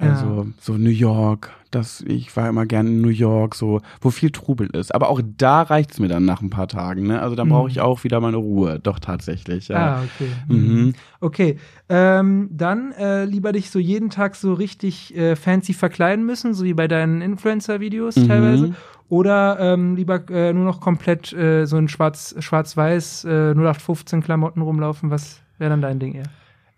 [0.10, 4.32] Also so New York, das, ich war immer gerne in New York, so, wo viel
[4.32, 4.94] Trubel ist.
[4.94, 7.22] Aber auch da reicht's mir dann nach ein paar Tagen, ne?
[7.22, 7.50] Also Mhm.
[7.50, 8.80] brauche ich auch wieder meine Ruhe.
[8.80, 10.00] Doch, tatsächlich, ja.
[10.00, 10.36] Ah, okay.
[10.48, 10.94] Mhm.
[11.20, 11.58] Okay,
[11.90, 16.66] ähm, dann äh, lieber dich so jeden Tag so richtig äh, fancy verkleiden müssen, so
[16.66, 18.28] wie bei deinen Influencer-Videos Mhm.
[18.28, 18.72] teilweise.
[19.08, 24.62] Oder ähm, lieber äh, nur noch komplett äh, so in schwarz, schwarz-weiß äh, 0815 Klamotten
[24.62, 25.12] rumlaufen.
[25.12, 26.24] Was wäre dann dein Ding eher?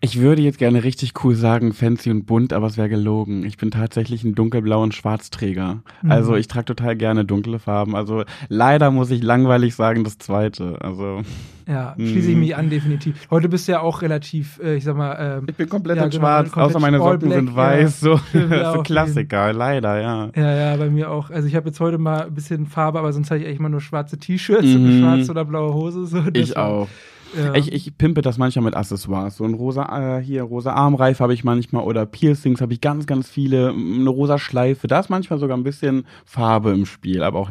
[0.04, 3.42] Ich würde jetzt gerne richtig cool sagen, fancy und bunt, aber es wäre gelogen.
[3.46, 5.80] Ich bin tatsächlich ein dunkelblauen Schwarzträger.
[6.02, 6.10] Mhm.
[6.10, 7.96] Also ich trage total gerne dunkle Farben.
[7.96, 10.76] Also leider muss ich langweilig sagen, das zweite.
[10.82, 11.22] Also
[11.66, 12.40] Ja, schließe ich Mhm.
[12.40, 13.16] mich an, definitiv.
[13.30, 16.04] Heute bist du ja auch relativ, äh, ich sag mal, ähm, ich bin komplett Ja,
[16.04, 18.02] in genau, schwarz, komplett außer meine Socken sind weiß.
[18.02, 18.16] ja.
[18.16, 20.28] So, Schön blau so auf Klassiker, leider, ja.
[20.36, 21.30] ja, ja, bei mir auch.
[21.30, 23.70] Also ich habe jetzt heute mal ein bisschen Farbe, aber sonst hatte ich eigentlich immer
[23.70, 24.86] nur schwarze T-Shirts und Mhm.
[24.86, 26.04] eine schwarze oder blaue Hose.
[26.04, 26.18] So.
[26.34, 26.88] Ich war- auch.
[27.36, 27.54] Ja.
[27.54, 29.36] Ich, ich pimpe das manchmal mit Accessoires.
[29.36, 33.06] So ein rosa, äh, hier, rosa Armreif habe ich manchmal oder Piercings habe ich ganz,
[33.06, 33.70] ganz viele.
[33.70, 34.86] Eine rosa Schleife.
[34.86, 37.50] Da ist manchmal sogar ein bisschen Farbe im Spiel, aber auch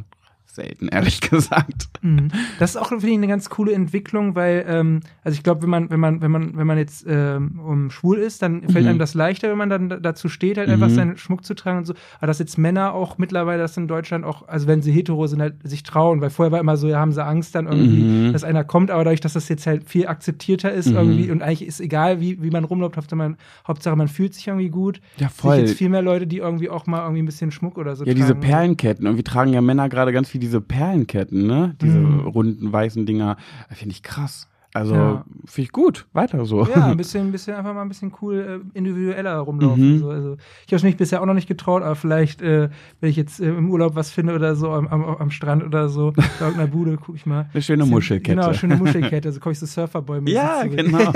[0.56, 1.90] selten, ehrlich gesagt.
[2.02, 2.30] Mhm.
[2.60, 5.70] Das ist auch, finde ich, eine ganz coole Entwicklung, weil, ähm, also ich glaube, wenn
[5.70, 8.90] man, wenn man, wenn man, wenn man jetzt ähm, um schwul ist, dann fällt Mhm.
[8.92, 10.94] einem das leichter, wenn man dann da- dazu steht, halt einfach Mhm.
[10.96, 11.94] seinen Schmuck zu tragen und so.
[12.18, 15.42] Aber dass jetzt Männer auch mittlerweile das in Deutschland auch, also wenn sie hetero sind,
[15.42, 18.34] halt sich trauen, weil vorher war immer so, ja, haben sie Angst dann irgendwie, Mhm.
[18.34, 20.96] dass einer kommt, aber dadurch, dass das jetzt halt viel akzeptierter ist Mhm.
[20.96, 23.38] irgendwie und eigentlich ist egal, wie, wie man rumläuft, Hauptsache man,
[23.68, 25.02] Hauptsache man fühlt sich irgendwie gut.
[25.18, 25.58] Ja, voll.
[25.58, 28.14] jetzt viel mehr Leute, die irgendwie auch mal irgendwie ein bisschen Schmuck oder so Ja,
[28.14, 28.40] diese tragen.
[28.42, 29.08] Perlenketten.
[29.08, 31.76] Und wir tragen ja Männer gerade ganz viel diese Perlenketten, ne?
[31.82, 32.28] Diese Mhm.
[32.28, 33.38] runden, weißen Dinger.
[33.72, 34.48] Finde ich krass.
[34.76, 35.24] Also, Ja.
[35.46, 36.08] finde ich gut.
[36.14, 36.66] Weiter so.
[36.66, 39.94] Ja, ein bisschen, ein bisschen einfach mal ein bisschen cool äh, individueller rumlaufen.
[39.94, 40.00] Mhm.
[40.00, 40.10] So.
[40.10, 42.70] Also ich habe mich bisher auch noch nicht getraut, aber vielleicht, äh,
[43.00, 45.90] wenn ich jetzt äh, im Urlaub was finde oder so am, am, am Strand oder
[45.90, 47.50] so, bei irgendeiner Bude, gucke ich mal.
[47.54, 48.36] Eine schöne Muschelkette.
[48.36, 49.28] Genau, schöne Muschelkette.
[49.30, 51.12] Also komme ich so Surferboy Ja, genau.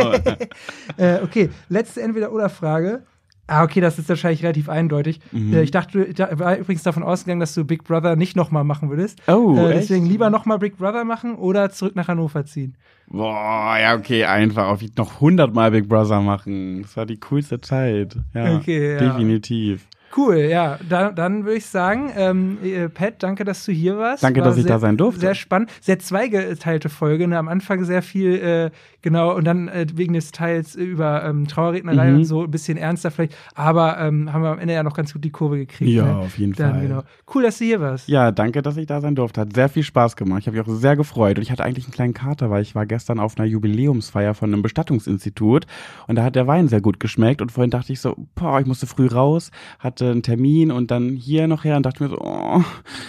[0.97, 3.01] Äh, okay, letzte Entweder-Oder-Frage.
[3.47, 5.21] Ah, okay, das ist wahrscheinlich relativ eindeutig.
[5.31, 5.53] Mhm.
[5.53, 8.89] Äh, ich dachte, ich war übrigens davon ausgegangen, dass du Big Brother nicht nochmal machen
[8.89, 9.21] würdest.
[9.27, 9.83] Oh, äh, echt?
[9.83, 12.75] deswegen lieber nochmal Big Brother machen oder zurück nach Hannover ziehen.
[13.09, 14.67] Boah, ja, okay, einfach.
[14.67, 16.81] Auf noch hundertmal Big Brother machen.
[16.81, 18.17] Das war die coolste Zeit.
[18.33, 18.99] Ja, Okay, ja.
[18.99, 19.87] definitiv.
[20.15, 20.79] Cool, ja.
[20.87, 24.23] Da, dann würde ich sagen, ähm, äh, Pat, danke, dass du hier warst.
[24.23, 25.21] Danke, War dass ich sehr, da sein durfte.
[25.21, 25.71] Sehr spannend.
[25.81, 27.27] Sehr zweigeteilte Folge.
[27.27, 27.37] Ne?
[27.37, 32.09] Am Anfang sehr viel, äh, genau, und dann äh, wegen des Teils über ähm, Trauerrednerei
[32.11, 32.15] Mhm.
[32.17, 33.35] und so ein bisschen ernster vielleicht.
[33.53, 35.91] Aber ähm, haben wir am Ende ja noch ganz gut die Kurve gekriegt.
[35.91, 36.15] Ja, ne?
[36.17, 36.81] auf jeden dann, Fall.
[36.87, 37.03] Genau.
[37.33, 38.07] Cool, dass du hier warst.
[38.07, 39.41] Ja, danke, dass ich da sein durfte.
[39.41, 40.39] Hat sehr viel Spaß gemacht.
[40.41, 41.37] Ich habe mich auch sehr gefreut.
[41.37, 44.51] Und ich hatte eigentlich einen kleinen Kater, weil ich war gestern auf einer Jubiläumsfeier von
[44.51, 45.65] einem Bestattungsinstitut.
[46.07, 47.41] Und da hat der Wein sehr gut geschmeckt.
[47.41, 49.51] Und vorhin dachte ich so, boah, ich musste früh raus,
[49.97, 52.63] hatte einen Termin und dann hier noch her und dachte mir so, oh,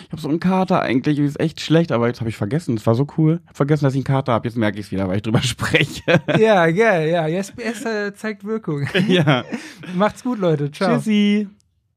[0.07, 1.19] ich habe so einen Kater eigentlich.
[1.19, 2.77] Ist echt schlecht, aber jetzt habe ich vergessen.
[2.77, 3.41] Es war so cool.
[3.47, 4.49] Hab vergessen, dass ich einen Kater habe.
[4.49, 6.03] Jetzt merke ich es wieder, weil ich drüber spreche.
[6.39, 7.27] Ja, geil, ja.
[7.27, 8.87] Yes, äh, zeigt Wirkung.
[9.07, 9.45] ja.
[9.95, 10.71] Macht's gut, Leute.
[10.71, 10.97] Ciao.
[10.97, 11.49] Tschüssi.